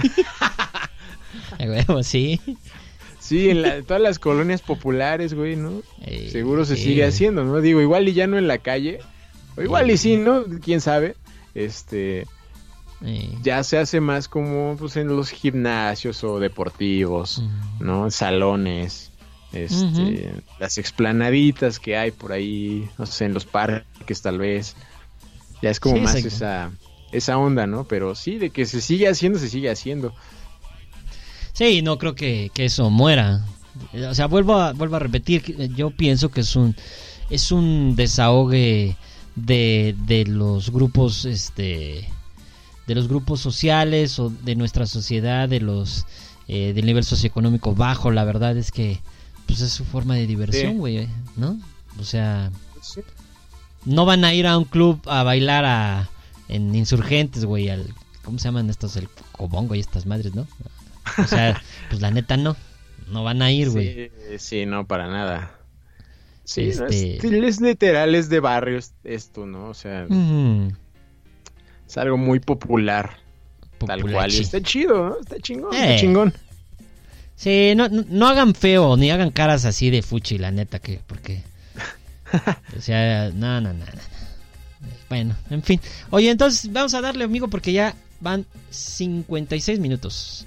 Sí. 2.03 2.41
Sí, 3.29 3.51
en, 3.51 3.63
la- 3.63 3.83
todas 3.83 4.01
las 4.03 4.19
colonias 4.19 4.63
populares, 4.63 5.35
güey, 5.35 5.55
¿no? 5.57 5.83
Eh, 6.03 6.29
Seguro 6.33 6.65
se 6.65 6.77
sigue 6.77 7.05
haciendo, 7.05 7.45
¿no? 7.45 7.61
Digo, 7.61 7.81
igual 7.83 8.09
y 8.09 8.15
ya 8.15 8.27
no 8.27 8.39
en 8.39 8.49
la 8.49 8.59
calle, 8.59 9.01
o 9.57 9.63
igual 9.63 9.91
y 9.91 9.97
sí, 9.99 10.17
¿no? 10.17 10.45
¿Quién 10.63 10.81
sabe? 10.81 11.15
Este, 11.55 12.27
Eh, 13.05 13.31
ya 13.43 13.63
se 13.63 13.79
hace 13.79 14.01
más 14.01 14.29
como, 14.29 14.77
pues, 14.79 14.97
en 14.97 15.09
los 15.09 15.31
gimnasios 15.31 16.25
o 16.25 16.41
deportivos. 16.41 17.43
¿no? 17.81 18.11
Salones, 18.11 19.13
este, 19.53 20.33
las 20.59 20.79
explanaditas 20.79 21.79
que 21.79 21.97
hay 21.97 22.11
por 22.11 22.33
ahí, 22.33 22.89
no 22.99 23.07
sé, 23.07 23.27
en 23.27 23.35
los 23.35 23.45
parques 23.45 24.21
tal 24.23 24.39
vez. 24.39 24.75
Ya 25.63 25.71
es 25.71 25.81
como 25.81 25.97
Sí, 25.97 26.01
más 26.03 26.15
esa, 26.17 26.71
esa 27.13 27.39
onda, 27.39 27.67
¿no? 27.67 27.85
Pero 27.85 28.15
sí, 28.15 28.39
de 28.39 28.51
que 28.51 28.67
se 28.67 28.81
sigue 28.81 29.07
haciendo, 29.09 29.39
se 29.39 29.49
sigue 29.49 29.71
haciendo. 29.71 30.13
Sí, 31.59 31.83
no 31.83 31.99
creo 31.99 32.15
que, 32.15 32.53
que 32.55 32.67
eso 32.67 32.89
muera. 32.89 33.45
O 34.09 34.15
sea, 34.15 34.27
vuelvo 34.29 34.55
a, 34.55 34.73
vuelvo 34.75 34.95
a 34.95 35.01
repetir, 35.01 35.43
que 35.43 35.69
yo 35.71 35.91
pienso 35.91 36.29
que 36.31 36.43
es 36.43 36.55
un, 36.55 36.77
es 37.31 37.51
un 37.51 37.97
desahogue 37.97 38.97
de, 39.35 39.97
de 40.07 40.25
los 40.25 40.71
grupos, 40.71 41.25
este, 41.25 42.09
de 42.87 42.95
los 42.95 43.09
grupos 43.09 43.41
sociales 43.41 44.21
o 44.21 44.31
de 44.31 44.55
nuestra 44.55 44.87
sociedad, 44.87 45.49
de 45.49 45.59
los 45.61 46.07
eh, 46.47 46.73
del 46.75 46.87
nivel 46.87 47.03
socioeconómico 47.03 47.75
bajo. 47.75 48.13
La 48.13 48.23
verdad 48.23 48.57
es 48.57 48.71
que, 48.71 49.01
pues 49.47 49.61
es 49.61 49.73
su 49.73 49.85
forma 49.85 50.15
de 50.15 50.29
diversión, 50.29 50.79
güey, 50.79 51.09
¿no? 51.37 51.59
O 52.01 52.05
sea, 52.05 52.53
Sí. 52.81 53.01
no 53.85 54.05
van 54.05 54.25
a 54.25 54.33
ir 54.33 54.47
a 54.47 54.57
un 54.57 54.65
club 54.65 55.01
a 55.07 55.25
bailar 55.25 55.65
a 55.65 56.09
en 56.49 56.73
insurgentes, 56.77 57.45
güey, 57.45 57.69
al 57.69 57.93
¿cómo 58.25 58.39
se 58.39 58.45
llaman 58.45 58.71
estos? 58.71 58.97
El 58.97 59.09
cobongo 59.33 59.75
y 59.75 59.81
estas 59.81 60.07
madres, 60.07 60.35
¿no? 60.37 60.47
O 61.17 61.27
sea, 61.27 61.61
pues 61.89 62.01
la 62.01 62.11
neta 62.11 62.37
no. 62.37 62.57
No 63.11 63.25
van 63.25 63.41
a 63.41 63.51
ir, 63.51 63.71
güey. 63.71 64.11
Sí, 64.31 64.39
sí, 64.39 64.67
no, 64.67 64.87
para 64.87 65.07
nada. 65.09 65.55
Sí, 66.45 66.71
no, 66.77 66.87
Este- 66.87 67.17
es, 67.17 67.25
es 67.25 67.61
literal, 67.61 68.15
es 68.15 68.29
de 68.29 68.41
barrio 68.41 68.79
es- 68.79 68.93
esto, 69.05 69.47
¿no? 69.47 69.69
O 69.69 69.75
sea, 69.75 70.07
es 71.87 71.97
algo 71.97 72.17
muy 72.17 72.41
popular, 72.41 73.17
tal 73.79 73.87
cual. 73.87 73.99
Y 74.01 74.03
Populachi. 74.03 74.41
está 74.41 74.61
chido, 74.63 75.09
¿no? 75.11 75.21
Está 75.21 75.39
chingón, 75.41 75.75
Eh. 75.75 75.79
está 75.95 76.01
chingón. 76.01 76.35
Sí, 77.37 77.73
no, 77.77 77.89
no, 77.89 78.05
no 78.09 78.27
hagan 78.29 78.55
feo 78.55 78.97
ni 78.97 79.11
hagan 79.11 79.31
caras 79.31 79.65
así 79.65 79.91
de 79.91 80.03
fuchi, 80.03 80.39
la 80.39 80.51
neta, 80.51 80.79
que 80.81 81.01
porque... 81.07 81.43
O 82.77 82.81
sea, 82.83 83.31
no, 83.31 83.61
no, 83.61 83.73
no, 83.73 83.79
no, 83.79 83.85
no. 83.85 84.89
Bueno, 85.09 85.35
en 85.49 85.63
fin. 85.63 85.81
Oye, 86.11 86.31
entonces 86.31 86.71
vamos 86.73 86.93
a 86.95 87.01
darle, 87.01 87.25
amigo, 87.25 87.49
porque 87.49 87.73
ya 87.73 87.95
van 88.21 88.45
56 88.71 89.79
minutos. 89.81 90.47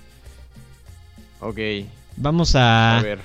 Ok, 1.41 1.57
Vamos 2.17 2.55
a 2.55 2.99
a, 2.99 3.01
ver. 3.01 3.19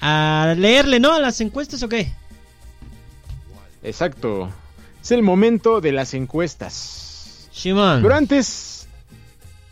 a 0.00 0.54
leerle, 0.56 0.98
¿no? 0.98 1.12
A 1.12 1.20
las 1.20 1.40
encuestas 1.40 1.82
o 1.82 1.88
qué? 1.88 2.12
Exacto. 3.82 4.50
Es 5.02 5.10
el 5.10 5.22
momento 5.22 5.80
de 5.80 5.92
las 5.92 6.14
encuestas. 6.14 7.48
Shimon. 7.52 8.02
Pero 8.02 8.14
antes, 8.14 8.86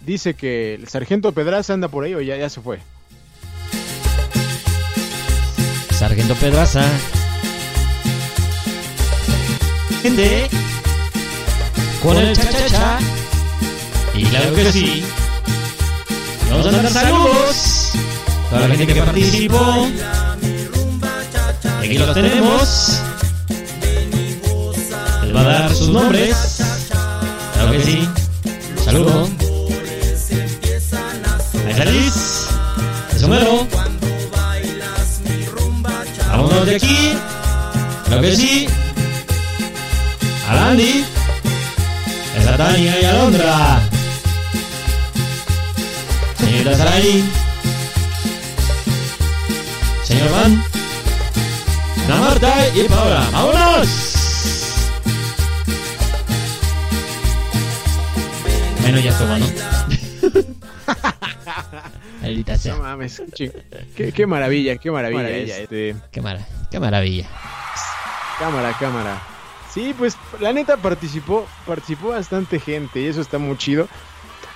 dice 0.00 0.34
que 0.34 0.74
el 0.74 0.88
sargento 0.88 1.32
Pedraza 1.32 1.72
anda 1.74 1.88
por 1.88 2.04
ahí 2.04 2.14
o 2.14 2.20
ya, 2.20 2.36
ya 2.36 2.48
se 2.48 2.60
fue. 2.60 2.78
Sargento 5.90 6.34
Pedraza. 6.34 6.84
Gente. 10.02 10.48
Con 12.02 12.16
el 12.16 12.36
cha-cha-cha. 12.36 12.98
Y 14.14 14.24
claro 14.24 14.54
que 14.54 14.72
sí. 14.72 15.02
Vamos 16.50 16.66
a 16.66 16.70
mandar 16.72 16.92
saludos. 16.92 17.77
Toda 18.50 18.66
la 18.66 18.74
gente 18.74 18.94
que 18.94 19.02
participó. 19.02 19.88
Aquí 21.80 21.98
los 21.98 22.14
tenemos. 22.14 23.02
Les 25.22 25.36
va 25.36 25.40
a 25.40 25.44
dar 25.44 25.74
sus 25.74 25.88
nombres. 25.88 26.62
Claro 27.54 27.72
que 27.72 27.82
sí. 27.82 28.08
Saludo. 28.84 29.28
Ahí 31.66 31.70
está 31.70 31.84
Liz. 31.84 32.46
Es 33.14 33.22
Homero. 33.22 33.68
Vámonos 36.30 36.66
de 36.66 36.76
aquí. 36.76 37.12
Claro 38.06 38.22
que 38.22 38.36
sí. 38.36 38.66
A 40.48 40.70
Andy. 40.70 41.04
Esa 42.38 42.56
Tania 42.56 43.00
y 43.00 43.04
Alondra. 43.04 43.80
Señorita 46.38 46.76
Sarai. 46.76 47.47
Ana 50.20 50.64
Marta 52.20 52.52
y 52.74 52.82
Paola. 52.88 53.28
¡Vámonos! 53.32 53.88
Bueno, 58.80 58.98
ya 59.00 59.10
estuvo, 59.10 59.36
¿no? 59.38 59.46
Maldita 62.22 62.56
sea. 62.58 62.74
No 62.74 62.82
mames, 62.82 63.22
chi- 63.34 63.52
qué, 63.96 64.10
qué 64.12 64.26
maravilla, 64.26 64.76
qué 64.78 64.90
maravilla. 64.90 65.22
Maravilla, 65.22 65.58
este, 65.58 65.94
Qué, 66.10 66.20
mara- 66.20 66.44
qué 66.70 66.80
maravilla. 66.80 67.28
cámara, 68.40 68.74
cámara. 68.78 69.22
Sí, 69.72 69.94
pues 69.96 70.16
la 70.40 70.52
neta 70.52 70.76
participó, 70.78 71.46
participó 71.66 72.08
bastante 72.08 72.58
gente 72.58 73.00
y 73.02 73.06
eso 73.06 73.20
está 73.20 73.38
muy 73.38 73.56
chido. 73.56 73.86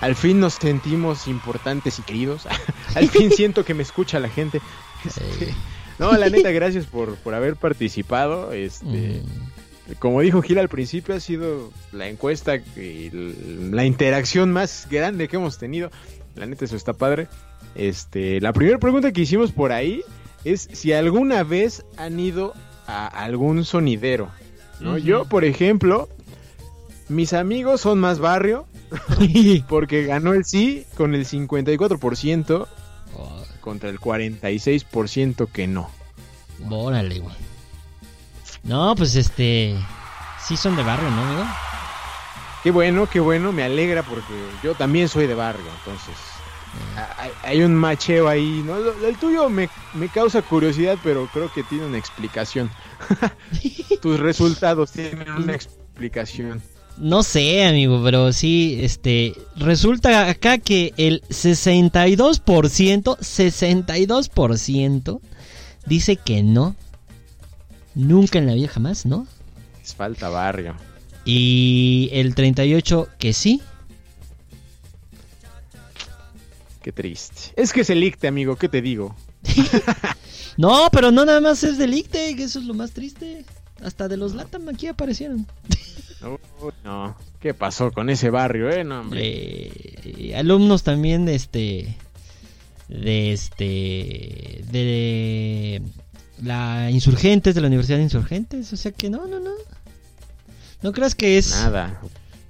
Al 0.01 0.17
fin 0.17 0.41
nos 0.41 0.55
sentimos 0.55 1.29
importantes 1.29 2.01
y 2.01 2.03
queridos. 2.03 2.49
Al 2.97 3.09
fin 3.09 3.31
siento 3.37 3.65
que 3.65 3.75
me 3.75 3.85
escucha 3.85 4.19
la 4.19 4.29
gente. 4.29 4.61
Este, 5.07 5.55
no, 5.99 6.13
la 6.17 6.29
neta, 6.31 6.51
gracias 6.51 6.87
por, 6.87 7.17
por 7.17 7.35
haber 7.35 7.57
participado. 7.57 8.53
Este, 8.53 9.23
Mm. 9.23 9.93
como 9.99 10.21
dijo 10.21 10.43
Gil 10.43 10.59
al 10.59 10.69
principio, 10.69 11.15
ha 11.15 11.21
sido 11.21 11.71
la 11.93 12.09
encuesta 12.09 12.57
y 12.57 13.11
la 13.71 13.85
interacción 13.85 14.53
más 14.53 14.87
grande 14.91 15.29
que 15.29 15.37
hemos 15.37 15.59
tenido. 15.59 15.91
La 16.35 16.47
neta, 16.47 16.65
eso 16.65 16.77
está 16.77 16.93
padre. 16.95 17.29
Este, 17.75 18.41
la 18.41 18.53
primera 18.53 18.79
pregunta 18.79 19.13
que 19.13 19.21
hicimos 19.23 19.53
por 19.53 19.71
ahí 19.73 20.03
es 20.45 20.69
si 20.73 20.93
alguna 20.93 21.43
vez 21.45 21.85
han 21.97 22.19
ido 22.19 22.55
a 22.87 23.07
algún 23.07 23.65
sonidero. 23.65 24.31
¿no? 24.81 24.99
Yo, 24.99 25.27
por 25.27 25.45
ejemplo, 25.45 26.09
mis 27.09 27.33
amigos 27.33 27.81
son 27.83 28.01
más 28.01 28.19
barrio 28.19 28.67
porque 29.69 30.05
ganó 30.05 30.33
el 30.33 30.45
sí 30.45 30.85
con 30.97 31.15
el 31.15 31.27
54% 31.27 32.67
Oh, 33.15 33.42
contra 33.63 33.89
el 33.89 33.99
46% 33.99 35.49
que 35.51 35.67
no. 35.67 35.89
órale, 36.71 37.19
güey. 37.21 37.35
No, 38.65 38.95
pues 38.95 39.15
este. 39.17 39.75
Sí 40.47 40.57
son 40.57 40.77
de 40.77 40.83
barrio, 40.83 41.11
¿no, 41.11 41.23
amigo? 41.23 41.45
Qué 42.63 42.71
bueno, 42.71 43.09
qué 43.09 43.21
bueno, 43.21 43.51
me 43.53 43.65
alegra 43.65 44.03
porque 44.03 44.35
yo 44.63 44.75
también 44.75 45.09
soy 45.09 45.27
de 45.27 45.35
barrio, 45.35 45.65
entonces 45.81 46.15
a- 46.97 47.23
hay, 47.23 47.31
hay 47.43 47.63
un 47.63 47.75
macheo 47.75 48.29
ahí, 48.29 48.63
¿no? 48.65 48.77
El 49.05 49.17
tuyo 49.17 49.49
me, 49.49 49.69
me 49.95 50.09
causa 50.09 50.43
curiosidad, 50.43 50.97
pero 51.03 51.29
creo 51.33 51.53
que 51.53 51.65
tiene 51.65 51.87
una 51.87 51.99
explicación. 51.99 52.71
Tus 54.03 54.21
resultados 54.21 54.93
tienen 54.93 55.29
una 55.33 55.55
explicación. 55.55 56.63
No 56.99 57.23
sé, 57.23 57.65
amigo, 57.65 58.01
pero 58.05 58.33
sí, 58.33 58.79
este. 58.81 59.35
Resulta 59.57 60.29
acá 60.29 60.59
que 60.59 60.93
el 60.97 61.23
62%, 61.29 63.19
62% 63.19 65.21
dice 65.87 66.17
que 66.17 66.43
no. 66.43 66.77
Nunca 67.95 68.39
en 68.39 68.47
la 68.47 68.55
vida 68.55 68.69
jamás, 68.69 69.05
¿no? 69.05 69.27
Les 69.81 69.95
falta 69.95 70.29
barrio. 70.29 70.77
Y 71.25 72.09
el 72.13 72.35
38% 72.35 73.09
que 73.19 73.33
sí. 73.33 73.61
Qué 76.83 76.93
triste. 76.93 77.53
Es 77.57 77.73
que 77.73 77.83
es 77.83 77.91
el 77.91 78.03
icte, 78.03 78.29
amigo, 78.29 78.57
¿qué 78.57 78.69
te 78.69 78.83
digo? 78.83 79.15
No, 80.57 80.89
pero 80.93 81.11
no 81.11 81.25
nada 81.25 81.41
más 81.41 81.65
es 81.65 81.79
delicte, 81.79 82.37
que 82.37 82.45
eso 82.45 82.59
es 82.59 82.67
lo 82.67 82.75
más 82.75 82.93
triste. 82.93 83.45
Hasta 83.83 84.09
de 84.09 84.17
los 84.17 84.35
Latam 84.35 84.69
aquí 84.69 84.87
aparecieron. 84.87 85.47
No, 86.21 86.39
no. 86.85 87.17
¿Qué 87.41 87.53
pasó 87.53 87.91
con 87.91 88.09
ese 88.11 88.31
barrio, 88.31 88.71
eh? 88.71 88.85
No, 88.85 89.01
hombre. 89.01 89.21
Eh, 89.25 90.35
alumnos 90.37 90.85
también 90.85 91.25
de 91.25 91.35
este 91.35 91.97
de 92.89 93.33
este 93.33 94.65
de 94.71 95.83
la 96.43 96.91
insurgentes 96.91 97.55
de 97.55 97.61
la 97.61 97.69
universidad 97.69 97.97
de 97.97 98.03
insurgentes 98.03 98.71
o 98.73 98.77
sea 98.77 98.93
que 98.93 99.09
no 99.09 99.27
no 99.27 99.41
no 99.41 99.53
no 100.83 100.93
creas 100.93 101.15
que 101.15 101.39
es 101.39 101.53
Nada. 101.53 102.03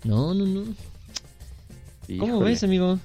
no 0.03 0.35
no 0.35 0.47
no 0.47 0.65
cómo 2.19 2.41
ves 2.41 2.65
amigo 2.65 2.99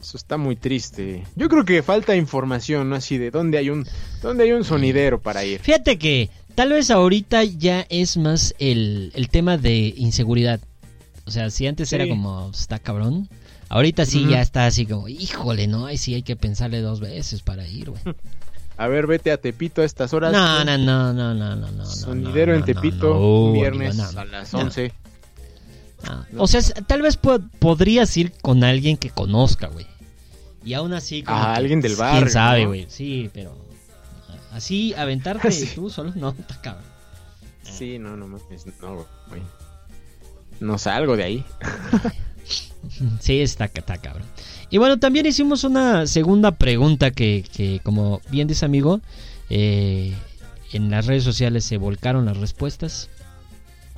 Eso 0.00 0.16
está 0.16 0.36
muy 0.36 0.56
triste. 0.56 1.24
Yo 1.36 1.48
creo 1.48 1.64
que 1.64 1.82
falta 1.82 2.16
información, 2.16 2.90
¿no? 2.90 2.96
Así 2.96 3.16
de 3.16 3.30
dónde 3.30 3.56
hay 3.56 3.70
un, 3.70 3.86
dónde 4.20 4.44
hay 4.44 4.52
un 4.52 4.64
sonidero 4.64 5.20
para 5.20 5.44
ir. 5.44 5.60
fíjate 5.60 5.96
que 5.96 6.28
tal 6.54 6.70
vez 6.70 6.90
ahorita 6.90 7.44
ya 7.44 7.86
es 7.88 8.16
más 8.16 8.54
el, 8.58 9.12
el 9.14 9.28
tema 9.28 9.56
de 9.56 9.94
inseguridad 9.96 10.60
o 11.26 11.30
sea 11.30 11.50
si 11.50 11.66
antes 11.66 11.88
Sí. 11.88 11.94
era 11.96 12.08
como 12.08 12.50
está 12.50 12.78
cabrón 12.78 13.28
ahorita 13.68 14.04
sí 14.06 14.26
ya 14.28 14.40
está 14.40 14.66
así 14.66 14.86
como 14.86 15.08
híjole 15.08 15.66
no 15.66 15.86
ahí 15.86 15.96
sí 15.98 16.14
hay 16.14 16.22
que 16.22 16.36
pensarle 16.36 16.80
dos 16.80 17.00
veces 17.00 17.42
para 17.42 17.66
ir 17.66 17.90
güey 17.90 18.02
A 18.76 18.88
ver, 18.88 19.06
vete 19.06 19.30
a 19.30 19.36
Tepito 19.36 19.82
a 19.82 19.84
estas 19.84 20.12
horas. 20.14 20.32
No, 20.32 20.64
no, 20.64 20.76
no, 20.76 21.12
no, 21.12 21.32
no, 21.32 21.54
no, 21.54 21.70
no. 21.70 21.86
Sonidero 21.86 22.50
no, 22.54 22.58
en 22.58 22.64
Tepito, 22.64 23.08
no, 23.10 23.44
un 23.44 23.46
no, 23.46 23.52
viernes 23.52 23.94
no, 23.94 24.10
no, 24.10 24.18
a 24.20 24.24
las 24.24 24.52
no, 24.52 24.58
11. 24.62 24.92
no. 26.32 26.42
O 26.42 26.48
sea, 26.48 26.60
tal 26.84 27.02
vez 27.02 27.16
po- 27.16 27.38
podrías 27.60 28.16
ir 28.16 28.32
con 28.32 28.64
alguien 28.64 28.96
que 28.96 29.10
conozca, 29.10 29.68
güey. 29.68 29.86
Y 30.64 30.74
aún 30.74 30.92
así. 30.92 31.22
como 31.22 31.38
Ah, 31.38 31.52
que, 31.54 31.60
alguien 31.60 31.80
del 31.80 31.92
¿Quién 31.94 32.00
barrio, 32.00 32.30
sabe, 32.32 32.62
¿no? 32.62 32.68
güey? 32.70 32.86
Sí, 32.88 33.30
pero. 33.32 33.56
Así, 34.54 34.94
aventarte 34.96 35.50
Sí. 35.50 35.70
tú 35.74 35.90
solo, 35.90 36.12
no, 36.14 36.30
está 36.30 36.60
cabrón. 36.60 36.84
Sí, 37.62 37.98
no, 37.98 38.16
no 38.16 38.26
mames, 38.28 38.66
no, 38.80 39.06
güey. 39.28 39.42
No 40.60 40.78
salgo 40.78 41.16
de 41.16 41.24
ahí. 41.24 41.44
Sí, 43.20 43.40
está, 43.40 43.64
está 43.64 43.96
cabrón. 43.96 44.26
Y 44.68 44.76
bueno, 44.76 44.98
también 44.98 45.24
hicimos 45.24 45.64
una 45.64 46.06
segunda 46.06 46.50
pregunta 46.52 47.10
que, 47.10 47.42
que 47.56 47.80
como 47.82 48.20
bien 48.30 48.46
dice 48.46 48.66
amigo, 48.66 49.00
eh, 49.48 50.12
en 50.72 50.90
las 50.90 51.06
redes 51.06 51.24
sociales 51.24 51.64
se 51.64 51.78
volcaron 51.78 52.26
las 52.26 52.36
respuestas. 52.36 53.08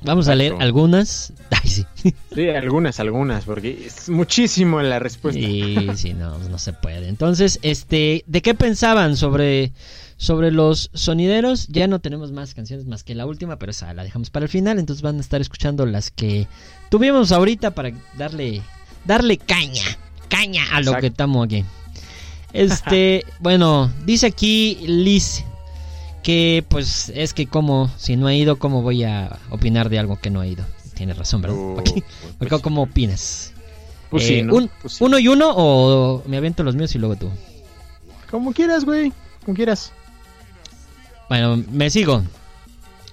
Vamos 0.03 0.29
a 0.29 0.35
leer 0.35 0.55
algunas. 0.59 1.33
Ay, 1.51 1.69
sí. 1.69 1.85
Sí, 2.33 2.49
algunas, 2.49 2.99
algunas, 3.01 3.43
porque 3.43 3.87
es 3.87 4.07
muchísimo 4.09 4.81
la 4.81 4.99
respuesta. 4.99 5.41
Sí, 5.41 5.75
sí, 5.95 6.13
no, 6.13 6.37
no 6.37 6.57
se 6.57 6.71
puede. 6.71 7.09
Entonces, 7.09 7.59
este, 7.63 8.23
¿de 8.27 8.41
qué 8.41 8.53
pensaban 8.53 9.17
sobre, 9.17 9.73
sobre 10.17 10.51
los 10.51 10.89
sonideros? 10.93 11.67
Ya 11.67 11.87
no 11.87 11.99
tenemos 11.99 12.31
más 12.31 12.53
canciones 12.53 12.85
más 12.85 13.03
que 13.03 13.15
la 13.15 13.25
última, 13.25 13.57
pero 13.57 13.71
esa 13.71 13.93
la 13.93 14.03
dejamos 14.03 14.29
para 14.29 14.45
el 14.45 14.49
final. 14.49 14.79
Entonces 14.79 15.01
van 15.01 15.17
a 15.17 15.21
estar 15.21 15.39
escuchando 15.41 15.85
las 15.85 16.11
que 16.11 16.47
tuvimos 16.89 17.31
ahorita 17.31 17.71
para 17.71 17.91
darle, 18.17 18.61
darle 19.05 19.37
caña, 19.37 19.83
caña 20.29 20.63
a 20.71 20.75
lo 20.81 20.91
Exacto. 20.91 21.01
que 21.01 21.07
estamos 21.07 21.45
aquí. 21.45 21.63
Este, 22.53 23.25
bueno, 23.39 23.91
dice 24.05 24.27
aquí 24.27 24.77
Liz 24.87 25.43
que 26.23 26.65
pues 26.67 27.09
es 27.15 27.33
que 27.33 27.47
como 27.47 27.89
si 27.97 28.15
no 28.17 28.27
ha 28.27 28.33
ido, 28.33 28.57
¿cómo 28.59 28.81
voy 28.81 29.03
a 29.03 29.39
opinar 29.49 29.89
de 29.89 29.99
algo 29.99 30.19
que 30.19 30.29
no 30.29 30.41
ha 30.41 30.47
ido? 30.47 30.65
Tienes 30.93 31.17
razón, 31.17 31.41
¿verdad? 31.41 31.57
Aquí- 31.79 32.03
pues, 32.37 32.49
¿Cómo- 32.49 32.61
¿Cómo 32.61 32.81
opinas? 32.83 33.53
pues 34.09 34.23
Eh, 34.23 34.27
sí, 34.27 34.41
¿no? 34.41 34.55
un- 34.55 34.69
Pues 34.81 34.93
sí. 34.93 35.03
¿Uno 35.03 35.19
y 35.19 35.27
uno 35.27 35.51
o 35.55 36.23
me 36.27 36.37
aviento 36.37 36.63
los 36.63 36.75
míos 36.75 36.93
y 36.95 36.97
luego 36.97 37.15
tú? 37.17 37.29
Como 38.31 38.51
quieras, 38.51 38.83
güey. 38.83 39.13
Como 39.45 39.55
quieras. 39.55 39.91
Bueno, 41.29 41.63
me 41.71 41.89
sigo. 41.89 42.23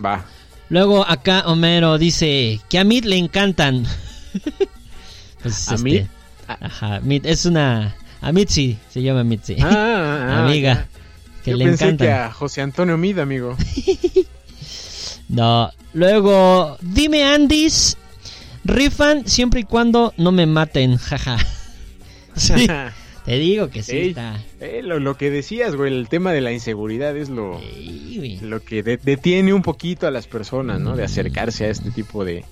Va. 0.04 0.24
Luego 0.68 1.06
acá 1.06 1.44
Homero 1.46 1.98
dice 1.98 2.60
que 2.68 2.78
a 2.78 2.84
Mid 2.84 3.04
le 3.04 3.16
encantan. 3.16 3.84
Pues, 5.42 5.68
¿A 5.68 5.74
este, 5.74 5.84
Mid? 5.84 6.02
Ajá, 6.48 7.00
Mid 7.02 7.26
es 7.26 7.44
una... 7.44 7.94
A 8.22 8.32
Mitzi, 8.32 8.78
se 8.88 9.02
llama 9.02 9.22
Mitzi. 9.24 9.56
Ah, 9.60 9.68
ah, 9.70 10.26
ah, 10.30 10.44
Amiga, 10.46 10.86
que 11.44 11.50
Yo 11.50 11.58
le 11.58 11.66
pensé 11.66 11.84
encantan. 11.84 12.06
que 12.06 12.12
a 12.14 12.32
José 12.32 12.62
Antonio 12.62 12.96
Mid, 12.96 13.18
amigo. 13.18 13.54
No, 15.28 15.70
luego, 15.94 16.76
dime 16.80 17.24
Andis, 17.24 17.96
rifan 18.64 19.26
siempre 19.26 19.60
y 19.60 19.64
cuando 19.64 20.12
no 20.16 20.32
me 20.32 20.46
maten, 20.46 20.96
jaja. 20.96 21.38
Sí, 22.36 22.66
te 23.24 23.38
digo 23.38 23.68
que 23.70 23.82
sí 23.82 23.96
Ey, 23.96 24.08
está. 24.10 24.38
eh, 24.60 24.80
lo, 24.82 24.98
lo 25.00 25.16
que 25.16 25.30
decías, 25.30 25.74
güey, 25.74 25.92
el 25.92 26.08
tema 26.08 26.32
de 26.32 26.40
la 26.40 26.52
inseguridad 26.52 27.16
es 27.16 27.28
lo, 27.30 27.58
Ey, 27.60 28.38
lo 28.42 28.62
que 28.62 28.82
de- 28.82 28.96
detiene 28.98 29.52
un 29.54 29.62
poquito 29.62 30.06
a 30.06 30.10
las 30.10 30.26
personas, 30.26 30.80
¿no? 30.80 30.94
De 30.96 31.04
acercarse 31.04 31.64
a 31.64 31.70
este 31.70 31.90
tipo 31.90 32.24
de, 32.24 32.44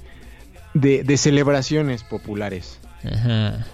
de, 0.75 1.05
de 1.05 1.17
celebraciones 1.17 2.03
populares. 2.05 2.79
Ajá. 3.05 3.67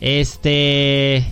Este. 0.00 1.24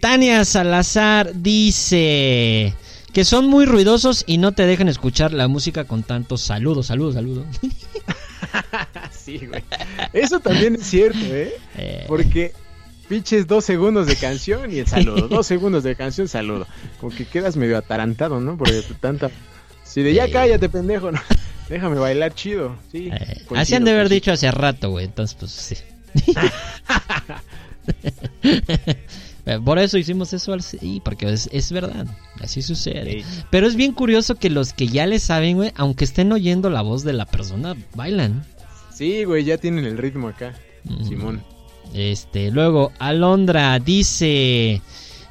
Tania 0.00 0.44
Salazar 0.44 1.32
dice 1.34 2.72
que 3.12 3.24
son 3.24 3.48
muy 3.48 3.64
ruidosos 3.66 4.22
y 4.28 4.38
no 4.38 4.52
te 4.52 4.64
dejan 4.64 4.86
escuchar 4.88 5.32
la 5.32 5.48
música 5.48 5.84
con 5.84 6.04
tantos 6.04 6.40
saludos, 6.42 6.86
saludos, 6.86 7.14
saludos. 7.14 7.46
sí, 9.10 9.38
güey. 9.46 9.62
Eso 10.12 10.38
también 10.40 10.76
es 10.76 10.86
cierto, 10.86 11.18
¿eh? 11.34 11.52
Eh, 11.76 12.04
Porque 12.06 12.52
pinches 13.08 13.46
dos 13.46 13.64
segundos 13.64 14.06
de 14.06 14.16
canción 14.16 14.72
y 14.72 14.80
el 14.80 14.86
saludo. 14.86 15.28
Dos 15.28 15.46
segundos 15.46 15.82
de 15.82 15.96
canción, 15.96 16.28
saludo. 16.28 16.66
Como 17.00 17.14
que 17.14 17.24
quedas 17.24 17.56
medio 17.56 17.78
atarantado, 17.78 18.40
¿no? 18.40 18.56
Porque 18.56 18.82
tanta... 19.00 19.30
Si 19.84 20.02
de 20.02 20.12
ya 20.12 20.30
cállate, 20.30 20.68
pendejo, 20.68 21.10
¿no? 21.10 21.20
Déjame 21.68 21.98
bailar 21.98 22.34
chido. 22.34 22.76
Sí. 22.92 23.10
eh, 23.12 23.42
coincido, 23.46 23.60
así 23.60 23.74
han 23.74 23.84
de 23.84 23.92
haber 23.92 24.08
dicho 24.08 24.32
hace 24.32 24.50
rato, 24.50 24.90
güey. 24.90 25.06
Entonces, 25.06 25.36
pues 25.38 25.50
sí. 25.50 25.76
Por 29.64 29.78
eso 29.78 29.96
hicimos 29.96 30.34
eso 30.34 30.52
al 30.52 30.62
sí, 30.62 31.00
porque 31.02 31.32
es, 31.32 31.48
es 31.52 31.72
verdad, 31.72 32.06
así 32.40 32.60
sucede. 32.60 33.24
Pero 33.50 33.66
es 33.66 33.76
bien 33.76 33.92
curioso 33.92 34.34
que 34.34 34.50
los 34.50 34.74
que 34.74 34.88
ya 34.88 35.06
le 35.06 35.18
saben, 35.18 35.56
güey, 35.56 35.72
aunque 35.74 36.04
estén 36.04 36.30
oyendo 36.32 36.68
la 36.68 36.82
voz 36.82 37.02
de 37.02 37.14
la 37.14 37.24
persona, 37.24 37.74
bailan. 37.94 38.44
Sí, 38.94 39.24
güey, 39.24 39.44
ya 39.44 39.56
tienen 39.56 39.86
el 39.86 39.96
ritmo 39.96 40.28
acá. 40.28 40.54
Mm. 40.84 41.08
Simón. 41.08 41.42
Este, 41.94 42.50
luego 42.50 42.92
Alondra 42.98 43.78
dice 43.78 44.82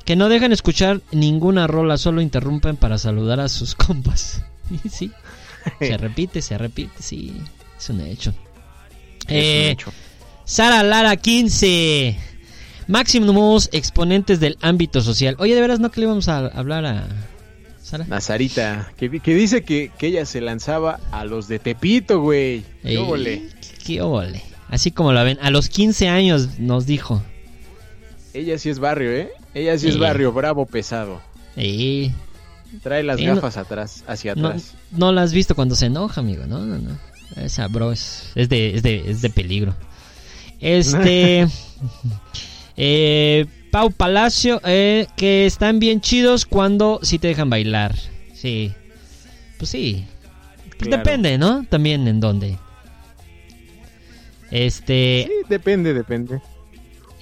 que 0.06 0.16
no 0.16 0.30
dejan 0.30 0.52
escuchar 0.54 1.02
ninguna 1.12 1.68
rola, 1.68 1.98
solo 1.98 2.22
interrumpen 2.22 2.78
para 2.78 2.98
saludar 2.98 3.40
a 3.40 3.50
sus 3.50 3.76
compas. 3.76 4.44
Sí, 4.90 5.12
se 5.80 5.98
repite, 5.98 6.42
se 6.42 6.58
repite, 6.58 6.94
sí, 7.00 7.34
es 7.78 7.90
un 7.90 8.02
hecho. 8.02 8.32
Es 8.32 8.36
un 9.28 9.36
Eh, 9.36 9.72
hecho. 9.72 9.92
Sara 10.46 10.82
Lara 10.84 11.16
15. 11.18 12.18
Máximos 12.88 13.70
exponentes 13.74 14.40
del 14.40 14.58
ámbito 14.62 15.02
social. 15.02 15.36
Oye, 15.40 15.56
de 15.56 15.62
veras 15.62 15.80
no 15.82 15.92
que 15.92 16.00
le 16.00 16.06
íbamos 16.06 16.30
a 16.30 16.38
hablar 16.48 16.86
a 16.86 17.06
Sara. 17.82 18.06
Nazarita, 18.06 18.92
que, 18.98 19.20
que 19.20 19.36
dice 19.36 19.64
que, 19.64 19.92
que 19.98 20.08
ella 20.08 20.26
se 20.26 20.40
lanzaba 20.40 21.00
a 21.12 21.26
los 21.26 21.50
de 21.50 21.60
Tepito, 21.60 22.22
güey. 22.22 22.64
¿Qué 22.82 22.98
qué. 23.84 24.42
Así 24.70 24.92
como 24.92 25.14
la 25.14 25.24
ven, 25.24 25.38
a 25.42 25.50
los 25.50 25.70
15 25.70 26.08
años 26.10 26.60
nos 26.60 26.86
dijo. 26.86 27.22
Ella 28.34 28.58
sí 28.58 28.70
es 28.70 28.80
barrio, 28.80 29.12
¿eh? 29.12 29.30
Ella 29.54 29.78
sí 29.78 29.88
es 29.88 29.98
barrio, 29.98 30.32
bravo, 30.34 30.66
pesado. 30.66 31.22
Ey, 31.56 32.14
Trae 32.84 33.02
las 33.02 33.20
no- 33.20 33.36
gafas 33.36 33.58
atrás, 33.58 34.04
hacia 34.08 34.36
No, 34.36 34.48
atrás. 34.50 34.74
no 34.92 35.12
la 35.14 35.24
has 35.24 35.32
visto 35.34 35.56
cuando 35.56 35.74
se 35.76 35.86
enoja, 35.88 36.20
amigo. 36.22 36.46
No, 36.46 36.60
no, 36.66 36.78
no. 36.78 36.98
Esa 37.38 37.68
bro 37.68 37.92
es, 37.92 38.32
es 38.36 38.50
de, 38.50 38.76
es, 38.76 38.84
de, 38.84 39.10
es 39.10 39.22
de 39.22 39.30
peligro. 39.30 39.74
Este. 40.60 41.48
eh, 42.78 43.46
Pau 43.72 43.92
Palacio, 43.92 44.62
eh, 44.66 45.08
que 45.18 45.46
están 45.46 45.80
bien 45.80 46.02
chidos 46.02 46.46
cuando 46.46 47.00
sí 47.04 47.20
te 47.20 47.28
dejan 47.30 47.50
bailar. 47.50 47.96
Sí. 48.34 48.74
Pues 49.58 49.70
sí. 49.72 50.06
Pues 50.78 50.90
Claro. 50.90 50.98
Depende, 51.04 51.38
¿no? 51.38 51.66
También 51.70 52.08
en 52.08 52.20
dónde. 52.20 52.58
Este. 54.52 55.26
Sí, 55.28 55.34
depende, 55.50 55.94
depende. 55.94 56.42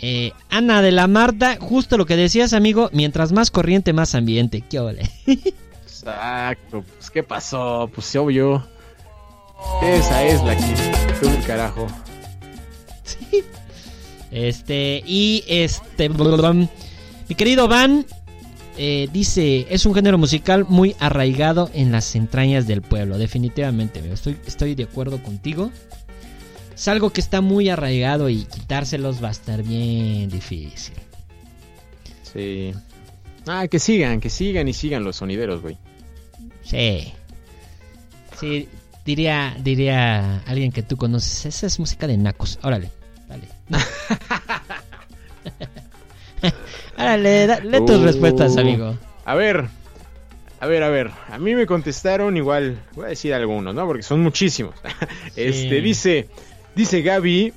eh, 0.02 0.32
Ana 0.50 0.82
de 0.82 0.92
la 0.92 1.08
Marta, 1.08 1.58
justo 1.60 1.98
lo 1.98 2.06
que 2.06 2.16
decías, 2.16 2.54
amigo. 2.54 2.90
Mientras 2.94 3.32
más 3.32 3.52
corriente, 3.52 3.94
más 3.94 4.14
ambiente. 4.16 4.62
¿Qué 4.62 4.80
ole? 4.80 5.10
Exacto, 5.84 6.84
pues 6.98 7.10
¿qué 7.10 7.24
pasó? 7.24 7.90
Pues 7.94 8.06
se 8.08 8.20
obvio. 8.20 8.66
Esa 9.82 10.24
es 10.24 10.44
la 10.44 10.56
que 10.56 10.64
tú 11.20 11.30
carajo. 11.48 11.88
Este, 14.32 15.04
y 15.06 15.44
este. 15.48 16.10
Mi 16.10 17.36
querido 17.36 17.68
Van 17.68 18.06
eh, 18.78 19.08
dice: 19.12 19.66
Es 19.70 19.86
un 19.86 19.94
género 19.96 20.18
musical 20.18 20.66
muy 20.68 20.96
arraigado 21.00 21.70
en 21.74 21.92
las 21.92 22.16
entrañas 22.16 22.68
del 22.68 22.82
pueblo. 22.82 23.18
Definitivamente, 23.18 24.00
amigo. 24.00 24.14
Estoy, 24.14 24.38
estoy 24.46 24.76
de 24.76 24.84
acuerdo 24.84 25.22
contigo. 25.24 25.72
Es 26.76 26.88
algo 26.90 27.10
que 27.12 27.22
está 27.22 27.42
muy 27.42 27.70
arraigado 27.70 28.30
y 28.30 28.44
quitárselos 28.44 29.24
va 29.24 29.30
a 29.30 29.32
estar 29.32 29.64
bien 29.64 30.30
difícil. 30.30 30.96
Sí. 32.34 32.74
Ah, 33.48 33.68
que 33.68 33.80
sigan, 33.80 34.20
que 34.20 34.30
sigan 34.30 34.68
y 34.68 34.74
sigan 34.74 35.04
los 35.04 35.16
sonideros, 35.16 35.62
güey. 35.62 35.78
Sí. 36.64 37.14
Sí, 38.40 38.68
diría, 39.06 39.56
diría 39.62 40.40
alguien 40.48 40.72
que 40.74 40.84
tú 40.84 40.98
conoces. 40.98 41.46
Esa 41.46 41.68
es 41.68 41.80
música 41.80 42.08
de 42.08 42.18
nacos. 42.18 42.60
Órale, 42.62 42.90
dale. 43.30 43.48
Órale, 46.98 47.48
dale 47.48 47.82
tus 47.82 48.00
Uh. 48.00 48.04
respuestas, 48.04 48.58
amigo. 48.58 48.98
A 49.26 49.36
ver, 49.36 49.66
a 50.60 50.68
ver, 50.68 50.84
a 50.84 50.90
ver. 50.90 51.12
A 51.30 51.38
mí 51.40 51.56
me 51.56 51.66
contestaron 51.66 52.36
igual, 52.38 52.80
voy 52.94 53.06
a 53.06 53.10
decir 53.10 53.34
algunos, 53.34 53.74
¿no? 53.74 53.86
Porque 53.88 54.04
son 54.04 54.22
muchísimos. 54.22 54.76
Este, 55.36 55.82
dice, 55.82 56.30
dice 56.76 57.02
Gaby 57.02 57.54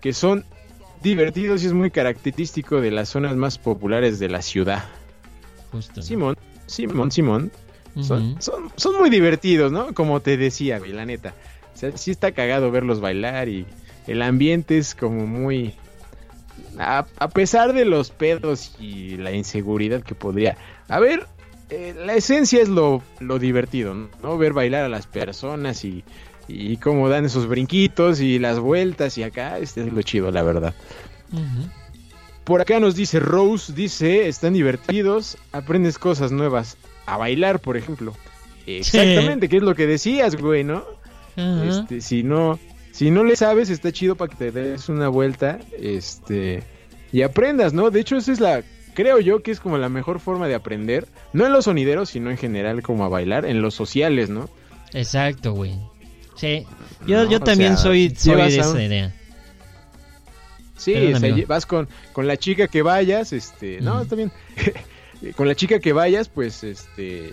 que 0.00 0.12
son 0.12 0.44
divertidos 1.02 1.62
y 1.62 1.66
es 1.66 1.72
muy 1.72 1.90
característico 1.90 2.80
de 2.80 2.90
las 2.90 3.08
zonas 3.08 3.36
más 3.36 3.58
populares 3.58 4.18
de 4.18 4.28
la 4.28 4.42
ciudad. 4.42 4.84
Justo. 5.72 6.02
Simón, 6.02 6.36
Simón, 6.66 7.10
Simón. 7.10 7.52
Son, 8.02 8.32
Ujú. 8.32 8.42
son, 8.42 8.72
son 8.76 8.98
muy 8.98 9.08
divertidos, 9.08 9.72
¿no? 9.72 9.94
Como 9.94 10.20
te 10.20 10.36
decía, 10.36 10.78
güey, 10.78 10.92
la 10.92 11.06
neta. 11.06 11.34
O 11.74 11.78
sea, 11.78 11.96
sí 11.96 12.10
está 12.10 12.32
cagado 12.32 12.70
verlos 12.70 13.00
bailar 13.00 13.48
y 13.48 13.66
el 14.06 14.22
ambiente 14.22 14.78
es 14.78 14.94
como 14.94 15.26
muy... 15.26 15.74
A, 16.78 17.06
a 17.18 17.28
pesar 17.28 17.72
de 17.72 17.86
los 17.86 18.10
pedos 18.10 18.76
y 18.78 19.16
la 19.16 19.32
inseguridad 19.32 20.02
que 20.02 20.14
podría... 20.14 20.58
A 20.88 21.00
ver, 21.00 21.26
eh, 21.70 21.94
la 21.96 22.14
esencia 22.14 22.60
es 22.60 22.68
lo, 22.68 23.02
lo 23.18 23.38
divertido, 23.38 23.94
¿no? 24.22 24.38
Ver 24.38 24.52
bailar 24.52 24.84
a 24.84 24.88
las 24.88 25.06
personas 25.06 25.84
y, 25.84 26.04
y 26.48 26.76
cómo 26.76 27.08
dan 27.08 27.24
esos 27.24 27.46
brinquitos 27.46 28.20
y 28.20 28.38
las 28.38 28.58
vueltas 28.58 29.18
y 29.18 29.22
acá, 29.22 29.58
este 29.58 29.82
es 29.82 29.92
lo 29.92 30.02
chido, 30.02 30.30
la 30.30 30.42
verdad. 30.42 30.74
Por 32.44 32.60
acá 32.60 32.78
nos 32.78 32.94
dice 32.94 33.18
Rose, 33.18 33.72
dice, 33.72 34.28
están 34.28 34.52
divertidos, 34.52 35.36
aprendes 35.52 35.98
cosas 35.98 36.30
nuevas. 36.30 36.76
A 37.04 37.16
bailar, 37.16 37.60
por 37.60 37.76
ejemplo. 37.76 38.14
Exactamente, 38.66 39.48
que 39.48 39.56
es 39.58 39.62
lo 39.62 39.74
que 39.74 39.86
decías, 39.86 40.36
güey, 40.36 40.64
¿no? 40.64 40.84
Este, 41.36 42.00
si 42.00 42.22
no, 42.22 42.58
si 42.92 43.10
no 43.10 43.24
le 43.24 43.36
sabes, 43.36 43.70
está 43.70 43.92
chido 43.92 44.16
para 44.16 44.30
que 44.30 44.36
te 44.36 44.52
des 44.52 44.88
una 44.88 45.08
vuelta, 45.08 45.58
este, 45.78 46.62
y 47.12 47.22
aprendas, 47.22 47.72
¿no? 47.72 47.90
De 47.90 48.00
hecho, 48.00 48.16
esa 48.16 48.32
es 48.32 48.40
la, 48.40 48.62
creo 48.94 49.20
yo 49.20 49.42
que 49.42 49.50
es 49.50 49.60
como 49.60 49.76
la 49.76 49.88
mejor 49.88 50.18
forma 50.18 50.48
de 50.48 50.54
aprender, 50.54 51.06
no 51.32 51.46
en 51.46 51.52
los 51.52 51.66
sonideros, 51.66 52.10
sino 52.10 52.30
en 52.30 52.38
general 52.38 52.82
como 52.82 53.04
a 53.04 53.08
bailar, 53.08 53.44
en 53.44 53.60
los 53.60 53.74
sociales, 53.74 54.30
¿no? 54.30 54.48
Exacto, 54.94 55.52
güey. 55.52 55.74
Sí. 56.36 56.66
Yo, 57.06 57.24
No, 57.24 57.30
yo 57.30 57.40
también 57.40 57.74
sea, 57.74 57.82
soy, 57.84 58.08
de 58.08 58.30
un- 58.34 58.40
esa 58.40 58.82
idea. 58.82 59.14
Sí, 60.76 60.92
Perdón, 60.92 61.14
o 61.14 61.18
sea, 61.20 61.32
amigo. 61.32 61.48
vas 61.48 61.66
con, 61.66 61.88
con 62.12 62.26
la 62.26 62.36
chica 62.36 62.68
que 62.68 62.82
vayas, 62.82 63.32
este, 63.32 63.80
no, 63.80 64.00
está 64.02 64.14
bien. 64.14 64.30
con 65.36 65.48
la 65.48 65.54
chica 65.54 65.80
que 65.80 65.92
vayas, 65.92 66.28
pues, 66.28 66.62
este, 66.64 67.32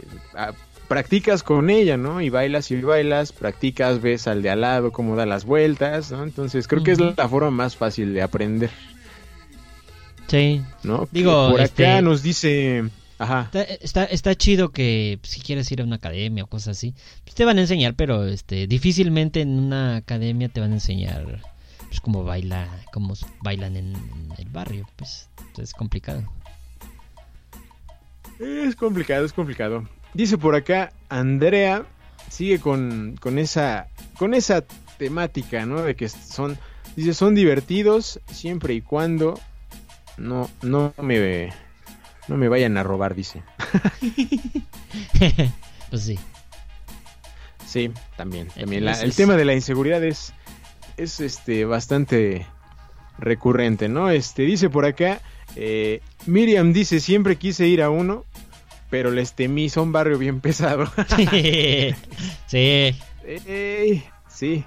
practicas 0.88 1.43
con 1.43 1.70
ella, 1.70 1.97
¿no? 1.97 2.22
Y 2.22 2.30
bailas 2.30 2.72
y 2.72 2.80
bailas, 2.82 3.32
practicas, 3.34 4.01
ves 4.01 4.28
al 4.28 4.41
de 4.41 4.49
al 4.49 4.62
lado 4.62 4.91
cómo 4.91 5.16
da 5.16 5.26
las 5.26 5.43
vueltas, 5.45 6.12
¿no? 6.12 6.24
Entonces 6.24 6.68
creo 6.68 6.84
que 6.84 6.91
es 6.91 6.99
la 6.99 7.28
forma 7.28 7.51
más 7.51 7.76
fácil 7.76 8.14
de 8.14 8.22
aprender, 8.22 8.70
Sí. 10.28 10.62
¿no? 10.84 11.08
Digo, 11.12 11.51
por 11.51 11.62
este- 11.62 11.86
acá 11.86 12.01
nos 12.01 12.24
dice, 12.24 12.86
ajá, 13.20 13.49
Está, 13.53 13.64
está, 13.64 14.03
está 14.05 14.36
chido 14.36 14.72
que 14.72 15.18
pues, 15.22 15.34
si 15.34 15.41
quieres 15.41 15.72
ir 15.72 15.82
a 15.82 15.84
una 15.84 15.97
academia 15.97 16.43
o 16.43 16.47
cosas 16.47 16.78
así, 16.78 16.93
pues 17.24 17.36
te 17.36 17.45
van 17.45 17.57
a 17.57 17.61
enseñar, 17.61 17.95
pero 17.95 18.26
este 18.26 18.68
difícilmente 18.68 19.41
en 19.41 19.59
una 19.59 19.97
academia 19.97 20.49
te 20.49 20.59
van 20.59 20.72
a 20.72 20.76
enseñar 20.76 21.41
pues 21.93 22.01
cómo 22.01 22.24
baila, 22.24 22.68
cómo 22.91 23.14
bailan 23.41 23.76
en, 23.76 23.93
el 24.38 24.49
barrio, 24.49 24.89
pues 24.95 25.30
es 25.59 25.74
complicado. 25.74 26.24
Es 28.39 28.76
complicado, 28.76 29.26
es 29.26 29.34
complicado. 29.34 29.88
Dice 30.16 30.39
por 30.39 30.55
acá, 30.55 30.91
Andrea 31.09 31.86
sigue 32.30 32.59
con, 32.59 33.16
con 33.22 33.38
esa 33.38 33.89
con 34.18 34.34
esa 34.34 34.64
temática, 34.97 35.68
¿no? 35.68 35.84
De 35.84 35.95
que 35.95 36.09
son 36.09 36.57
dice 36.95 37.14
son 37.14 37.36
divertidos 37.36 38.20
siempre 38.32 38.74
y 38.74 38.82
cuando 38.82 39.39
no 40.18 40.49
no 40.64 40.95
me 40.97 41.53
no 42.28 42.38
me 42.38 42.48
vayan 42.50 42.78
a 42.78 42.84
robar, 42.84 43.16
dice. 43.16 43.44
pues 45.90 46.04
sí. 46.04 46.20
Sí, 47.68 47.92
también, 48.18 48.50
también 48.50 48.86
la- 48.86 49.02
el 49.02 49.16
tema 49.16 49.36
de 49.36 49.46
la 49.46 49.54
inseguridad 49.54 50.04
es 50.04 50.34
es 50.98 51.20
este 51.20 51.66
bastante 51.66 52.46
recurrente, 53.18 53.90
¿no? 53.90 54.10
Este 54.12 54.44
dice 54.44 54.70
por 54.70 54.86
acá 54.86 55.22
eh, 55.56 56.02
Miriam 56.28 56.72
dice 56.74 57.00
siempre 57.00 57.36
quise 57.38 57.66
ir 57.68 57.82
a 57.82 57.90
uno, 57.90 58.26
pero 58.92 59.10
les 59.10 59.34
temí, 59.34 59.70
son 59.70 59.92
barrio 59.92 60.20
bien 60.20 60.40
pesado. 60.40 60.86
sí. 62.48 62.96
Sí. 64.28 64.66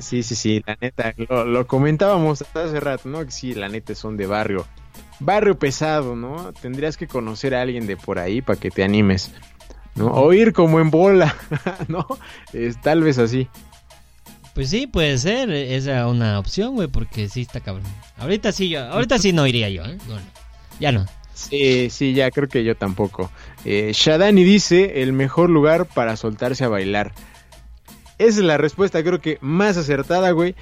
Sí, 0.00 0.22
sí, 0.24 0.34
sí, 0.34 0.62
la 0.66 0.76
neta, 0.80 1.14
lo, 1.28 1.44
lo 1.44 1.66
comentábamos 1.66 2.42
hace 2.54 2.80
rato, 2.80 3.08
¿no? 3.08 3.24
Que 3.24 3.30
sí, 3.30 3.54
la 3.54 3.68
neta 3.68 3.94
son 3.94 4.16
de 4.16 4.26
barrio. 4.26 4.66
Barrio 5.20 5.58
pesado, 5.58 6.16
¿no? 6.16 6.52
Tendrías 6.60 6.96
que 6.96 7.06
conocer 7.06 7.54
a 7.54 7.62
alguien 7.62 7.86
de 7.86 7.96
por 7.96 8.18
ahí 8.18 8.42
para 8.42 8.58
que 8.58 8.70
te 8.70 8.82
animes, 8.82 9.32
¿no? 9.94 10.08
O 10.08 10.32
ir 10.32 10.52
como 10.52 10.80
en 10.80 10.90
bola, 10.90 11.36
¿no? 11.88 12.06
Es, 12.52 12.80
tal 12.80 13.02
vez 13.02 13.18
así. 13.18 13.48
Pues 14.54 14.70
sí, 14.70 14.86
puede 14.86 15.18
ser, 15.18 15.50
esa 15.50 16.06
una 16.06 16.38
opción, 16.38 16.74
güey, 16.74 16.88
porque 16.88 17.28
sí 17.28 17.42
está 17.42 17.60
cabrón. 17.60 17.86
Ahorita 18.18 18.52
sí 18.52 18.68
yo, 18.68 18.84
ahorita 18.84 19.18
sí 19.18 19.32
no 19.32 19.46
iría 19.46 19.68
yo, 19.68 19.84
¿eh? 19.84 19.98
No, 20.08 20.14
no. 20.14 20.22
Ya 20.78 20.92
no. 20.92 21.06
Sí, 21.34 21.90
sí, 21.90 22.14
ya 22.14 22.30
creo 22.30 22.48
que 22.48 22.62
yo 22.62 22.76
tampoco. 22.76 23.30
Eh, 23.64 23.90
Shadani 23.92 24.44
dice, 24.44 25.02
el 25.02 25.12
mejor 25.12 25.50
lugar 25.50 25.86
para 25.86 26.16
soltarse 26.16 26.64
a 26.64 26.68
bailar. 26.68 27.12
Esa 28.18 28.38
es 28.38 28.44
la 28.44 28.56
respuesta, 28.56 29.02
creo 29.02 29.20
que 29.20 29.38
más 29.40 29.76
acertada, 29.76 30.30
güey. 30.30 30.54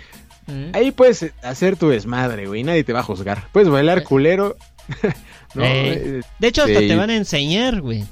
Ahí 0.72 0.90
puedes 0.90 1.32
hacer 1.43 1.76
tu 1.76 1.88
desmadre, 1.88 2.47
güey. 2.47 2.62
Nadie 2.64 2.84
te 2.84 2.93
va 2.93 3.01
a 3.01 3.05
juzgar. 3.05 3.45
Puedes 3.53 3.68
bailar 3.68 3.99
Eh. 3.99 4.03
culero. 4.05 4.57
¿no? 5.55 5.64
Eh, 5.64 6.20
De 6.38 6.49
hecho, 6.49 6.62
hasta 6.64 6.78
te 6.80 6.97
van 6.97 7.11
a 7.11 7.16
enseñar, 7.16 7.80
güey. 7.80 8.05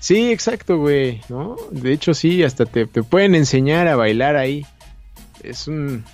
Sí, 0.00 0.30
exacto, 0.32 0.78
güey. 0.78 1.20
¿no? 1.28 1.56
De 1.70 1.92
hecho, 1.92 2.14
sí, 2.14 2.42
hasta 2.42 2.66
te, 2.66 2.86
te 2.86 3.02
pueden 3.02 3.34
enseñar 3.34 3.88
a 3.88 3.96
bailar 3.96 4.36
ahí. 4.36 4.64
Es 5.42 5.68
un. 5.68 6.04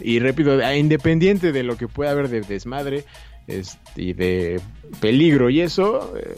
Y 0.00 0.18
repito, 0.18 0.58
independiente 0.72 1.52
de 1.52 1.62
lo 1.62 1.76
que 1.76 1.88
pueda 1.88 2.10
haber 2.10 2.28
de 2.28 2.42
desmadre 2.42 3.04
este, 3.46 3.78
y 4.02 4.12
de 4.12 4.60
peligro 5.00 5.48
y 5.48 5.62
eso, 5.62 6.12
eh, 6.18 6.34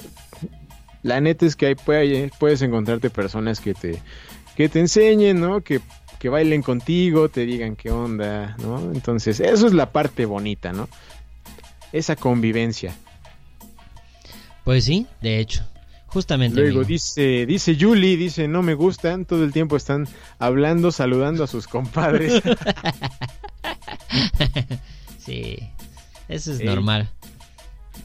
la 1.03 1.21
neta 1.21 1.45
es 1.47 1.57
que 1.57 1.67
ahí 1.67 1.75
puede- 1.75 2.31
puedes 2.39 2.63
encontrarte 2.63 3.11
personas 3.11 3.59
que 3.61 3.75
te, 3.75 3.99
que 4.57 4.69
te 4.69 4.79
enseñen, 4.81 5.41
¿no? 5.41 5.63
Que, 5.63 5.81
que 6.19 6.29
bailen 6.29 6.63
contigo, 6.63 7.29
te 7.29 7.47
digan 7.47 7.77
qué 7.77 7.91
onda, 7.91 8.57
¿no? 8.59 8.93
Entonces, 8.93 9.41
eso 9.41 9.67
es 9.67 9.73
la 9.73 9.93
parte 9.93 10.27
bonita, 10.27 10.73
¿no? 10.73 10.89
Esa 11.93 12.17
convivencia. 12.17 12.95
Pues 14.65 14.85
sí, 14.85 15.07
de 15.23 15.39
hecho. 15.39 15.65
Justamente. 16.09 16.57
Luego 16.61 16.79
amigo. 16.79 16.89
dice, 16.89 17.47
dice 17.47 17.77
Julie, 17.79 18.17
dice, 18.17 18.49
no 18.49 18.63
me 18.63 18.75
gustan, 18.75 19.27
todo 19.27 19.45
el 19.45 19.53
tiempo 19.53 19.77
están 19.77 20.09
hablando, 20.39 20.91
saludando 20.91 21.45
a 21.45 21.47
sus 21.47 21.69
compadres. 21.69 22.43
sí, 25.19 25.59
eso 26.29 26.53
es 26.53 26.61
Ey, 26.61 26.67
normal. 26.67 27.09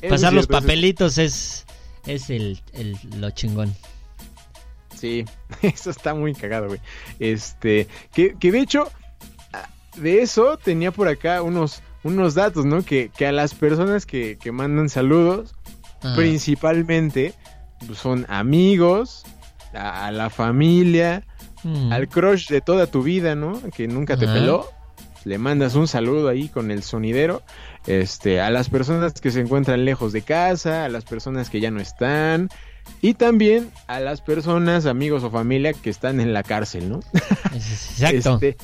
Eso 0.02 0.10
Pasar 0.10 0.34
los 0.34 0.48
papelitos 0.48 1.18
es, 1.18 1.66
es 2.06 2.30
el, 2.30 2.60
el- 2.74 2.98
lo 3.18 3.32
chingón. 3.32 3.74
Sí, 5.04 5.26
eso 5.62 5.90
está 5.90 6.14
muy 6.14 6.34
cagado, 6.34 6.68
güey. 6.68 6.80
Este, 7.20 7.90
que, 8.14 8.38
que 8.40 8.54
de 8.54 8.60
hecho, 8.60 8.90
ah, 9.52 9.68
de 9.98 10.22
eso 10.22 10.58
tenía 10.58 10.92
por 10.92 11.10
acá 11.10 11.42
unos, 11.42 11.84
unos 12.06 12.36
datos, 12.36 12.66
¿no? 12.66 12.84
Que, 12.84 13.12
que 13.14 13.28
a 13.28 13.34
las 13.34 13.54
personas 13.54 14.06
que, 14.06 14.38
que 14.40 14.54
mandan 14.54 14.88
saludos, 14.88 15.56
Ah, 16.04 16.14
principalmente, 16.16 17.34
pues, 17.86 18.00
son 18.00 18.26
amigos, 18.30 19.26
a, 19.74 20.08
a 20.08 20.12
la 20.12 20.30
familia, 20.30 21.26
mm, 21.64 21.92
al 21.92 22.08
crush 22.08 22.48
de 22.48 22.62
toda 22.62 22.88
tu 22.88 23.04
vida, 23.04 23.36
¿no? 23.36 23.60
Que 23.76 23.90
nunca 23.90 24.16
te 24.16 24.26
peló. 24.26 24.70
Le 25.26 25.38
mandas 25.38 25.76
un 25.76 25.88
saludo 25.90 26.30
ahí 26.30 26.48
con 26.50 26.72
el 26.72 26.84
sonidero. 26.84 27.42
Este, 27.88 28.40
a 28.40 28.50
las 28.52 28.70
personas 28.70 29.14
que 29.14 29.32
se 29.32 29.42
encuentran 29.42 29.84
lejos 29.84 30.14
de 30.14 30.22
casa, 30.22 30.86
a 30.86 30.90
las 30.90 31.06
personas 31.06 31.50
que 31.50 31.62
ya 31.62 31.72
no 31.72 31.82
están. 31.82 32.50
Y 33.02 33.16
también 33.16 33.70
a 33.88 34.00
las 34.00 34.22
personas, 34.22 34.86
amigos 34.86 35.24
o 35.24 35.30
familia 35.32 35.74
que 35.74 35.90
están 35.90 36.20
en 36.22 36.34
la 36.34 36.44
cárcel, 36.44 36.90
¿no? 36.90 37.00
Exacto. 37.54 38.36
Este, 38.36 38.58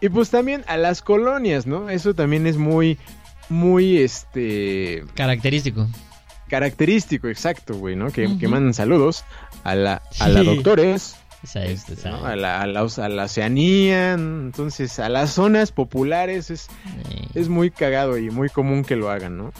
y 0.00 0.08
pues 0.08 0.30
también 0.30 0.64
a 0.66 0.76
las 0.76 1.02
colonias, 1.02 1.66
¿no? 1.66 1.90
Eso 1.90 2.14
también 2.14 2.46
es 2.46 2.56
muy, 2.56 2.98
muy, 3.48 3.98
este, 3.98 5.04
Característico. 5.14 5.86
característico, 6.48 7.28
exacto, 7.28 7.74
güey, 7.74 7.96
¿no? 7.96 8.10
Que, 8.10 8.26
mandan 8.48 8.74
saludos 8.74 9.24
a 9.64 9.74
la, 9.74 10.02
a 10.20 10.28
la 10.28 10.40
Sí. 10.40 10.46
doctores, 10.46 11.16
es, 11.42 11.56
este, 11.56 12.08
¿no? 12.08 12.24
a, 12.26 12.34
la, 12.36 12.60
a, 12.62 12.66
la, 12.66 12.80
a 12.80 13.08
la 13.08 13.24
Oceanía, 13.24 14.12
entonces 14.14 14.98
a 14.98 15.08
las 15.08 15.30
zonas 15.30 15.70
populares 15.72 16.50
es, 16.50 16.68
es 17.34 17.48
muy 17.48 17.70
cagado 17.70 18.18
y 18.18 18.30
muy 18.30 18.48
común 18.48 18.84
que 18.84 18.96
lo 18.96 19.10
hagan, 19.10 19.36
¿no? 19.38 19.52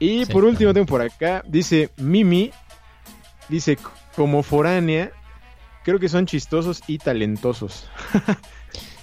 Y 0.00 0.26
por 0.26 0.44
último 0.44 0.74
tengo 0.74 0.86
por 0.86 1.02
acá, 1.02 1.42
dice 1.46 1.90
Mimi, 1.96 2.50
dice 3.48 3.78
como 4.16 4.42
foránea, 4.42 5.10
creo 5.84 5.98
que 5.98 6.08
son 6.08 6.26
chistosos 6.26 6.82
y 6.86 6.98
talentosos. 6.98 7.86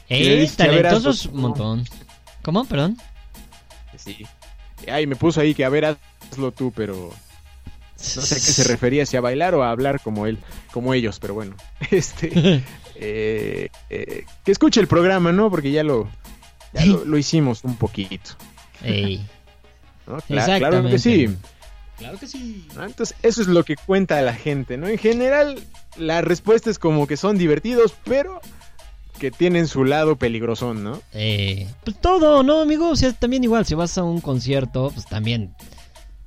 ey, 0.10 0.24
le 0.28 0.38
dice, 0.42 0.58
talentosos 0.58 1.26
un 1.28 1.42
montón. 1.42 1.86
¿Cómo? 2.44 2.66
Perdón. 2.66 2.98
Sí. 3.98 4.26
Ay, 4.92 5.06
me 5.06 5.16
puso 5.16 5.42
ahí 5.42 5.54
que 5.54 5.64
a 5.66 5.70
ver, 5.70 5.86
hazlo 5.86 6.52
tú, 6.52 6.72
pero 6.76 7.12
no 8.16 8.22
sé 8.22 8.36
a 8.36 8.38
qué 8.38 8.42
se 8.44 8.64
refería, 8.68 9.06
si 9.06 9.16
a 9.18 9.22
bailar 9.22 9.54
o 9.54 9.64
a 9.64 9.70
hablar 9.70 10.00
como 10.02 10.26
él, 10.26 10.40
como 10.72 10.94
ellos, 10.94 11.20
pero 11.20 11.34
bueno. 11.36 11.56
Este, 11.92 12.64
eh, 12.96 13.70
eh, 13.90 14.26
que 14.44 14.52
escuche 14.52 14.80
el 14.80 14.88
programa, 14.88 15.32
¿no? 15.32 15.50
Porque 15.52 15.72
ya 15.72 15.84
lo, 15.84 16.10
ya 16.74 16.86
lo, 16.86 17.04
lo 17.06 17.18
hicimos 17.18 17.64
un 17.64 17.76
poquito. 17.76 18.32
Ey, 18.84 19.24
¿no? 20.08 20.18
Cla- 20.22 20.58
claro 20.58 20.84
que 20.90 20.98
sí. 20.98 21.28
Claro 21.98 22.18
que 22.18 22.28
sí. 22.28 22.68
¿no? 22.76 22.86
Entonces, 22.86 23.16
eso 23.22 23.42
es 23.42 23.48
lo 23.48 23.64
que 23.64 23.76
cuenta 23.76 24.22
la 24.22 24.34
gente, 24.34 24.78
¿no? 24.78 24.88
En 24.88 24.98
general, 24.98 25.60
la 25.98 26.22
respuesta 26.22 26.70
es 26.70 26.80
como 26.80 27.06
que 27.08 27.18
son 27.18 27.38
divertidos, 27.38 27.94
pero 28.04 28.42
que 29.20 29.30
tienen 29.30 29.68
su 29.68 29.84
lado 29.84 30.16
peligrosón, 30.16 30.84
¿no? 30.84 31.00
Eh, 31.14 31.68
pues 31.84 32.00
todo, 32.02 32.42
¿no, 32.42 32.62
amigo? 32.62 32.90
O 32.90 32.96
sea, 32.96 33.14
también 33.14 33.44
igual, 33.44 33.66
si 33.68 33.76
vas 33.76 33.98
a 34.00 34.04
un 34.04 34.20
concierto, 34.20 34.90
pues 34.94 35.06
también 35.06 35.54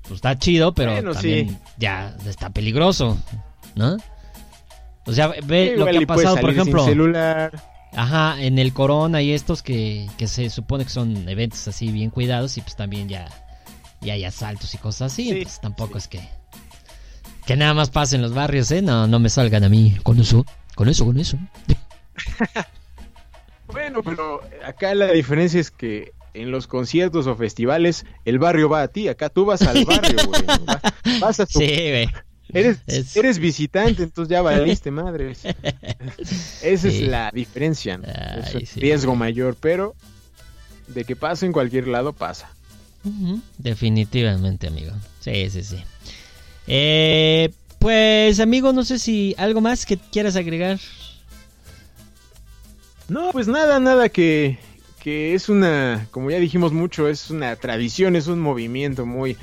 pues 0.02 0.14
está 0.16 0.38
chido, 0.38 0.74
pero 0.74 0.92
Bueno, 0.92 1.12
también 1.12 1.48
sí. 1.48 1.58
ya 1.78 2.14
está 2.26 2.50
peligroso, 2.50 3.18
¿no? 3.74 3.96
O 5.06 5.12
sea, 5.12 5.32
ve 5.44 5.74
lo 5.76 5.86
que 5.86 5.98
ha 5.98 6.06
pasado, 6.06 6.36
por 6.36 6.50
ejemplo, 6.50 6.84
celular. 6.84 7.52
ajá, 7.94 8.40
en 8.40 8.58
el 8.58 8.72
Corona 8.72 9.22
y 9.22 9.32
estos 9.32 9.62
que, 9.62 10.08
que 10.16 10.28
se 10.28 10.48
supone 10.50 10.84
que 10.84 10.90
son 10.90 11.28
eventos 11.28 11.66
así 11.68 11.90
bien 11.90 12.10
cuidados 12.10 12.56
y 12.58 12.60
pues 12.60 12.76
también 12.76 13.08
ya, 13.08 13.26
ya 14.04 14.14
hay 14.14 14.24
asaltos 14.24 14.74
y 14.74 14.78
cosas 14.78 15.12
así, 15.12 15.24
Sí, 15.24 15.30
entonces 15.30 15.60
tampoco 15.60 15.98
es 15.98 16.06
que 16.08 16.20
que 17.46 17.56
nada 17.56 17.74
más 17.74 17.90
pase 17.90 18.16
en 18.16 18.22
los 18.22 18.32
barrios, 18.32 18.70
¿eh? 18.70 18.80
No, 18.80 19.06
no 19.06 19.18
me 19.18 19.28
salgan 19.28 19.64
a 19.64 19.68
mí 19.68 19.96
con 20.02 20.18
eso, 20.20 20.46
con 20.74 20.88
eso, 20.88 21.04
con 21.04 21.18
eso. 21.18 21.38
Bueno, 23.66 24.02
pero 24.02 24.40
acá 24.64 24.94
la 24.94 25.10
diferencia 25.10 25.58
es 25.60 25.70
que 25.70 26.12
en 26.34 26.50
los 26.50 26.66
conciertos 26.66 27.26
o 27.26 27.34
festivales 27.34 28.04
el 28.24 28.38
barrio 28.38 28.68
va 28.68 28.82
a 28.82 28.88
ti, 28.88 29.08
acá 29.08 29.30
tú 29.30 29.44
vas 29.46 29.62
al 29.62 29.84
barrio, 29.84 30.16
güey. 30.26 30.42
Vas 31.20 31.40
a 31.40 31.46
tu 31.46 31.58
Sí, 31.60 31.66
güey. 31.66 32.08
Eres, 32.52 32.78
Es- 32.86 33.16
eres 33.16 33.38
visitante, 33.38 34.02
entonces 34.02 34.30
ya 34.30 34.42
valiste 34.42 34.90
madres. 34.90 35.40
Esa 36.62 36.90
Sí. 36.90 37.02
es 37.04 37.08
la 37.08 37.30
diferencia, 37.32 37.98
¿no? 37.98 38.04
Ay, 38.06 38.62
es 38.62 38.76
el 38.76 38.82
riesgo 38.82 39.16
mayor, 39.16 39.56
pero 39.58 39.96
de 40.86 41.04
que 41.04 41.16
pasa 41.16 41.46
en 41.46 41.52
cualquier 41.52 41.88
lado 41.88 42.12
pasa. 42.12 42.50
Definitivamente, 43.58 44.66
amigo. 44.68 44.92
Sí, 45.20 45.50
sí, 45.50 45.62
sí. 45.62 45.76
Eh, 46.66 47.50
pues, 47.78 48.40
amigo, 48.40 48.72
no 48.72 48.84
sé 48.84 48.98
si 48.98 49.34
algo 49.38 49.60
más 49.60 49.84
que 49.86 49.96
quieras 49.98 50.36
agregar. 50.36 50.78
No, 53.08 53.30
pues 53.32 53.48
nada, 53.48 53.78
nada 53.80 54.08
que, 54.08 54.58
que 54.98 55.34
es 55.34 55.48
una, 55.48 56.08
como 56.10 56.30
ya 56.30 56.38
dijimos 56.38 56.72
mucho, 56.72 57.08
es 57.08 57.30
una 57.30 57.54
tradición, 57.56 58.16
es 58.16 58.26
un 58.28 58.40
movimiento 58.40 59.04
muy, 59.04 59.36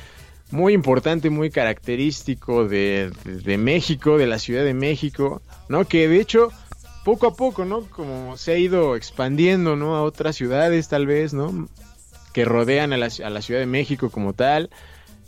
muy 0.50 0.74
importante, 0.74 1.30
muy 1.30 1.52
característico 1.52 2.68
de, 2.68 3.12
de- 3.24 3.38
de 3.40 3.58
México, 3.60 4.18
de 4.18 4.26
la 4.28 4.40
Ciudad 4.40 4.64
de 4.64 4.74
México, 4.74 5.44
¿no? 5.70 5.86
Que 5.88 6.08
de 6.08 6.20
hecho, 6.20 6.50
poco 7.06 7.28
a 7.28 7.36
poco, 7.36 7.64
¿no? 7.66 7.82
Como 7.82 8.36
se 8.38 8.54
ha 8.54 8.58
ido 8.58 8.96
expandiendo, 8.96 9.76
¿no? 9.76 9.96
A 9.96 10.02
otras 10.04 10.36
ciudades, 10.36 10.88
tal 10.88 11.06
vez, 11.06 11.32
¿no? 11.34 11.70
Que 12.34 12.46
rodean 12.46 12.94
a 12.94 12.98
la, 12.98 13.10
a 13.24 13.30
la 13.30 13.42
Ciudad 13.42 13.60
de 13.60 13.66
México 13.66 14.10
como 14.10 14.34
tal. 14.34 14.70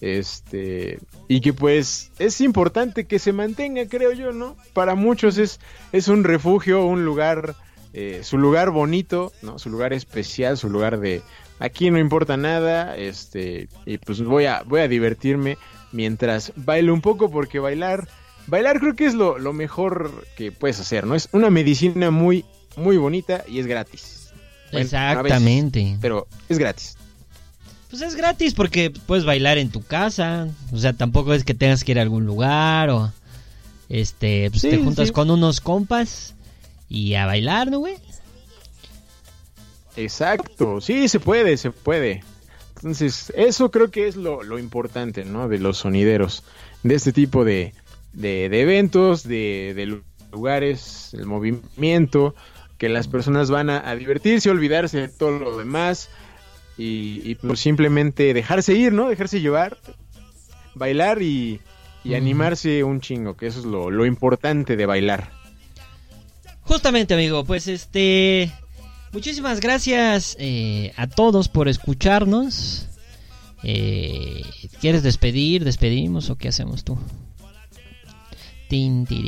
Este, 0.02 1.00
y 1.30 1.40
que 1.40 1.54
pues 1.54 2.12
es 2.20 2.42
importante 2.42 3.08
que 3.08 3.20
se 3.20 3.32
mantenga, 3.32 3.88
creo 3.88 4.12
yo, 4.12 4.34
¿no? 4.34 4.58
Para 4.74 4.96
muchos 4.96 5.38
es, 5.38 5.62
es 5.94 6.10
un 6.10 6.26
refugio, 6.26 6.86
un 6.86 7.06
lugar, 7.06 7.56
eh, 7.94 8.20
su 8.22 8.38
lugar 8.38 8.72
bonito, 8.72 9.32
¿no? 9.42 9.60
Su 9.60 9.70
lugar 9.70 9.94
especial, 9.94 10.58
su 10.58 10.70
lugar 10.70 11.00
de 11.00 11.22
aquí 11.60 11.90
no 11.90 12.00
importa 12.00 12.36
nada, 12.36 12.98
este, 12.98 13.70
y 13.86 13.98
pues 13.98 14.22
voy 14.22 14.46
a, 14.46 14.64
voy 14.64 14.82
a 14.82 14.90
divertirme 14.90 15.58
mientras 15.94 16.52
bailo 16.58 16.94
un 16.94 17.00
poco 17.00 17.32
porque 17.32 17.60
bailar, 17.60 18.10
bailar 18.48 18.82
creo 18.82 18.96
que 18.98 19.06
es 19.06 19.14
lo, 19.14 19.38
lo 19.38 19.54
mejor 19.54 20.26
que 20.36 20.52
puedes 20.52 20.82
hacer, 20.82 21.08
¿no? 21.08 21.16
Es 21.16 21.30
una 21.32 21.50
medicina 21.50 22.12
muy, 22.12 22.44
muy 22.76 22.98
bonita 22.98 23.46
y 23.48 23.60
es 23.60 23.68
gratis. 23.68 24.23
Bueno, 24.74 24.90
a 24.98 25.22
veces, 25.22 25.32
Exactamente. 25.32 25.98
pero 26.02 26.28
es 26.50 26.58
gratis. 26.58 26.98
Pues 27.90 28.02
es 28.02 28.16
gratis 28.16 28.54
porque 28.54 28.90
puedes 28.92 29.24
bailar 29.24 29.58
en 29.60 29.70
tu 29.70 29.82
casa. 29.84 30.48
O 30.72 30.78
sea, 30.78 30.94
tampoco 30.94 31.34
es 31.34 31.44
que 31.44 31.54
tengas 31.54 31.84
que 31.84 31.92
ir 31.94 32.00
a 32.00 32.02
algún 32.02 32.26
lugar 32.26 32.90
o. 32.90 33.12
Este, 33.90 34.50
pues 34.50 34.62
Sí, 34.62 34.70
te 34.72 34.78
juntas 34.80 35.08
sí. 35.10 35.14
con 35.14 35.30
unos 35.30 35.62
compas 35.62 36.34
y 36.90 37.14
a 37.14 37.26
bailar, 37.28 37.70
¿no, 37.70 37.80
güey? 37.80 37.96
Exacto, 39.96 40.82
sí, 40.82 41.08
se 41.08 41.20
puede, 41.20 41.58
se 41.58 41.72
puede. 41.72 42.24
Entonces, 42.78 43.32
eso 43.36 43.70
creo 43.72 43.92
que 43.92 44.08
es 44.08 44.16
lo, 44.16 44.44
lo 44.44 44.58
importante, 44.60 45.24
¿no? 45.24 45.48
De 45.48 45.60
los 45.60 45.78
sonideros, 45.78 46.44
de 46.82 46.96
este 46.96 47.14
tipo 47.14 47.46
de, 47.46 47.74
de, 48.14 48.50
de 48.50 48.62
eventos, 48.62 49.24
de, 49.24 49.74
de 49.76 49.86
lu- 49.86 50.04
lugares, 50.32 51.14
el 51.14 51.26
movimiento, 51.28 52.34
que 52.84 52.90
las 52.90 53.08
personas 53.08 53.50
van 53.50 53.70
a, 53.70 53.90
a 53.90 53.96
divertirse, 53.96 54.50
olvidarse 54.50 55.00
de 55.00 55.08
todo 55.08 55.40
lo 55.40 55.58
demás 55.58 56.10
y, 56.78 57.22
y, 57.24 57.36
pues 57.36 57.62
simplemente 57.62 58.34
dejarse 58.34 58.74
ir, 58.74 58.92
¿no? 58.92 59.08
Dejarse 59.08 59.40
llevar, 59.40 59.78
bailar 60.76 61.22
y, 61.22 61.62
animarse 62.14 62.84
un 62.84 63.00
chingo, 63.00 63.38
que 63.38 63.48
eso 63.48 63.60
es 63.60 63.66
lo, 63.66 63.90
lo 63.90 64.06
importante 64.06 64.76
de 64.76 64.86
bailar. 64.86 65.32
Justamente, 66.64 67.14
amigo, 67.14 67.46
pues 67.46 67.70
este. 67.70 68.52
Muchísimas 69.14 69.62
gracias 69.62 70.36
eh, 70.38 70.92
a 70.98 71.08
todos 71.08 71.48
por 71.48 71.70
escucharnos. 71.70 72.90
Eh, 73.64 74.44
¿Quieres 74.82 75.04
despedir? 75.04 75.64
¿Despedimos 75.64 76.30
o 76.30 76.36
qué 76.36 76.50
hacemos 76.50 76.84
tú? 76.84 76.98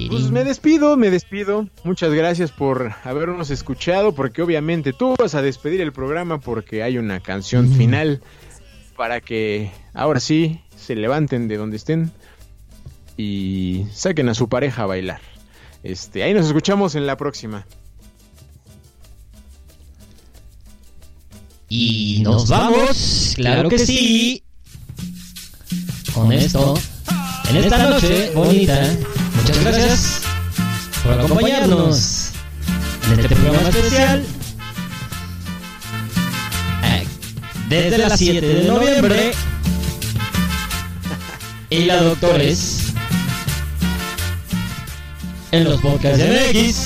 Pues 0.10 0.32
me 0.32 0.44
despido, 0.44 0.98
me 0.98 1.12
despido. 1.12 1.70
Muchas 1.84 2.12
gracias 2.12 2.52
por 2.52 2.94
habernos 3.04 3.52
escuchado, 3.52 4.16
porque 4.16 4.42
obviamente 4.42 4.92
tú 4.92 5.16
vas 5.20 5.36
a 5.36 5.44
despedir 5.44 5.82
el 5.82 5.94
programa 5.94 6.40
porque 6.40 6.82
hay 6.82 6.98
una 6.98 7.20
canción 7.20 7.72
final 7.72 8.22
para 8.98 9.22
que 9.22 9.72
ahora 9.94 10.20
sí 10.20 10.62
se 10.76 10.96
levanten 10.96 11.48
de 11.48 11.58
donde 11.58 11.78
estén 11.78 12.12
y 13.18 13.86
saquen 13.94 14.30
a 14.30 14.34
su 14.34 14.50
pareja 14.50 14.82
a 14.82 14.88
bailar. 14.88 15.22
Este, 15.84 16.24
ahí 16.24 16.34
nos 16.34 16.48
escuchamos 16.48 16.96
en 16.96 17.06
la 17.06 17.16
próxima. 17.16 17.68
Y 21.70 22.22
nos 22.24 22.50
vamos, 22.50 23.34
claro 23.36 23.70
que 23.70 23.78
sí. 23.78 24.44
Con 26.16 26.32
esto, 26.32 26.74
en 27.50 27.58
esta 27.58 27.90
noche 27.90 28.32
bonita, 28.34 28.98
muchas 29.46 29.64
gracias 29.64 30.22
por 31.04 31.14
acompañarnos 31.14 32.32
en 33.12 33.20
este 33.20 33.36
programa 33.36 33.70
especial. 33.70 34.26
Eh, 36.84 37.08
Desde 37.70 37.98
las 38.00 38.18
7 38.18 38.42
de 38.42 38.64
noviembre, 38.64 39.34
y 41.70 41.86
la 41.86 42.02
doctores 42.02 42.94
en 45.52 45.64
los 45.66 45.80
podcasts 45.80 46.18
de 46.18 46.52
MX. 46.52 46.78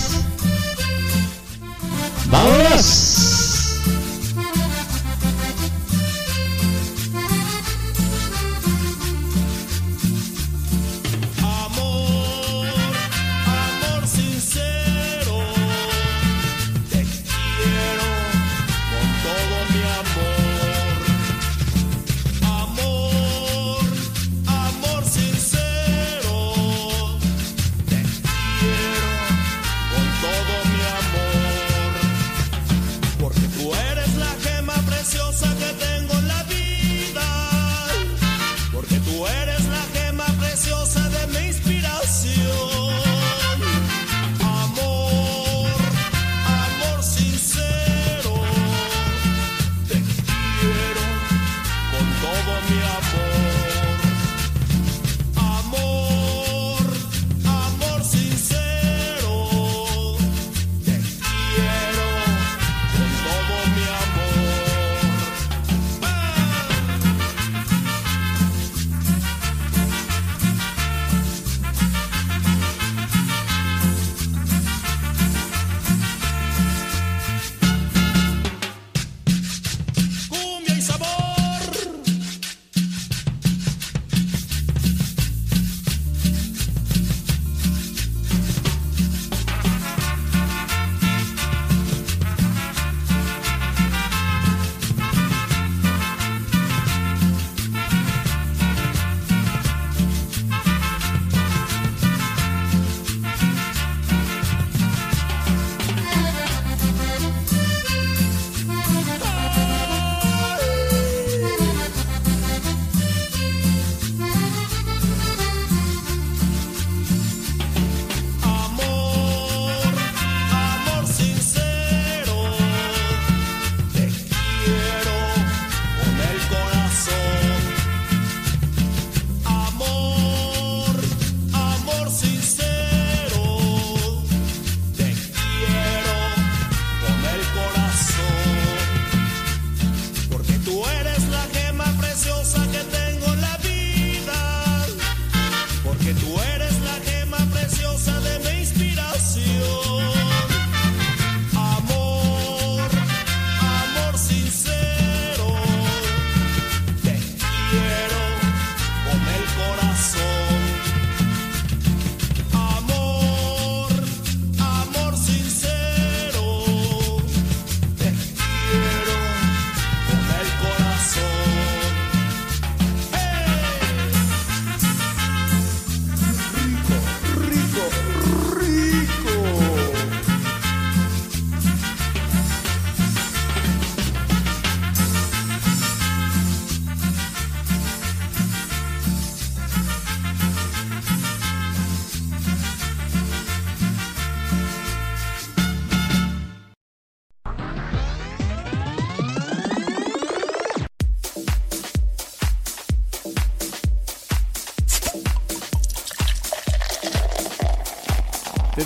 ¡Vámonos! 2.30 3.29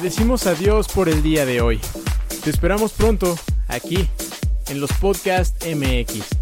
Decimos 0.04 0.48
adiós 0.48 0.90
por 0.90 1.08
el 1.08 1.24
día 1.24 1.46
de 1.46 1.62
hoy. 1.62 1.80
Te 2.44 2.50
esperamos 2.50 2.92
pronto 2.92 3.38
aquí 3.70 4.10
en 4.68 4.82
los 4.82 4.92
Podcast 5.00 5.66
MX. 5.66 6.33